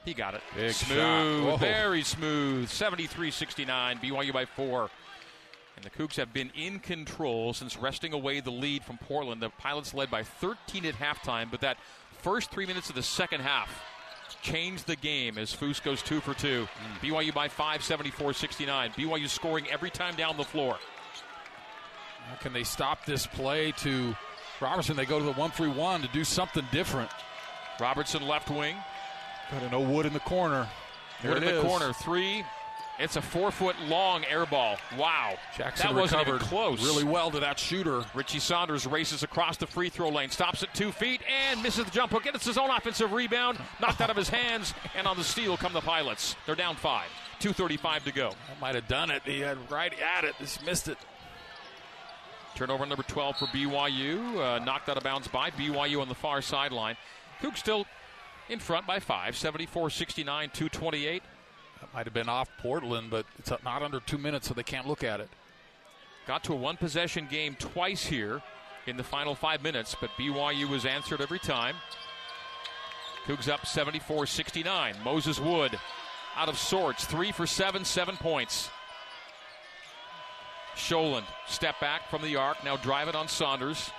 He 0.03 0.13
got 0.13 0.33
it. 0.33 0.41
Big 0.55 0.73
smooth, 0.73 1.59
very 1.61 2.03
smooth. 2.03 2.67
73 2.67 3.31
69, 3.31 3.99
BYU 3.99 4.33
by 4.33 4.45
four. 4.45 4.89
And 5.75 5.85
the 5.85 5.89
Cougs 5.89 6.15
have 6.17 6.33
been 6.33 6.51
in 6.55 6.79
control 6.79 7.53
since 7.53 7.77
wresting 7.77 8.13
away 8.13 8.41
the 8.41 8.51
lead 8.51 8.83
from 8.83 8.97
Portland. 8.97 9.41
The 9.41 9.49
Pilots 9.49 9.93
led 9.93 10.11
by 10.11 10.23
13 10.23 10.85
at 10.85 10.95
halftime, 10.95 11.49
but 11.49 11.61
that 11.61 11.77
first 12.23 12.49
three 12.49 12.65
minutes 12.65 12.89
of 12.89 12.95
the 12.95 13.03
second 13.03 13.41
half 13.41 13.69
changed 14.41 14.87
the 14.87 14.95
game 14.95 15.37
as 15.37 15.53
Foose 15.53 15.83
goes 15.83 16.01
two 16.01 16.21
for 16.21 16.33
two. 16.33 16.67
Mm. 17.01 17.09
BYU 17.09 17.33
by 17.33 17.47
five, 17.47 17.83
74 17.83 18.33
69. 18.33 18.91
BYU 18.91 19.27
scoring 19.27 19.67
every 19.69 19.89
time 19.89 20.15
down 20.15 20.37
the 20.37 20.43
floor. 20.43 20.77
How 22.27 22.35
can 22.35 22.53
they 22.53 22.63
stop 22.63 23.05
this 23.05 23.27
play 23.27 23.71
to 23.77 24.15
Robertson? 24.61 24.95
They 24.95 25.05
go 25.05 25.19
to 25.19 25.25
the 25.25 25.33
1 25.33 25.51
3 25.51 25.69
1 25.69 26.01
to 26.01 26.07
do 26.07 26.23
something 26.23 26.65
different. 26.71 27.11
Robertson 27.79 28.25
left 28.25 28.49
wing. 28.49 28.75
Got 29.51 29.63
an 29.63 29.73
O 29.73 29.81
Wood 29.81 30.05
in 30.05 30.13
the 30.13 30.19
corner. 30.21 30.67
There 31.21 31.33
Wood 31.33 31.43
in 31.43 31.49
is. 31.49 31.61
the 31.61 31.67
corner. 31.67 31.93
Three. 31.93 32.43
It's 32.99 33.15
a 33.15 33.21
four 33.21 33.51
foot 33.51 33.75
long 33.87 34.23
air 34.25 34.45
ball. 34.45 34.77
Wow. 34.97 35.35
Jackson 35.57 35.95
that 35.95 35.99
wasn't 35.99 36.27
even 36.27 36.39
close. 36.39 36.83
Really 36.83 37.03
well 37.03 37.31
to 37.31 37.39
that 37.39 37.57
shooter. 37.57 38.03
Richie 38.13 38.39
Saunders 38.39 38.85
races 38.85 39.23
across 39.23 39.57
the 39.57 39.65
free 39.65 39.89
throw 39.89 40.09
lane, 40.09 40.29
stops 40.29 40.61
at 40.61 40.73
two 40.75 40.91
feet, 40.91 41.21
and 41.49 41.61
misses 41.63 41.85
the 41.85 41.91
jump 41.91 42.11
hook. 42.11 42.23
Gets 42.23 42.45
his 42.45 42.57
own 42.57 42.69
offensive 42.69 43.11
rebound, 43.11 43.57
knocked 43.81 43.99
out 43.99 44.11
of 44.11 44.15
his 44.15 44.29
hands, 44.29 44.73
and 44.95 45.07
on 45.07 45.17
the 45.17 45.23
steal 45.23 45.57
come 45.57 45.73
the 45.73 45.81
Pilots. 45.81 46.35
They're 46.45 46.55
down 46.55 46.75
five. 46.75 47.07
2.35 47.39 48.03
to 48.03 48.11
go. 48.11 48.29
That 48.47 48.61
might 48.61 48.75
have 48.75 48.87
done 48.87 49.11
it. 49.11 49.23
He 49.25 49.39
had 49.39 49.57
right 49.69 49.93
at 49.99 50.23
it. 50.23 50.35
Just 50.39 50.63
missed 50.65 50.87
it. 50.87 50.97
Turnover 52.55 52.85
number 52.85 53.03
12 53.03 53.37
for 53.37 53.47
BYU. 53.47 54.37
Uh, 54.37 54.63
knocked 54.63 54.87
out 54.87 54.97
of 54.97 55.03
bounds 55.03 55.27
by 55.27 55.49
BYU 55.49 55.99
on 55.99 56.07
the 56.07 56.15
far 56.15 56.41
sideline. 56.41 56.95
Cook 57.41 57.57
still 57.57 57.85
in 58.49 58.59
front 58.59 58.85
by 58.85 58.99
five, 58.99 59.35
74 59.35 59.89
69, 59.89 60.51
228. 60.53 61.23
That 61.83 61.93
might 61.93 62.05
have 62.05 62.13
been 62.13 62.29
off 62.29 62.49
Portland, 62.59 63.09
but 63.09 63.25
it's 63.37 63.51
not 63.51 63.83
under 63.83 63.99
two 63.99 64.17
minutes, 64.17 64.47
so 64.47 64.53
they 64.53 64.63
can't 64.63 64.87
look 64.87 65.03
at 65.03 65.19
it. 65.19 65.27
Got 66.25 66.45
to 66.45 66.53
a 66.53 66.55
one 66.55 66.77
possession 66.77 67.27
game 67.29 67.57
twice 67.59 68.05
here 68.05 68.41
in 68.87 68.95
the 68.95 69.03
final 69.03 69.35
five 69.35 69.61
minutes, 69.61 69.93
but 69.99 70.09
BYU 70.11 70.69
was 70.69 70.85
answered 70.85 71.19
every 71.19 71.39
time. 71.39 71.75
Cougs 73.25 73.49
up 73.49 73.65
74 73.65 74.27
69. 74.27 74.95
Moses 75.03 75.41
Wood 75.41 75.77
out 76.37 76.47
of 76.47 76.57
sorts, 76.57 77.03
three 77.03 77.33
for 77.33 77.45
seven, 77.45 77.83
seven 77.83 78.15
points. 78.15 78.69
Sjolund, 80.77 81.25
step 81.47 81.81
back 81.81 82.09
from 82.09 82.21
the 82.21 82.37
arc, 82.37 82.63
now 82.63 82.77
drive 82.77 83.09
it 83.09 83.15
on 83.15 83.27
Saunders. 83.27 83.91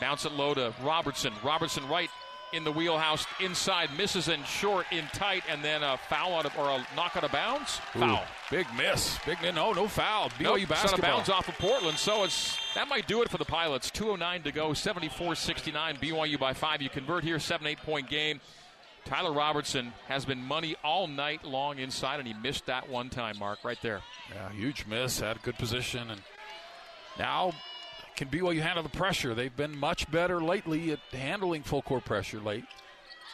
Bounce 0.00 0.24
it 0.24 0.32
low 0.32 0.52
to 0.52 0.74
Robertson. 0.82 1.32
Robertson 1.44 1.86
right 1.88 2.10
in 2.54 2.64
the 2.64 2.72
wheelhouse 2.72 3.26
inside, 3.40 3.90
misses 3.96 4.28
and 4.28 4.44
short, 4.46 4.86
in 4.90 5.04
tight, 5.12 5.42
and 5.48 5.62
then 5.62 5.82
a 5.82 5.98
foul 6.08 6.34
out 6.34 6.46
of 6.46 6.56
or 6.56 6.70
a 6.70 6.86
knock 6.96 7.16
out 7.16 7.24
of 7.24 7.32
bounds. 7.32 7.80
Foul. 7.92 8.16
Ooh, 8.16 8.18
big 8.50 8.66
miss. 8.76 9.18
Big 9.26 9.40
miss. 9.42 9.54
no, 9.54 9.72
no 9.72 9.88
foul. 9.88 10.30
BYU 10.30 10.60
nope, 10.60 10.68
basketball. 10.68 10.82
Out 10.82 10.92
of 10.94 11.00
bounds 11.00 11.28
off 11.28 11.48
of 11.48 11.58
Portland. 11.58 11.98
So 11.98 12.24
it's 12.24 12.58
that 12.74 12.88
might 12.88 13.06
do 13.06 13.22
it 13.22 13.28
for 13.28 13.38
the 13.38 13.44
Pilots. 13.44 13.90
209 13.90 14.42
to 14.42 14.52
go. 14.52 14.70
74-69. 14.70 15.98
BYU 15.98 16.38
by 16.38 16.52
five. 16.52 16.80
You 16.80 16.88
convert 16.88 17.24
here. 17.24 17.38
Seven 17.38 17.66
eight 17.66 17.78
point 17.78 18.08
game. 18.08 18.40
Tyler 19.04 19.32
Robertson 19.32 19.92
has 20.08 20.24
been 20.24 20.42
money 20.42 20.76
all 20.82 21.06
night 21.06 21.44
long 21.44 21.78
inside, 21.78 22.20
and 22.20 22.26
he 22.26 22.32
missed 22.34 22.66
that 22.66 22.88
one 22.88 23.10
time, 23.10 23.38
Mark, 23.38 23.58
right 23.62 23.78
there. 23.82 24.00
Yeah, 24.34 24.50
huge 24.50 24.86
miss. 24.86 25.20
Had 25.20 25.36
a 25.36 25.40
good 25.40 25.58
position, 25.58 26.10
and 26.10 26.22
now 27.18 27.52
can 28.16 28.28
BYU 28.28 28.60
handle 28.60 28.82
the 28.82 28.88
pressure? 28.88 29.34
They've 29.34 29.54
been 29.54 29.76
much 29.78 30.10
better 30.10 30.40
lately 30.40 30.92
at 30.92 31.00
handling 31.12 31.62
full 31.62 31.82
court 31.82 32.04
pressure 32.04 32.40
late. 32.40 32.64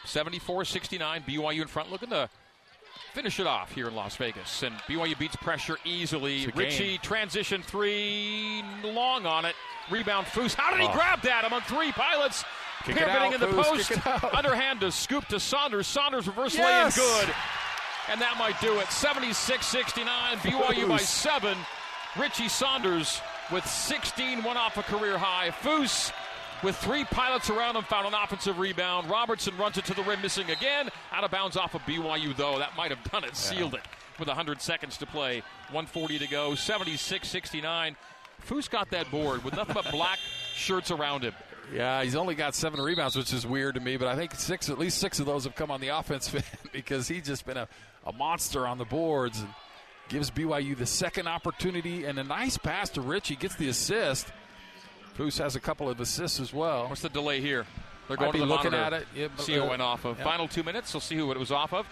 74 0.05 0.65
69, 0.65 1.23
BYU 1.27 1.61
in 1.61 1.67
front, 1.67 1.91
looking 1.91 2.09
to 2.09 2.29
finish 3.13 3.39
it 3.39 3.47
off 3.47 3.71
here 3.71 3.87
in 3.87 3.95
Las 3.95 4.15
Vegas. 4.15 4.63
And 4.63 4.75
BYU 4.87 5.17
beats 5.17 5.35
pressure 5.35 5.77
easily. 5.85 6.47
Richie, 6.55 6.97
transition 6.99 7.61
three, 7.61 8.63
long 8.83 9.25
on 9.25 9.45
it. 9.45 9.55
Rebound, 9.89 10.27
Foose. 10.27 10.53
How 10.53 10.71
did 10.71 10.79
he 10.79 10.87
oh. 10.87 10.93
grab 10.93 11.21
that? 11.23 11.43
I'm 11.45 11.53
on 11.53 11.61
three 11.61 11.91
pilots. 11.91 12.43
Kick 12.83 12.95
Pivoting 12.95 13.33
in 13.33 13.39
the 13.39 13.47
post. 13.47 13.91
Underhand 14.35 14.79
to 14.81 14.91
scoop 14.91 15.25
to 15.27 15.39
Saunders. 15.39 15.85
Saunders 15.85 16.25
reverse 16.27 16.55
yes. 16.55 16.97
lay 16.97 17.03
in 17.03 17.09
good. 17.09 17.35
And 18.09 18.21
that 18.21 18.37
might 18.39 18.59
do 18.59 18.79
it. 18.79 18.87
76 18.87 19.65
69, 19.65 20.37
BYU 20.37 20.87
by 20.87 20.97
seven. 20.97 21.57
Richie 22.17 22.49
Saunders 22.49 23.21
with 23.51 23.65
16, 23.65 24.43
one 24.43 24.57
off 24.57 24.77
a 24.77 24.83
career 24.83 25.17
high. 25.17 25.49
Foose 25.61 26.11
with 26.63 26.75
three 26.77 27.03
pilots 27.05 27.49
around 27.49 27.75
him 27.75 27.83
found 27.83 28.07
an 28.07 28.13
offensive 28.13 28.59
rebound. 28.59 29.09
Robertson 29.09 29.55
runs 29.57 29.77
it 29.77 29.85
to 29.85 29.93
the 29.93 30.03
rim, 30.03 30.21
missing 30.21 30.49
again. 30.49 30.89
Out 31.11 31.23
of 31.23 31.31
bounds 31.31 31.57
off 31.57 31.75
of 31.75 31.81
BYU, 31.81 32.35
though. 32.35 32.59
That 32.59 32.75
might 32.77 32.91
have 32.91 33.03
done 33.11 33.23
it, 33.23 33.35
sealed 33.35 33.73
it 33.73 33.81
with 34.19 34.27
100 34.27 34.61
seconds 34.61 34.97
to 34.97 35.05
play. 35.05 35.39
140 35.71 36.19
to 36.19 36.27
go, 36.27 36.55
76 36.55 37.27
69. 37.27 37.95
Foose 38.41 38.69
got 38.69 38.89
that 38.91 39.09
board 39.11 39.43
with 39.43 39.55
nothing 39.55 39.75
but 39.75 39.91
black 39.91 40.19
shirts 40.55 40.91
around 40.91 41.23
him. 41.23 41.33
Yeah, 41.73 42.03
he's 42.03 42.15
only 42.15 42.35
got 42.35 42.55
seven 42.55 42.81
rebounds, 42.81 43.15
which 43.15 43.31
is 43.31 43.45
weird 43.45 43.75
to 43.75 43.81
me, 43.81 43.97
but 43.97 44.07
I 44.07 44.15
think 44.15 44.33
six, 44.35 44.69
at 44.69 44.77
least 44.77 44.97
six 44.97 45.19
of 45.19 45.25
those 45.25 45.45
have 45.45 45.55
come 45.55 45.71
on 45.71 45.79
the 45.79 45.87
offense 45.97 46.33
because 46.71 47.07
he's 47.07 47.25
just 47.25 47.45
been 47.45 47.57
a, 47.57 47.67
a 48.05 48.11
monster 48.11 48.67
on 48.67 48.77
the 48.77 48.85
boards. 48.85 49.39
And 49.39 49.49
gives 50.11 50.29
BYU 50.29 50.77
the 50.77 50.85
second 50.85 51.27
opportunity 51.27 52.03
and 52.03 52.19
a 52.19 52.23
nice 52.23 52.57
pass 52.57 52.89
to 52.89 53.01
Richie. 53.01 53.37
Gets 53.37 53.55
the 53.55 53.69
assist. 53.69 54.27
Foose 55.17 55.37
has 55.39 55.55
a 55.55 55.59
couple 55.59 55.89
of 55.89 55.99
assists 55.99 56.39
as 56.39 56.53
well. 56.53 56.87
What's 56.89 57.01
the 57.01 57.09
delay 57.09 57.39
here? 57.39 57.65
They're 58.07 58.17
going 58.17 58.33
to 58.33 58.39
the 58.39 58.45
looking 58.45 58.71
monitor. 58.71 58.95
at 58.95 59.01
it. 59.01 59.07
Yeah, 59.15 59.27
see 59.37 59.53
who 59.53 59.63
uh, 59.63 59.69
went 59.69 59.81
off 59.81 60.03
of. 60.03 60.17
Yeah. 60.17 60.25
Final 60.25 60.47
two 60.49 60.63
minutes. 60.63 60.93
We'll 60.93 61.01
see 61.01 61.15
who 61.15 61.31
it 61.31 61.39
was 61.39 61.51
off 61.51 61.73
of. 61.73 61.87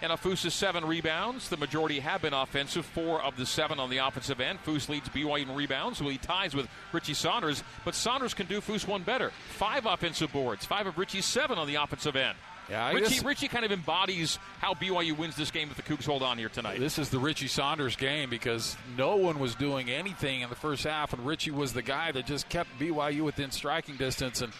And 0.00 0.12
Foose 0.12 0.50
seven 0.50 0.84
rebounds. 0.84 1.48
The 1.48 1.56
majority 1.56 1.98
have 1.98 2.22
been 2.22 2.32
offensive. 2.32 2.86
Four 2.86 3.20
of 3.20 3.36
the 3.36 3.44
seven 3.44 3.78
on 3.78 3.90
the 3.90 3.98
offensive 3.98 4.40
end. 4.40 4.60
Foose 4.64 4.88
leads 4.88 5.08
BYU 5.10 5.42
in 5.42 5.54
rebounds. 5.54 6.00
Well, 6.00 6.10
he 6.10 6.18
ties 6.18 6.54
with 6.54 6.68
Richie 6.92 7.14
Saunders, 7.14 7.62
but 7.84 7.94
Saunders 7.94 8.32
can 8.32 8.46
do 8.46 8.60
Foose 8.60 8.86
one 8.86 9.02
better. 9.02 9.30
Five 9.50 9.84
offensive 9.84 10.32
boards. 10.32 10.64
Five 10.64 10.86
of 10.86 10.96
Richie's 10.96 11.26
seven 11.26 11.58
on 11.58 11.66
the 11.66 11.74
offensive 11.74 12.16
end. 12.16 12.38
Yeah, 12.70 12.92
Richie, 12.92 13.14
guess, 13.14 13.24
Richie 13.24 13.48
kind 13.48 13.64
of 13.64 13.72
embodies 13.72 14.38
how 14.60 14.74
BYU 14.74 15.16
wins 15.16 15.36
this 15.36 15.50
game 15.50 15.70
if 15.70 15.76
the 15.76 15.82
Cougs 15.82 16.04
hold 16.04 16.22
on 16.22 16.36
here 16.36 16.50
tonight. 16.50 16.78
This 16.78 16.98
is 16.98 17.08
the 17.08 17.18
Richie 17.18 17.48
Saunders 17.48 17.96
game 17.96 18.28
because 18.28 18.76
no 18.96 19.16
one 19.16 19.38
was 19.38 19.54
doing 19.54 19.88
anything 19.90 20.42
in 20.42 20.50
the 20.50 20.56
first 20.56 20.84
half, 20.84 21.12
and 21.14 21.24
Richie 21.24 21.50
was 21.50 21.72
the 21.72 21.82
guy 21.82 22.12
that 22.12 22.26
just 22.26 22.48
kept 22.48 22.68
BYU 22.78 23.22
within 23.22 23.50
striking 23.50 23.96
distance. 23.96 24.42
And, 24.42 24.52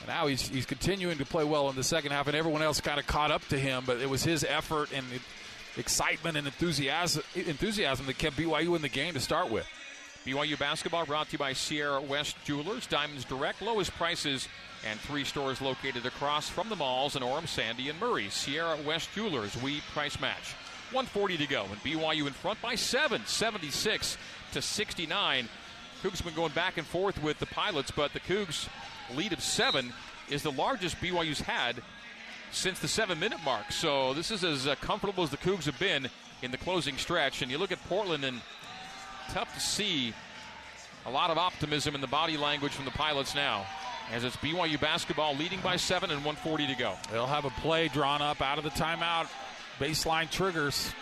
and 0.00 0.08
now 0.08 0.26
he's, 0.26 0.48
he's 0.48 0.66
continuing 0.66 1.18
to 1.18 1.24
play 1.24 1.44
well 1.44 1.70
in 1.70 1.76
the 1.76 1.84
second 1.84 2.10
half, 2.10 2.26
and 2.26 2.36
everyone 2.36 2.62
else 2.62 2.80
kind 2.80 2.98
of 2.98 3.06
caught 3.06 3.30
up 3.30 3.46
to 3.48 3.58
him. 3.58 3.84
But 3.86 3.98
it 4.00 4.10
was 4.10 4.24
his 4.24 4.42
effort 4.42 4.90
and 4.92 5.06
excitement 5.76 6.36
and 6.36 6.46
enthusiasm, 6.46 7.22
enthusiasm 7.34 8.06
that 8.06 8.18
kept 8.18 8.36
BYU 8.36 8.74
in 8.74 8.82
the 8.82 8.88
game 8.88 9.14
to 9.14 9.20
start 9.20 9.50
with. 9.50 9.66
BYU 10.26 10.58
basketball 10.58 11.04
brought 11.04 11.26
to 11.26 11.32
you 11.32 11.38
by 11.38 11.52
Sierra 11.52 12.00
West 12.00 12.36
Jewelers, 12.44 12.86
Diamonds 12.86 13.24
Direct, 13.24 13.60
lowest 13.60 13.92
prices 13.92 14.48
and 14.84 15.00
three 15.00 15.24
stores 15.24 15.60
located 15.60 16.06
across 16.06 16.48
from 16.48 16.68
the 16.68 16.76
malls 16.76 17.16
in 17.16 17.22
Orem, 17.22 17.48
Sandy, 17.48 17.88
and 17.88 17.98
Murray. 17.98 18.28
Sierra 18.28 18.76
West 18.86 19.08
Jewelers, 19.14 19.60
we 19.62 19.80
price 19.92 20.20
match. 20.20 20.54
140 20.92 21.38
to 21.38 21.46
go, 21.46 21.64
and 21.70 21.80
BYU 21.82 22.26
in 22.26 22.32
front 22.32 22.60
by 22.60 22.74
seven, 22.74 23.22
76 23.26 24.18
to 24.52 24.62
69. 24.62 25.48
Cougs 26.02 26.22
been 26.22 26.34
going 26.34 26.52
back 26.52 26.76
and 26.76 26.86
forth 26.86 27.20
with 27.22 27.38
the 27.38 27.46
Pilots, 27.46 27.90
but 27.90 28.12
the 28.12 28.20
Cougs' 28.20 28.68
lead 29.14 29.32
of 29.32 29.42
seven 29.42 29.92
is 30.28 30.42
the 30.42 30.52
largest 30.52 31.00
BYU's 31.00 31.40
had 31.40 31.82
since 32.52 32.78
the 32.78 32.88
seven-minute 32.88 33.40
mark. 33.44 33.72
So 33.72 34.12
this 34.14 34.30
is 34.30 34.44
as 34.44 34.66
uh, 34.66 34.74
comfortable 34.76 35.24
as 35.24 35.30
the 35.30 35.38
Cougs 35.38 35.64
have 35.64 35.78
been 35.78 36.08
in 36.42 36.50
the 36.50 36.58
closing 36.58 36.98
stretch. 36.98 37.42
And 37.42 37.50
you 37.50 37.58
look 37.58 37.72
at 37.72 37.82
Portland, 37.88 38.24
and 38.24 38.40
tough 39.30 39.52
to 39.54 39.60
see 39.60 40.12
a 41.06 41.10
lot 41.10 41.30
of 41.30 41.38
optimism 41.38 41.94
in 41.94 42.00
the 42.00 42.06
body 42.06 42.36
language 42.36 42.72
from 42.72 42.84
the 42.84 42.90
Pilots 42.90 43.34
now 43.34 43.66
as 44.12 44.24
it's 44.24 44.36
BYU 44.36 44.80
basketball 44.80 45.34
leading 45.34 45.60
by 45.60 45.76
seven 45.76 46.10
and 46.10 46.24
140 46.24 46.66
to 46.68 46.74
go. 46.74 46.94
They'll 47.10 47.26
have 47.26 47.44
a 47.44 47.50
play 47.50 47.88
drawn 47.88 48.22
up 48.22 48.40
out 48.42 48.58
of 48.58 48.64
the 48.64 48.70
timeout. 48.70 49.28
Baseline 49.78 50.30
triggers. 50.30 50.92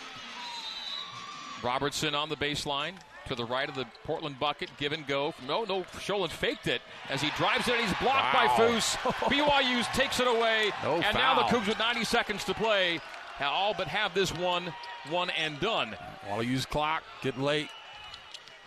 Robertson 1.61 2.13
on 2.15 2.29
the 2.29 2.35
baseline 2.35 2.93
to 3.27 3.35
the 3.35 3.45
right 3.45 3.69
of 3.69 3.75
the 3.75 3.85
Portland 4.03 4.39
bucket. 4.39 4.69
Give 4.77 4.91
and 4.91 5.07
go. 5.07 5.33
No, 5.47 5.63
no, 5.63 5.83
Sjolund 5.97 6.29
faked 6.31 6.67
it 6.67 6.81
as 7.09 7.21
he 7.21 7.29
drives 7.37 7.67
it 7.67 7.75
and 7.75 7.85
he's 7.87 7.97
blocked 7.99 8.33
Wow. 8.33 8.47
by 8.47 8.47
Foose. 8.63 8.95
BYU 9.29 9.93
takes 9.93 10.19
it 10.19 10.27
away. 10.27 10.71
No 10.83 10.95
and 10.95 11.15
now 11.15 11.35
the 11.35 11.41
foul. 11.47 11.61
Cougs 11.61 11.67
with 11.67 11.79
90 11.79 12.03
seconds 12.03 12.43
to 12.45 12.53
play 12.53 12.99
all 13.41 13.73
but 13.73 13.87
have 13.87 14.13
this 14.13 14.33
one, 14.33 14.73
one 15.09 15.29
and 15.31 15.59
done. 15.59 15.95
Want 16.29 16.41
to 16.41 16.47
use 16.47 16.65
clock? 16.65 17.03
Get 17.21 17.37
late. 17.39 17.67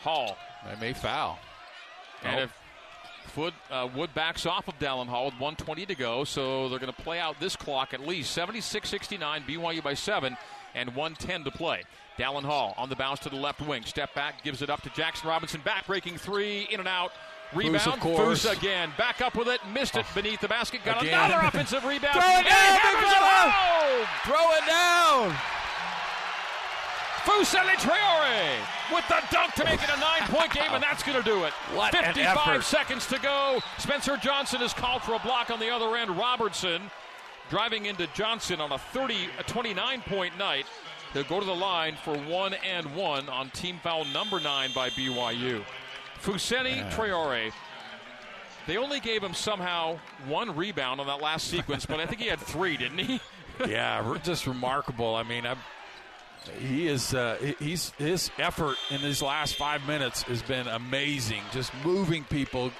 Hall. 0.02 0.36
They 0.68 0.78
may 0.80 0.92
foul. 0.92 1.38
And 2.22 2.36
Nope. 2.36 2.44
if 2.44 2.52
Foot, 3.26 3.54
uh, 3.70 3.88
Wood 3.94 4.14
backs 4.14 4.46
off 4.46 4.68
of 4.68 4.78
Dallin 4.78 5.06
Hall 5.06 5.26
with 5.26 5.34
120 5.34 5.86
to 5.86 5.94
go, 5.94 6.24
so 6.24 6.68
they're 6.68 6.78
going 6.78 6.92
to 6.92 7.02
play 7.02 7.18
out 7.18 7.38
this 7.40 7.56
clock 7.56 7.92
at 7.94 8.00
least 8.00 8.32
76 8.32 8.88
69, 8.88 9.42
BYU 9.42 9.82
by 9.82 9.94
7, 9.94 10.36
and 10.74 10.94
110 10.94 11.44
to 11.44 11.50
play. 11.50 11.82
Dallin 12.18 12.44
Hall 12.44 12.74
on 12.76 12.88
the 12.88 12.96
bounce 12.96 13.20
to 13.20 13.28
the 13.28 13.36
left 13.36 13.60
wing. 13.60 13.84
Step 13.84 14.14
back, 14.14 14.42
gives 14.42 14.62
it 14.62 14.70
up 14.70 14.82
to 14.82 14.90
Jaxson 14.90 15.24
Robinson. 15.24 15.60
Back 15.62 15.86
breaking 15.86 16.16
three, 16.16 16.66
in 16.70 16.80
and 16.80 16.88
out. 16.88 17.12
Rebound. 17.54 18.00
Foose 18.00 18.50
again. 18.50 18.90
Back 18.98 19.20
up 19.20 19.36
with 19.36 19.48
it. 19.48 19.60
Missed 19.72 19.96
it 19.96 20.04
beneath 20.14 20.40
the 20.40 20.48
basket. 20.48 20.80
Got 20.84 21.02
Again. 21.02 21.14
another 21.14 21.46
offensive 21.46 21.84
rebound. 21.84 22.14
Throw 22.14 22.40
it 22.40 22.44
down, 22.44 22.78
it 22.78 24.06
Throw 24.24 24.52
it 24.52 24.66
down. 24.66 25.55
Fousseyni 27.26 27.74
Traore 27.74 28.94
with 28.94 29.06
the 29.08 29.20
dunk 29.32 29.52
to 29.54 29.64
make 29.64 29.82
it 29.82 29.90
a 29.92 29.98
nine-point 29.98 30.52
game, 30.52 30.70
and 30.70 30.82
that's 30.82 31.02
going 31.02 31.18
to 31.18 31.24
do 31.24 31.42
it. 31.44 31.52
What 31.74 31.92
an 31.94 32.04
55 32.14 32.36
effort. 32.36 32.62
seconds 32.64 33.06
to 33.08 33.18
go. 33.18 33.58
Spencer 33.78 34.16
Johnson 34.16 34.62
is 34.62 34.72
called 34.72 35.02
for 35.02 35.14
a 35.14 35.18
block 35.18 35.50
on 35.50 35.58
the 35.58 35.68
other 35.68 35.96
end. 35.96 36.16
Robertson 36.16 36.82
driving 37.50 37.86
into 37.86 38.06
Johnson 38.14 38.60
on 38.60 38.70
a 38.72 38.78
30, 38.78 39.28
a 39.38 39.44
29-point 39.44 40.38
night. 40.38 40.66
They'll 41.12 41.24
go 41.24 41.40
to 41.40 41.46
the 41.46 41.54
line 41.54 41.96
for 42.04 42.16
one 42.16 42.54
and 42.54 42.94
one 42.94 43.28
on 43.28 43.50
team 43.50 43.80
foul 43.82 44.04
number 44.06 44.38
nine 44.38 44.70
by 44.72 44.90
BYU. 44.90 45.64
Fousseyni 46.22 46.90
Traore. 46.92 47.52
They 48.66 48.76
only 48.76 49.00
gave 49.00 49.22
him 49.22 49.34
somehow 49.34 49.98
one 50.26 50.54
rebound 50.56 51.00
on 51.00 51.06
that 51.06 51.20
last 51.20 51.48
sequence, 51.48 51.86
but 51.86 52.00
I 52.00 52.06
think 52.06 52.20
he 52.20 52.28
had 52.28 52.40
three, 52.40 52.76
didn't 52.76 52.98
he? 52.98 53.20
yeah, 53.66 54.16
just 54.22 54.46
remarkable. 54.46 55.14
I 55.14 55.22
mean, 55.22 55.46
I'm, 55.46 55.58
he 56.58 56.88
is 56.88 57.14
uh, 57.14 57.36
he's 57.58 57.90
his 57.98 58.30
effort 58.38 58.76
in 58.90 59.02
these 59.02 59.22
last 59.22 59.56
five 59.56 59.86
minutes 59.86 60.22
has 60.22 60.42
been 60.42 60.66
amazing. 60.66 61.42
Just 61.52 61.72
moving 61.84 62.24
people, 62.24 62.72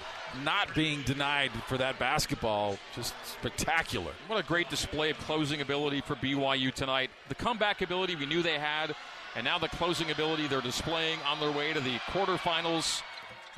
not 0.45 0.75
being 0.75 1.03
denied 1.03 1.51
for 1.67 1.79
that 1.79 1.99
basketball, 1.99 2.79
just 2.95 3.15
spectacular. 3.25 4.13
What 4.27 4.39
a 4.39 4.47
great 4.47 4.69
display 4.71 5.11
of 5.11 5.19
closing 5.19 5.61
ability 5.61 6.01
for 6.03 6.15
BYU 6.17 6.73
tonight. 6.73 7.11
The 7.29 7.35
comeback 7.35 7.83
ability 7.83 8.17
we 8.17 8.27
knew 8.27 8.43
they 8.43 8.59
had, 8.59 8.95
and 9.35 9.45
now 9.45 9.59
the 9.59 9.69
closing 9.69 10.11
ability 10.11 10.47
they're 10.49 10.61
displaying 10.61 11.19
on 11.27 11.41
their 11.41 11.53
way 11.53 11.73
to 11.73 11.81
the 11.81 11.97
quarterfinals. 12.11 13.03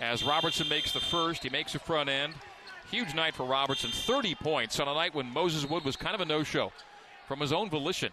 As 0.00 0.22
Robertson 0.22 0.68
makes 0.68 0.92
the 0.92 1.00
first, 1.00 1.42
he 1.42 1.50
makes 1.50 1.72
the 1.72 1.80
front 1.80 2.09
end. 2.09 2.34
Huge 2.90 3.14
night 3.14 3.34
for 3.34 3.44
Robertson, 3.44 3.90
30 3.90 4.36
points 4.36 4.78
on 4.80 4.88
a 4.88 4.94
night 4.94 5.14
when 5.14 5.26
Moses 5.26 5.68
Wood 5.68 5.84
was 5.84 5.96
kind 5.96 6.14
of 6.14 6.20
a 6.20 6.24
no 6.24 6.42
show 6.42 6.72
from 7.26 7.40
his 7.40 7.52
own 7.52 7.68
volition. 7.68 8.12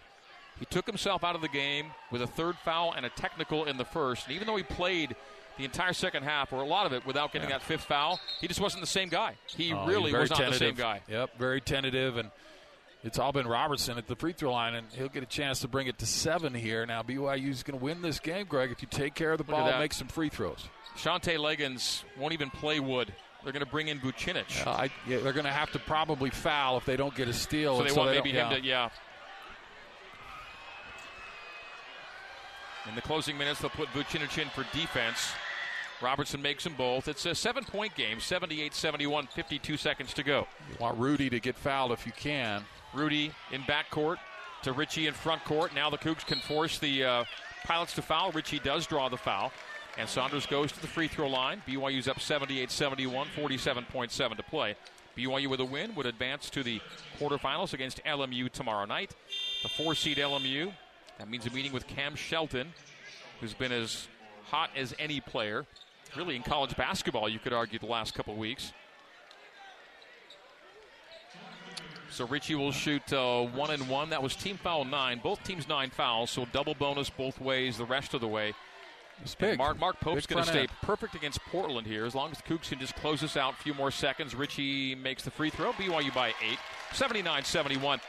He 0.58 0.64
took 0.66 0.86
himself 0.86 1.22
out 1.22 1.34
of 1.34 1.42
the 1.42 1.48
game 1.48 1.86
with 2.10 2.22
a 2.22 2.26
third 2.26 2.56
foul 2.64 2.92
and 2.96 3.04
a 3.04 3.10
technical 3.10 3.64
in 3.64 3.76
the 3.76 3.84
first. 3.84 4.26
And 4.26 4.34
even 4.34 4.46
though 4.46 4.56
he 4.56 4.62
played 4.62 5.14
the 5.58 5.64
entire 5.64 5.92
second 5.92 6.22
half, 6.22 6.52
or 6.52 6.62
a 6.62 6.66
lot 6.66 6.86
of 6.86 6.92
it, 6.92 7.04
without 7.06 7.32
getting 7.32 7.48
Yeah. 7.48 7.58
that 7.58 7.62
fifth 7.66 7.84
foul, 7.84 8.20
he 8.40 8.48
just 8.48 8.60
wasn't 8.60 8.80
the 8.82 8.86
same 8.86 9.08
guy. 9.08 9.36
He 9.48 9.72
Oh, 9.72 9.86
really 9.86 10.12
was 10.12 10.30
not 10.30 10.36
tentative. 10.38 10.58
the 10.60 10.64
same 10.66 10.74
guy. 10.74 11.00
Yep, 11.08 11.38
very 11.38 11.60
tentative, 11.60 12.16
and 12.18 12.30
it's 13.04 13.18
all 13.18 13.32
been 13.32 13.46
Robertson 13.46 13.96
at 13.98 14.06
the 14.06 14.16
free 14.16 14.32
throw 14.32 14.52
line, 14.52 14.74
and 14.74 14.86
he'll 14.92 15.08
get 15.08 15.22
a 15.22 15.26
chance 15.26 15.60
to 15.60 15.68
bring 15.68 15.86
it 15.86 15.98
to 15.98 16.06
seven 16.06 16.52
here. 16.54 16.84
Now 16.86 17.02
BYU's 17.02 17.62
going 17.62 17.78
to 17.78 17.82
win 17.84 18.02
this 18.02 18.18
game, 18.20 18.46
Greg, 18.46 18.70
if 18.70 18.82
you 18.82 18.88
take 18.90 19.14
care 19.14 19.32
of 19.32 19.38
the 19.38 19.44
Look 19.44 19.52
ball, 19.58 19.68
and 19.68 19.78
make 19.78 19.92
some 19.94 20.08
free 20.08 20.28
throws. 20.28 20.68
Shantay 20.96 21.36
Legans 21.38 22.04
won't 22.18 22.32
even 22.32 22.50
play 22.50 22.80
Wood. 22.80 23.12
They're 23.44 23.52
going 23.52 23.64
to 23.64 23.70
bring 23.70 23.88
in 23.88 24.00
Vucinic. 24.00 24.66
Uh, 24.66 24.70
I, 24.70 24.90
yeah, 25.06 25.18
they're 25.18 25.32
going 25.32 25.44
to 25.46 25.52
have 25.52 25.70
to 25.72 25.78
probably 25.78 26.30
foul 26.30 26.78
if 26.78 26.84
they 26.84 26.96
don't 26.96 27.14
get 27.14 27.28
a 27.28 27.32
steal. 27.32 27.76
so 27.78 27.84
they 27.84 27.92
want 27.92 28.08
don't- 28.08 28.16
maybe 28.16 28.30
him 28.30 28.50
yeah. 28.50 28.56
to, 28.56 28.62
yeah. 28.62 28.88
In 32.88 32.94
the 32.94 33.02
closing 33.02 33.36
minutes, 33.36 33.60
they'll 33.60 33.70
put 33.70 33.88
Vucinic 33.88 34.40
in 34.40 34.48
for 34.48 34.64
defense. 34.76 35.32
Robertson 36.02 36.42
makes 36.42 36.64
them 36.64 36.74
both. 36.74 37.08
It's 37.08 37.24
a 37.26 37.34
seven 37.34 37.64
point 37.64 37.94
game, 37.94 38.20
78 38.20 38.74
71, 38.74 39.26
52 39.28 39.76
seconds 39.76 40.14
to 40.14 40.22
go. 40.22 40.46
You 40.70 40.76
want 40.78 40.98
Rudi 40.98 41.30
to 41.30 41.40
get 41.40 41.56
fouled 41.56 41.92
if 41.92 42.04
you 42.06 42.12
can. 42.12 42.64
Rudi 42.94 43.32
in 43.50 43.62
backcourt 43.62 44.16
to 44.62 44.72
Richie 44.72 45.06
in 45.06 45.14
front 45.14 45.42
court. 45.44 45.74
Now 45.74 45.90
the 45.90 45.98
Cougs 45.98 46.26
can 46.26 46.38
force 46.38 46.78
the 46.78 47.04
uh, 47.04 47.24
Pilots 47.66 47.94
to 47.94 48.02
foul. 48.02 48.30
Richie 48.30 48.60
does 48.60 48.86
draw 48.86 49.08
the 49.08 49.16
foul. 49.16 49.52
And 49.98 50.08
Saunders 50.08 50.46
goes 50.46 50.70
to 50.72 50.80
the 50.80 50.86
free 50.86 51.08
throw 51.08 51.28
line. 51.28 51.62
BYU's 51.66 52.06
up 52.06 52.20
78 52.20 52.70
71, 52.70 53.26
47.7 53.34 54.36
to 54.36 54.42
play. 54.44 54.76
BYU 55.16 55.48
with 55.48 55.60
a 55.60 55.64
win 55.64 55.94
would 55.96 56.06
advance 56.06 56.48
to 56.50 56.62
the 56.62 56.80
quarterfinals 57.18 57.72
against 57.72 58.04
LMU 58.04 58.50
tomorrow 58.52 58.84
night. 58.84 59.16
The 59.62 59.68
four 59.68 59.94
seed 59.94 60.18
LMU. 60.18 60.72
That 61.18 61.30
means 61.30 61.46
a 61.46 61.50
meeting 61.50 61.72
with 61.72 61.86
Cam 61.86 62.14
Shelton, 62.14 62.72
who's 63.40 63.54
been 63.54 63.72
as 63.72 64.08
hot 64.44 64.70
as 64.76 64.94
any 64.98 65.20
player, 65.20 65.66
really 66.16 66.36
in 66.36 66.42
college 66.42 66.76
basketball, 66.76 67.28
you 67.28 67.38
could 67.38 67.52
argue, 67.52 67.78
the 67.78 67.86
last 67.86 68.14
couple 68.14 68.34
weeks. 68.36 68.72
So 72.10 72.26
Richie 72.26 72.54
will 72.54 72.72
shoot 72.72 73.12
uh, 73.12 73.42
one 73.42 73.70
and 73.70 73.88
one. 73.88 74.10
That 74.10 74.22
was 74.22 74.34
team 74.34 74.56
foul 74.56 74.84
nine. 74.84 75.20
Both 75.22 75.42
teams 75.42 75.68
nine 75.68 75.90
fouls, 75.90 76.30
so 76.30 76.46
double 76.52 76.74
bonus 76.74 77.10
both 77.10 77.40
ways 77.40 77.76
the 77.76 77.84
rest 77.84 78.14
of 78.14 78.20
the 78.20 78.28
way. 78.28 78.54
Mark, 79.56 79.78
Mark 79.78 80.00
Pope's 80.00 80.26
going 80.26 80.42
to 80.42 80.48
stay 80.48 80.60
end. 80.60 80.70
perfect 80.82 81.14
against 81.14 81.40
Portland 81.50 81.86
here. 81.86 82.04
As 82.04 82.14
long 82.14 82.30
as 82.30 82.38
the 82.38 82.42
Cougs 82.44 82.68
can 82.68 82.78
just 82.78 82.94
close 82.96 83.20
this 83.20 83.36
out 83.36 83.54
a 83.54 83.56
few 83.56 83.74
more 83.74 83.90
seconds. 83.90 84.34
Richie 84.34 84.94
makes 84.94 85.22
the 85.24 85.30
free 85.30 85.50
throw. 85.50 85.72
BYU 85.72 86.14
by 86.14 86.28
eight, 86.42 86.58
79-71. 86.92 88.00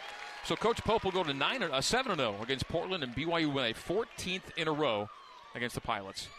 So 0.47 0.55
Coach 0.55 0.81
Pope 0.85 1.03
will 1.03 1.11
go 1.11 1.25
to 1.25 1.33
nine, 1.33 1.61
uh, 1.61 1.81
seven 1.81 2.09
and 2.09 2.21
zero 2.21 2.37
against 2.41 2.69
Portland, 2.69 3.03
and 3.03 3.13
BYU 3.13 3.53
win 3.53 3.65
a 3.65 3.73
14th 3.73 4.43
in 4.55 4.69
a 4.69 4.71
row 4.71 5.09
against 5.53 5.75
the 5.75 5.81
Pilots. 5.81 6.29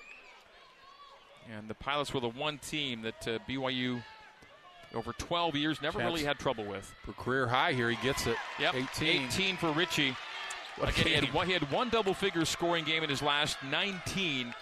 And 1.55 1.69
the 1.69 1.75
Pilots 1.75 2.15
were 2.15 2.21
the 2.21 2.31
one 2.31 2.57
team 2.57 3.03
that 3.03 3.29
uh, 3.29 3.39
BYU 3.47 4.03
over 4.95 5.13
12 5.13 5.57
years 5.57 5.83
never 5.83 5.99
really 5.99 6.25
had 6.25 6.39
trouble 6.39 6.65
with. 6.65 6.91
For 7.05 7.13
career 7.13 7.49
high 7.49 7.75
here, 7.75 7.91
he 7.91 7.97
gets 7.97 8.27
it. 8.27 8.39
Yep, 8.59 8.77
18. 8.77 9.25
18 9.27 9.57
for 9.59 9.73
Richie. 9.73 10.17
What 10.79 10.89
Again, 10.89 11.07
he 11.07 11.27
had, 11.27 11.35
one, 11.35 11.47
he 11.47 11.53
had 11.53 11.71
one 11.71 11.91
double 11.91 12.15
figure 12.15 12.47
scoring 12.47 12.87
game 12.87 13.03
in 13.03 13.11
his 13.11 13.21
last 13.21 13.59
19, 13.63 14.55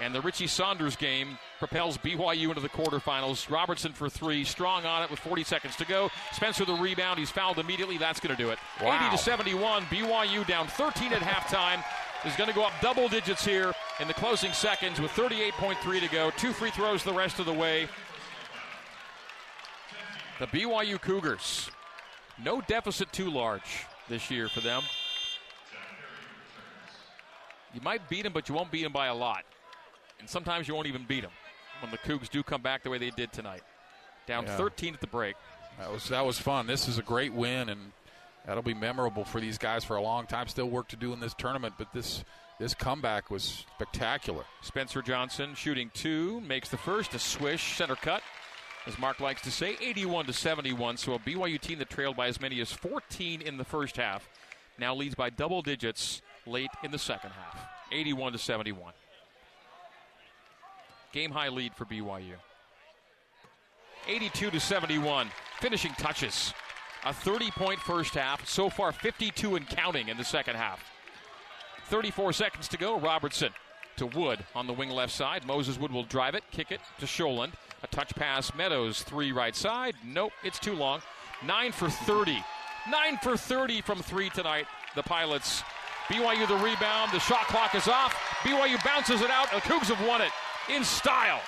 and 0.00 0.14
the 0.14 0.20
Richie 0.20 0.46
Saunders 0.46 0.96
game 0.96 1.38
propels 1.58 1.96
BYU 1.98 2.48
into 2.48 2.60
the 2.60 2.68
quarterfinals. 2.68 3.50
Robertson 3.50 3.92
for 3.92 4.08
three, 4.08 4.44
strong 4.44 4.84
on 4.84 5.02
it 5.02 5.10
with 5.10 5.20
40 5.20 5.44
seconds 5.44 5.76
to 5.76 5.86
go. 5.86 6.10
Spencer 6.32 6.64
the 6.64 6.74
rebound, 6.74 7.18
he's 7.18 7.30
fouled 7.30 7.58
immediately. 7.58 7.98
That's 7.98 8.20
going 8.20 8.36
to 8.36 8.42
do 8.42 8.50
it. 8.50 8.58
Wow. 8.82 9.06
80 9.08 9.16
to 9.16 9.22
71. 9.22 9.82
BYU 9.84 10.46
down 10.46 10.66
13 10.66 11.12
at 11.12 11.22
halftime. 11.22 11.82
Is 12.26 12.34
going 12.36 12.48
to 12.48 12.54
go 12.54 12.64
up 12.64 12.72
double 12.80 13.06
digits 13.06 13.44
here 13.44 13.70
in 14.00 14.08
the 14.08 14.14
closing 14.14 14.52
seconds 14.54 14.98
with 14.98 15.10
38.3 15.10 16.00
to 16.00 16.08
go. 16.08 16.30
Two 16.38 16.52
free 16.52 16.70
throws 16.70 17.04
the 17.04 17.12
rest 17.12 17.38
of 17.38 17.44
the 17.44 17.52
way. 17.52 17.86
The 20.40 20.46
BYU 20.46 20.98
Cougars. 20.98 21.70
No 22.42 22.62
deficit 22.62 23.12
too 23.12 23.30
large 23.30 23.84
this 24.08 24.30
year 24.30 24.48
for 24.48 24.60
them. 24.60 24.82
You 27.74 27.82
might 27.82 28.08
beat 28.08 28.22
them, 28.22 28.32
but 28.32 28.48
you 28.48 28.54
won't 28.54 28.70
beat 28.70 28.84
them 28.84 28.92
by 28.92 29.08
a 29.08 29.14
lot. 29.14 29.44
And 30.20 30.28
sometimes 30.28 30.68
you 30.68 30.74
won't 30.74 30.86
even 30.86 31.04
beat 31.06 31.22
them 31.22 31.32
when 31.80 31.90
the 31.90 31.98
Cougs 31.98 32.28
do 32.28 32.42
come 32.42 32.62
back 32.62 32.82
the 32.82 32.90
way 32.90 32.98
they 32.98 33.10
did 33.10 33.32
tonight. 33.32 33.62
Down 34.26 34.44
Yeah. 34.46 34.56
13 34.56 34.94
at 34.94 35.00
the 35.00 35.06
break. 35.06 35.36
That 35.78 35.90
was 35.92 36.08
that 36.08 36.24
was 36.24 36.38
fun. 36.38 36.66
This 36.66 36.88
is 36.88 36.98
a 36.98 37.02
great 37.02 37.32
win, 37.32 37.68
and 37.68 37.92
that'll 38.46 38.62
be 38.62 38.74
memorable 38.74 39.24
for 39.24 39.40
these 39.40 39.58
guys 39.58 39.84
for 39.84 39.96
a 39.96 40.00
long 40.00 40.26
time. 40.26 40.46
Still 40.48 40.70
work 40.70 40.88
to 40.88 40.96
do 40.96 41.12
in 41.12 41.20
this 41.20 41.34
tournament, 41.34 41.74
but 41.76 41.92
this 41.92 42.24
this 42.60 42.74
comeback 42.74 43.30
was 43.30 43.66
spectacular. 43.74 44.44
Spencer 44.62 45.02
Johnson 45.02 45.54
shooting 45.56 45.90
two, 45.92 46.40
makes 46.42 46.68
the 46.68 46.76
first, 46.76 47.12
a 47.14 47.18
swish, 47.18 47.76
center 47.76 47.96
cut, 47.96 48.22
as 48.86 48.96
Mark 48.98 49.18
likes 49.18 49.42
to 49.42 49.50
say, 49.50 49.76
81 49.80 50.26
to 50.26 50.32
71. 50.32 50.96
So 50.96 51.14
a 51.14 51.18
BYU 51.18 51.60
team 51.60 51.80
that 51.80 51.90
trailed 51.90 52.16
by 52.16 52.28
as 52.28 52.40
many 52.40 52.60
as 52.60 52.70
14 52.72 53.42
in 53.42 53.56
the 53.56 53.64
first 53.64 53.96
half 53.96 54.28
now 54.78 54.94
leads 54.94 55.16
by 55.16 55.30
double 55.30 55.62
digits 55.62 56.22
late 56.46 56.70
in 56.84 56.92
the 56.92 56.98
second 56.98 57.30
half, 57.30 57.66
81 57.90 58.32
to 58.32 58.38
71. 58.38 58.92
Game 61.14 61.30
high 61.30 61.48
lead 61.48 61.72
for 61.76 61.84
BYU. 61.84 62.34
82 64.08 64.50
to 64.50 64.58
71. 64.58 65.28
Finishing 65.60 65.92
touches. 65.92 66.52
A 67.04 67.14
30 67.14 67.52
point 67.52 67.78
first 67.78 68.14
half. 68.14 68.44
So 68.48 68.68
far, 68.68 68.90
52 68.90 69.54
and 69.54 69.68
counting 69.68 70.08
in 70.08 70.16
the 70.16 70.24
second 70.24 70.56
half. 70.56 70.84
34 71.86 72.32
seconds 72.32 72.66
to 72.66 72.76
go. 72.76 72.98
Robertson 72.98 73.50
to 73.96 74.06
Wood 74.06 74.44
on 74.56 74.66
the 74.66 74.72
wing 74.72 74.90
left 74.90 75.12
side. 75.12 75.46
Moses 75.46 75.78
Wood 75.78 75.92
will 75.92 76.02
drive 76.02 76.34
it, 76.34 76.42
kick 76.50 76.72
it 76.72 76.80
to 76.98 77.06
Sjolund. 77.06 77.52
A 77.84 77.86
touch 77.86 78.12
pass. 78.16 78.52
Meadows, 78.52 79.04
three 79.04 79.30
right 79.30 79.54
side. 79.54 79.94
Nope, 80.04 80.32
it's 80.42 80.58
too 80.58 80.74
long. 80.74 81.00
Nine 81.46 81.70
for 81.70 81.88
30. 81.88 82.42
Nine 82.90 83.18
for 83.22 83.36
30 83.36 83.82
from 83.82 84.02
three 84.02 84.30
tonight. 84.30 84.66
The 84.96 85.02
Pilots 85.04 85.62
BYU 86.08 86.48
the 86.48 86.56
rebound. 86.56 87.12
The 87.12 87.20
shot 87.20 87.46
clock 87.46 87.76
is 87.76 87.86
off. 87.86 88.12
BYU 88.40 88.84
bounces 88.84 89.20
it 89.20 89.30
out. 89.30 89.52
The 89.52 89.58
Cougs 89.58 89.94
have 89.94 90.04
won 90.08 90.20
it 90.20 90.32
in 90.68 90.84
style. 90.84 91.40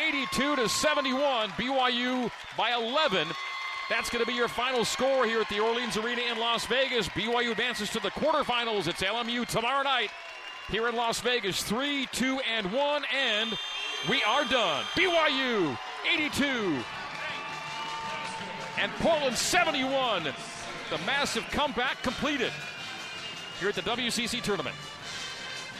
82 0.00 0.56
to 0.56 0.68
71. 0.68 1.50
BYU 1.50 2.30
by 2.56 2.72
11. 2.72 3.28
That's 3.90 4.08
going 4.08 4.24
to 4.24 4.26
be 4.26 4.36
your 4.36 4.48
final 4.48 4.84
score 4.84 5.26
here 5.26 5.40
at 5.40 5.48
the 5.48 5.60
Orleans 5.60 5.96
Arena 5.96 6.22
in 6.30 6.38
Las 6.38 6.64
Vegas. 6.66 7.08
BYU 7.10 7.50
advances 7.50 7.90
to 7.90 8.00
the 8.00 8.10
quarterfinals. 8.10 8.86
It's 8.86 9.02
LMU 9.02 9.46
tomorrow 9.46 9.82
night 9.82 10.10
here 10.70 10.88
in 10.88 10.96
Las 10.96 11.20
Vegas. 11.20 11.62
3, 11.62 12.06
2, 12.12 12.40
and 12.40 12.72
1, 12.72 13.02
and 13.14 13.58
we 14.08 14.22
are 14.22 14.44
done. 14.44 14.84
BYU 14.94 15.76
82 16.10 16.78
and 18.78 18.90
Portland 18.92 19.36
71. 19.36 20.24
The 20.24 20.98
massive 21.06 21.44
comeback 21.50 22.02
completed 22.02 22.52
here 23.60 23.68
at 23.68 23.74
the 23.74 23.82
WCC 23.82 24.42
tournament. 24.42 24.74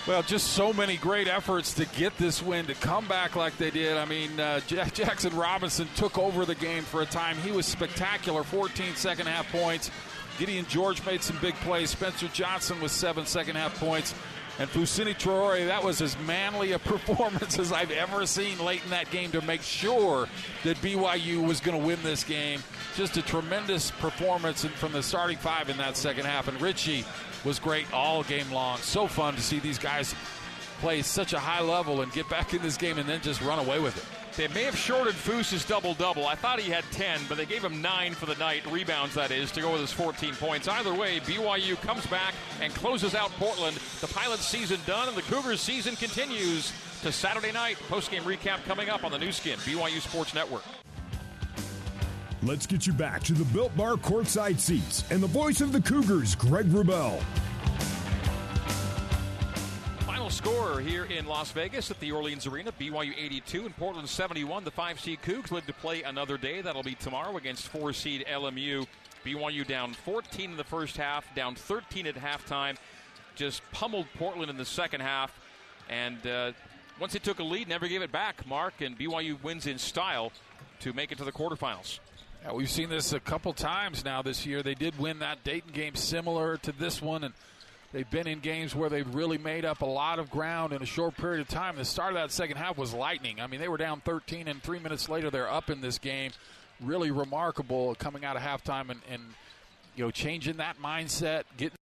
Well, 0.05 0.25
just 0.25 0.55
so 0.55 0.73
many 0.73 0.97
great 0.97 1.29
efforts 1.29 1.75
to 1.75 1.85
get 1.87 2.19
this 2.19 2.43
win, 2.43 2.67
to 2.67 2.75
come 2.75 3.07
back 3.07 3.37
like 3.37 3.57
they 3.57 3.71
did. 3.71 3.97
I 3.97 4.05
mean, 4.05 4.39
uh, 4.39 4.59
Jack 4.67 4.95
Jaxson 4.95 5.39
Robinson 5.39 5.87
took 5.95 6.19
over 6.19 6.45
the 6.45 6.57
game 6.57 6.83
for 6.83 7.03
a 7.03 7.07
time. 7.07 7.37
He 7.37 7.53
was 7.53 7.67
spectacular 7.67 8.43
14 8.43 8.97
second 8.97 9.27
half 9.29 9.51
points. 9.53 9.93
Gideon 10.39 10.67
George 10.67 11.05
made 11.07 11.23
some 11.23 11.39
big 11.41 11.55
plays. 11.57 11.91
Spencer 11.91 12.27
Johnson 12.29 12.81
with 12.81 12.91
seven 12.91 13.27
second 13.27 13.55
half 13.55 13.79
points. 13.79 14.13
And 14.59 14.69
Fousseyni 14.69 15.15
Traore, 15.15 15.67
that 15.67 15.83
was 15.83 16.03
as 16.03 16.19
manly 16.27 16.73
a 16.73 16.79
performance 16.81 17.61
as 17.61 17.71
I've 17.73 17.93
ever 17.93 18.27
seen 18.27 18.59
late 18.59 18.83
in 18.83 18.91
that 18.91 19.09
game 19.13 19.31
to 19.33 19.41
make 19.43 19.63
sure 19.63 20.29
that 20.65 20.77
BYU 20.79 21.47
was 21.47 21.61
going 21.61 21.81
to 21.81 21.87
win 21.87 21.99
this 22.03 22.25
game. 22.25 22.61
Just 22.97 23.17
a 23.17 23.23
tremendous 23.23 23.93
performance 23.93 24.65
from 24.65 24.93
the 24.93 25.03
starting 25.03 25.39
five 25.39 25.71
in 25.71 25.77
that 25.77 25.97
second 25.97 26.27
half. 26.27 26.49
And 26.49 26.61
Richie 26.61 27.05
was 27.45 27.59
great 27.59 27.93
all 27.93 28.23
game 28.23 28.51
long. 28.53 28.79
So 28.79 29.07
fun 29.07 29.35
to 29.35 29.43
see 29.43 29.59
these 29.59 29.79
guys 29.79 30.15
play 30.81 31.03
such 31.03 31.33
a 31.33 31.39
high 31.39 31.61
level 31.61 32.03
and 32.03 32.13
get 32.13 32.29
back 32.29 32.55
in 32.55 32.63
this 32.63 32.77
game 32.77 32.99
and 32.99 33.09
then 33.09 33.21
just 33.21 33.41
run 33.41 33.59
away 33.59 33.79
with 33.79 33.97
it. 33.97 34.05
They 34.37 34.49
may 34.49 34.65
have 34.65 34.77
shorted 34.77 35.15
Foose's 35.15 35.65
double 35.65 35.93
double. 35.93 36.27
I 36.27 36.35
thought 36.35 36.59
he 36.59 36.71
had 36.71 36.85
10, 36.93 37.21
but 37.29 37.37
they 37.37 37.45
gave 37.45 37.63
him 37.63 37.83
9 37.83 38.15
for 38.15 38.25
the 38.25 38.35
night, 38.37 38.65
rebounds 38.71 39.15
that 39.15 39.31
is, 39.31 39.51
to 39.53 39.61
go 39.61 39.73
with 39.73 39.83
his 39.83 39.93
14 39.93 40.35
points. 40.37 40.69
Either 40.69 40.95
way, 40.95 41.21
BYU 41.21 41.79
comes 41.83 42.07
back 42.07 42.35
and 42.61 42.75
closes 42.75 43.15
out 43.15 43.31
Portland. 43.33 43.77
The 44.01 44.07
Pilots 44.07 44.47
season 44.47 44.81
done, 44.87 45.09
and 45.09 45.17
the 45.17 45.23
Cougars 45.23 45.61
season 45.61 45.97
continues 45.97 46.73
to 47.03 47.13
Saturday 47.13 47.53
night. 47.53 47.77
Post-game 47.91 48.23
recap 48.23 48.65
coming 48.65 48.89
up 48.89 49.05
on 49.05 49.13
the 49.13 49.19
Nu 49.19 49.33
Skin, 49.33 49.59
BYU 49.59 50.01
Sports 50.01 50.35
Network. 50.35 50.65
Let's 52.45 52.67
get 52.67 52.89
you 52.89 52.93
back 52.93 53.23
to 53.25 53.35
the 53.35 53.45
Built 53.45 53.77
Bar 53.77 53.95
courtside 53.95 54.59
seats 54.59 55.05
and 55.13 55.23
the 55.23 55.29
voice 55.29 55.61
of 55.61 55.71
the 55.71 55.81
Cougars, 55.81 56.35
Greg 56.35 56.67
Wrubell. 56.67 57.23
Final 60.01 60.29
scorer 60.29 60.81
here 60.81 61.05
in 61.05 61.27
Las 61.27 61.53
Vegas 61.53 61.93
at 61.93 62.01
the 62.01 62.11
Orleans 62.11 62.49
Arena. 62.49 62.73
BYU 62.73 63.13
82 63.17 63.67
and 63.67 63.77
Portland 63.77 64.09
71. 64.09 64.65
The 64.65 64.73
five 64.73 64.99
seed 64.99 65.23
Cougs 65.23 65.53
live 65.53 65.67
to 65.67 65.73
play 65.73 66.03
another 66.03 66.37
day. 66.37 66.61
That'll 66.63 66.83
be 66.83 66.97
tomorrow 66.97 67.37
against 67.37 67.69
four 67.69 67.93
seed 67.93 68.25
LMU. 68.29 68.89
BYU 69.25 69.65
down 69.65 69.93
14 69.93 70.51
in 70.51 70.57
the 70.57 70.65
first 70.65 70.97
half, 70.97 71.33
down 71.37 71.55
13 71.55 72.09
at 72.09 72.17
halftime. 72.17 72.77
Just 73.37 73.63
pummeled 73.71 74.09
Portland 74.19 74.51
in 74.51 74.57
the 74.57 74.65
second 74.65 75.01
half. 75.01 75.39
And 75.89 76.27
uh, 76.27 76.53
once 76.99 77.13
they 77.13 77.21
took 77.21 77.39
a 77.39 77.45
lead, 77.45 77.69
never 77.69 77.87
gave 77.87 78.03
it 78.03 78.11
back, 78.11 78.45
Mark. 78.49 78.81
And 78.81 78.99
BYU 78.99 79.41
wins 79.45 79.69
in 79.69 79.79
style 79.79 80.33
to 80.81 80.93
make 80.93 81.13
it 81.13 81.19
to 81.19 81.25
the 81.25 81.31
quarterfinals. 81.31 82.01
Yeah, 82.43 82.53
we've 82.53 82.71
seen 82.71 82.89
this 82.89 83.13
a 83.13 83.21
couple 83.21 83.53
times 83.53 84.05
now 84.05 84.23
this 84.23 84.45
year. 84.45 84.63
They 84.63 84.75
did 84.75 84.99
win 84.99 85.21
that 85.21 85.45
Dayton 85.45 85.73
game 85.73 85.95
similar 85.95 86.57
to 86.59 86.73
this 86.73 87.01
one. 87.01 87.25
And 87.25 87.35
They've 87.93 88.09
been 88.09 88.27
in 88.27 88.41
games 88.41 88.75
where 88.75 88.89
they've 88.89 89.15
really 89.15 89.37
made 89.37 89.67
up 89.67 89.83
a 89.83 89.87
lot 89.87 90.19
of 90.19 90.31
ground 90.31 90.73
in 90.73 90.81
a 90.81 90.87
short 90.87 91.15
period 91.17 91.43
of 91.43 91.49
time. 91.49 91.77
The 91.77 91.85
start 91.85 92.15
of 92.15 92.15
that 92.15 92.33
second 92.33 92.57
half 92.57 92.79
was 92.79 92.95
lightning. 92.95 93.39
I 93.39 93.47
mean, 93.47 93.61
they 93.61 93.69
were 93.69 93.77
down 93.77 94.01
13, 94.01 94.49
and 94.49 94.63
three 94.63 94.79
minutes 94.79 95.11
later, 95.11 95.29
they're 95.29 95.51
up 95.51 95.69
in 95.69 95.83
this 95.83 95.99
game. 95.99 96.33
Really 96.81 97.11
remarkable 97.11 97.95
coming 97.97 98.25
out 98.25 98.35
of 98.35 98.43
halftime 98.43 98.89
and, 98.89 99.01
and 99.11 99.23
you 99.95 100.05
know, 100.05 100.11
changing 100.11 100.57
that 100.57 100.81
mindset, 100.81 101.43
getting 101.59 101.77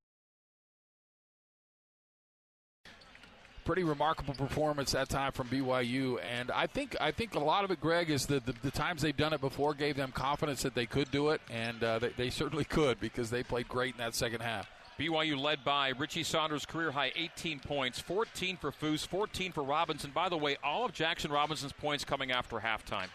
pretty 3.69 3.85
remarkable 3.85 4.33
performance 4.33 4.93
that 4.93 5.11
time 5.11 5.31
from 5.31 5.47
BYU, 5.49 6.19
and 6.25 6.51
I 6.51 6.67
think 6.67 6.97
I 7.03 7.11
think 7.11 7.35
a 7.35 7.39
lot 7.39 7.65
of 7.65 7.71
it, 7.71 7.83
Greg, 7.83 8.09
is 8.09 8.25
that 8.29 8.47
the, 8.47 8.55
the, 8.63 8.71
times 8.71 9.03
they've 9.03 9.15
done 9.15 9.35
it 9.35 9.43
before 9.43 9.75
gave 9.75 9.95
them 9.95 10.11
confidence 10.11 10.63
that 10.63 10.75
they 10.75 10.87
could 10.87 11.11
do 11.11 11.29
it, 11.29 11.43
and 11.51 11.85
uh, 11.85 11.99
they, 11.99 12.09
they, 12.17 12.31
certainly 12.31 12.65
could 12.65 12.99
because 12.99 13.29
they 13.29 13.43
played 13.43 13.69
great 13.69 13.93
in 13.93 13.99
that 13.99 14.15
second 14.15 14.41
half. 14.41 14.71
BYU 14.99 15.39
led 15.39 15.65
by 15.65 15.91
Richie 15.91 16.23
Saunders, 16.23 16.65
career 16.65 16.93
high 16.93 17.13
18 17.15 17.61
points, 17.61 18.01
14 18.01 18.57
for 18.57 18.73
Foose, 18.73 19.07
14 19.07 19.53
for 19.53 19.63
Robinson. 19.63 20.13
By 20.15 20.31
the 20.31 20.39
way, 20.39 20.57
all 20.65 20.87
of 20.87 20.95
Jaxson 20.95 21.31
Robinson's 21.31 21.75
points 21.75 22.07
coming 22.07 22.33
after 22.33 22.57
halftime. 22.57 23.09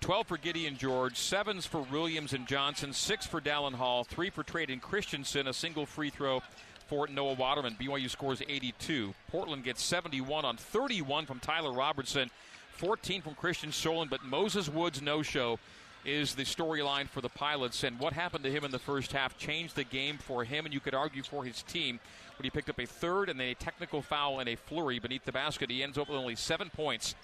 12 0.00 0.26
for 0.26 0.36
Gideon 0.36 0.76
George, 0.76 1.14
7s 1.14 1.68
for 1.68 1.82
Williams 1.82 2.32
and 2.32 2.48
Johnson, 2.48 2.92
6 2.92 3.26
for 3.26 3.40
Dallin 3.40 3.74
Hall, 3.74 4.02
3 4.02 4.28
for 4.30 4.42
Trayden 4.42 4.80
Christensen, 4.80 5.46
a 5.46 5.52
single 5.52 5.86
free 5.86 6.10
throw 6.10 6.42
for 6.86 7.06
Noah 7.08 7.34
Waterman. 7.34 7.76
BYU 7.80 8.10
scores 8.10 8.42
82. 8.46 9.14
Portland 9.30 9.64
gets 9.64 9.82
71 9.82 10.44
on 10.44 10.56
31 10.56 11.26
from 11.26 11.40
Tyler 11.40 11.72
Robertson, 11.72 12.30
14 12.72 13.22
from 13.22 13.34
Kristian 13.34 13.70
Sjolund, 13.70 14.10
but 14.10 14.24
Moses 14.24 14.68
Woods 14.68 15.00
no 15.00 15.22
show 15.22 15.58
is 16.04 16.34
the 16.34 16.42
storyline 16.42 17.08
for 17.08 17.20
the 17.20 17.28
Pilots. 17.28 17.82
And 17.82 17.98
what 17.98 18.12
happened 18.12 18.44
to 18.44 18.50
him 18.50 18.64
in 18.64 18.70
the 18.70 18.78
first 18.78 19.12
half 19.12 19.38
changed 19.38 19.76
the 19.76 19.84
game 19.84 20.18
for 20.18 20.44
him, 20.44 20.64
and 20.64 20.74
you 20.74 20.80
could 20.80 20.94
argue 20.94 21.22
for 21.22 21.44
his 21.44 21.62
team. 21.62 21.98
When 22.36 22.44
he 22.44 22.50
picked 22.50 22.68
up 22.68 22.78
a 22.78 22.86
third 22.86 23.28
and 23.28 23.38
then 23.38 23.48
a 23.48 23.54
technical 23.54 24.02
foul 24.02 24.40
and 24.40 24.48
a 24.48 24.56
flurry 24.56 24.98
beneath 24.98 25.24
the 25.24 25.32
basket, 25.32 25.70
he 25.70 25.82
ends 25.82 25.96
up 25.96 26.08
with 26.08 26.18
only 26.18 26.36
seven 26.36 26.68
points. 26.70 27.14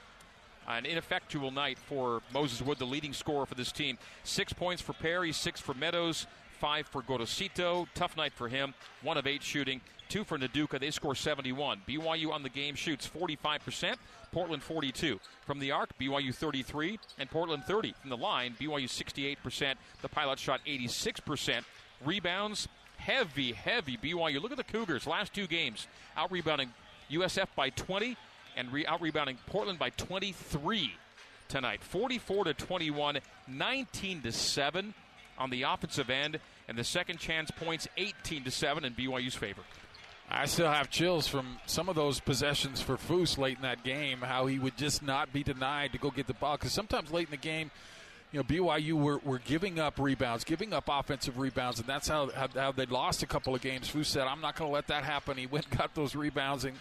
An 0.69 0.87
ineffectual 0.87 1.51
night 1.51 1.79
for 1.79 2.23
Moses 2.33 2.63
Wood, 2.63 2.79
the 2.79 2.85
leading 2.85 3.13
scorer 3.13 3.45
for 3.45 3.57
this 3.57 3.73
team. 3.73 3.99
Six 4.23 4.53
points 4.53 4.81
for 4.81 4.93
Perry, 4.93 5.33
six 5.33 5.61
for 5.61 5.75
Meadows, 5.75 6.27
five 6.61 6.87
for 6.87 7.03
Gorosito. 7.03 7.89
Tough 7.95 8.17
night 8.17 8.33
for 8.35 8.49
him. 8.49 8.75
One 9.03 9.17
of 9.17 9.27
eight 9.27 9.43
shooting, 9.43 9.81
two 10.09 10.25
for 10.25 10.39
Nduka. 10.39 10.79
They 10.79 10.91
score 10.91 11.15
71. 11.15 11.83
BYU 11.89 12.31
on 12.31 12.43
the 12.43 12.49
game 12.49 12.75
shoots 12.75 13.09
45%. 13.09 13.97
Portland 14.31 14.63
42. 14.63 15.19
From 15.47 15.59
the 15.59 15.73
arc, 15.73 15.91
BYU 15.99 16.33
33 16.33 16.99
and 17.19 17.29
Portland 17.31 17.65
30. 17.65 17.95
From 18.01 18.11
the 18.11 18.17
line, 18.17 18.55
BYU 18.61 18.85
68%. 18.85 19.75
The 20.03 20.09
pilot 20.09 20.39
shot 20.39 20.61
86%. 20.67 21.65
Rebounds, 22.05 22.69
heavy, 22.99 23.53
heavy 23.53 23.97
BYU. 23.97 24.41
Look 24.41 24.53
at 24.53 24.59
the 24.59 24.65
Cougars. 24.65 25.07
Last 25.07 25.35
two 25.35 25.47
games, 25.47 25.89
out 26.17 26.31
rebounding 26.31 26.73
USF 27.11 27.49
by 27.57 27.71
20 27.71 28.17
and 28.57 28.73
re- 28.73 28.87
out 28.87 29.01
rebounding 29.01 29.39
Portland 29.47 29.79
by 29.79 29.91
23 29.91 30.93
tonight. 31.49 31.83
44 31.83 32.45
to 32.45 32.55
21, 32.55 33.19
19 33.49 34.23
to 34.23 34.33
7 34.33 34.95
on 35.41 35.51
the 35.51 35.63
offensive 35.63 36.11
end, 36.11 36.39
and 36.69 36.79
the 36.79 36.85
second 36.85 37.19
chance 37.19 37.51
points 37.51 37.89
18 37.97 38.45
to 38.45 38.51
7 38.51 38.85
in 38.85 38.95
BYU's 38.95 39.35
favor. 39.35 39.63
I 40.31 40.47
still 40.47 40.71
have 40.71 40.91
chills 40.91 41.27
from 41.27 41.57
some 41.67 41.89
of 41.89 41.97
those 41.97 42.21
possessions 42.21 42.81
for 42.81 42.97
Foose 42.97 43.37
late 43.37 43.57
in 43.57 43.63
that 43.63 43.83
game, 43.83 44.21
how 44.21 44.47
he 44.47 44.61
would 44.61 44.77
just 44.77 45.03
not 45.03 45.33
be 45.33 45.43
denied 45.43 45.91
to 45.93 45.99
go 45.99 46.11
get 46.11 46.29
the 46.29 46.35
ball. 46.35 46.57
Because 46.57 46.73
sometimes 46.73 47.11
late 47.11 47.27
in 47.27 47.33
the 47.33 47.37
game, 47.37 47.73
you 48.31 48.39
know, 48.39 48.45
BYU 48.45 48.93
were, 48.93 49.19
were 49.25 49.41
giving 49.41 49.81
up 49.81 49.99
rebounds, 49.99 50.45
giving 50.45 50.73
up 50.73 50.85
offensive 50.89 51.39
rebounds, 51.39 51.81
and 51.81 51.89
that's 51.89 52.07
how, 52.07 52.31
how, 52.31 52.47
how 52.55 52.71
they 52.71 52.87
lost 52.87 53.25
a 53.25 53.27
couple 53.27 53.57
of 53.57 53.61
games. 53.61 53.91
Foose 53.91 54.07
said, 54.07 54.29
I'm 54.29 54.41
not 54.41 54.55
going 54.55 54.71
to 54.71 54.73
let 54.73 54.87
that 54.87 55.03
happen. 55.03 55.37
He 55.37 55.47
went 55.51 55.67
and 55.69 55.77
got 55.77 55.97
those 55.97 56.15
rebounds, 56.15 56.65
and, 56.65 56.77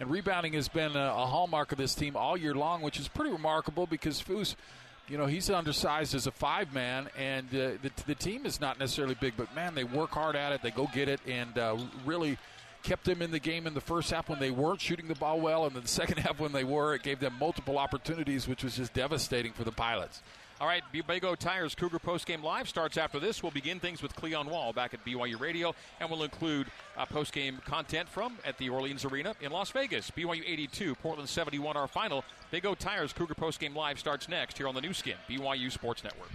and 0.00 0.10
rebounding 0.10 0.54
has 0.54 0.68
been 0.68 0.96
a, 0.96 1.12
a, 1.14 1.26
hallmark 1.26 1.72
of 1.72 1.78
this 1.78 1.94
team 1.94 2.16
all 2.16 2.38
year 2.38 2.54
long, 2.54 2.80
which 2.80 2.98
is 2.98 3.08
pretty 3.08 3.30
remarkable 3.30 3.86
because 3.86 4.22
Foose, 4.22 4.54
you 5.08 5.18
know, 5.18 5.26
he's 5.26 5.50
undersized 5.50 6.14
as 6.14 6.26
a 6.26 6.30
five 6.30 6.72
man, 6.72 7.08
and 7.18 7.46
uh, 7.48 7.72
the, 7.82 7.90
the 8.06 8.14
team 8.14 8.46
is 8.46 8.60
not 8.60 8.78
necessarily 8.78 9.16
big, 9.20 9.34
but 9.36 9.54
man, 9.54 9.74
they 9.74 9.84
work 9.84 10.10
hard 10.10 10.36
at 10.36 10.52
it, 10.52 10.62
they 10.62 10.70
go 10.70 10.88
get 10.92 11.08
it, 11.08 11.20
and 11.26 11.58
uh, 11.58 11.76
really– 12.04 12.38
kept 12.84 13.04
them 13.04 13.22
in 13.22 13.32
the 13.32 13.40
game 13.40 13.66
in 13.66 13.74
the 13.74 13.80
first 13.80 14.10
half 14.12 14.28
when 14.28 14.38
they 14.38 14.50
weren't 14.50 14.80
shooting 14.80 15.08
the 15.08 15.14
ball 15.16 15.40
well, 15.40 15.66
and 15.66 15.74
then 15.74 15.82
the 15.82 15.88
second 16.02 16.18
half 16.18 16.38
when 16.38 16.52
they 16.52 16.62
were, 16.62 16.94
it 16.94 17.02
gave 17.02 17.18
them 17.18 17.34
multiple 17.40 17.78
opportunities, 17.78 18.46
which 18.46 18.62
was 18.62 18.76
just 18.76 18.92
devastating 18.92 19.52
for 19.52 19.64
the 19.64 19.72
Pilots. 19.72 20.22
All 20.60 20.68
right, 20.68 20.84
Big 20.92 21.24
O 21.24 21.34
Tires 21.34 21.74
Cougar 21.74 21.98
Postgame 21.98 22.42
Live 22.42 22.68
starts 22.68 22.96
after 22.96 23.18
this. 23.18 23.42
We'll 23.42 23.50
begin 23.50 23.80
things 23.80 24.02
with 24.02 24.14
Cleon 24.14 24.48
Wall 24.48 24.72
back 24.72 24.94
at 24.94 25.04
BYU 25.04 25.38
Radio, 25.40 25.74
and 25.98 26.08
we'll 26.08 26.22
include 26.22 26.68
uh, 26.96 27.04
postgame 27.06 27.62
content 27.64 28.08
from 28.08 28.38
at 28.44 28.56
the 28.58 28.68
Orleans 28.68 29.04
Arena 29.04 29.34
in 29.40 29.50
Las 29.50 29.72
Vegas. 29.72 30.12
BYU 30.12 30.42
82, 30.46 30.94
Portland 30.96 31.28
71, 31.28 31.76
our 31.76 31.88
final. 31.88 32.24
Big 32.52 32.64
O 32.66 32.76
Tires 32.76 33.12
Cougar 33.12 33.34
Postgame 33.34 33.74
Live 33.74 33.98
starts 33.98 34.28
next 34.28 34.56
here 34.56 34.68
on 34.68 34.76
the 34.76 34.80
Nu 34.80 34.92
Skin, 34.92 35.16
BYU 35.28 35.72
Sports 35.72 36.04
Network. 36.04 36.30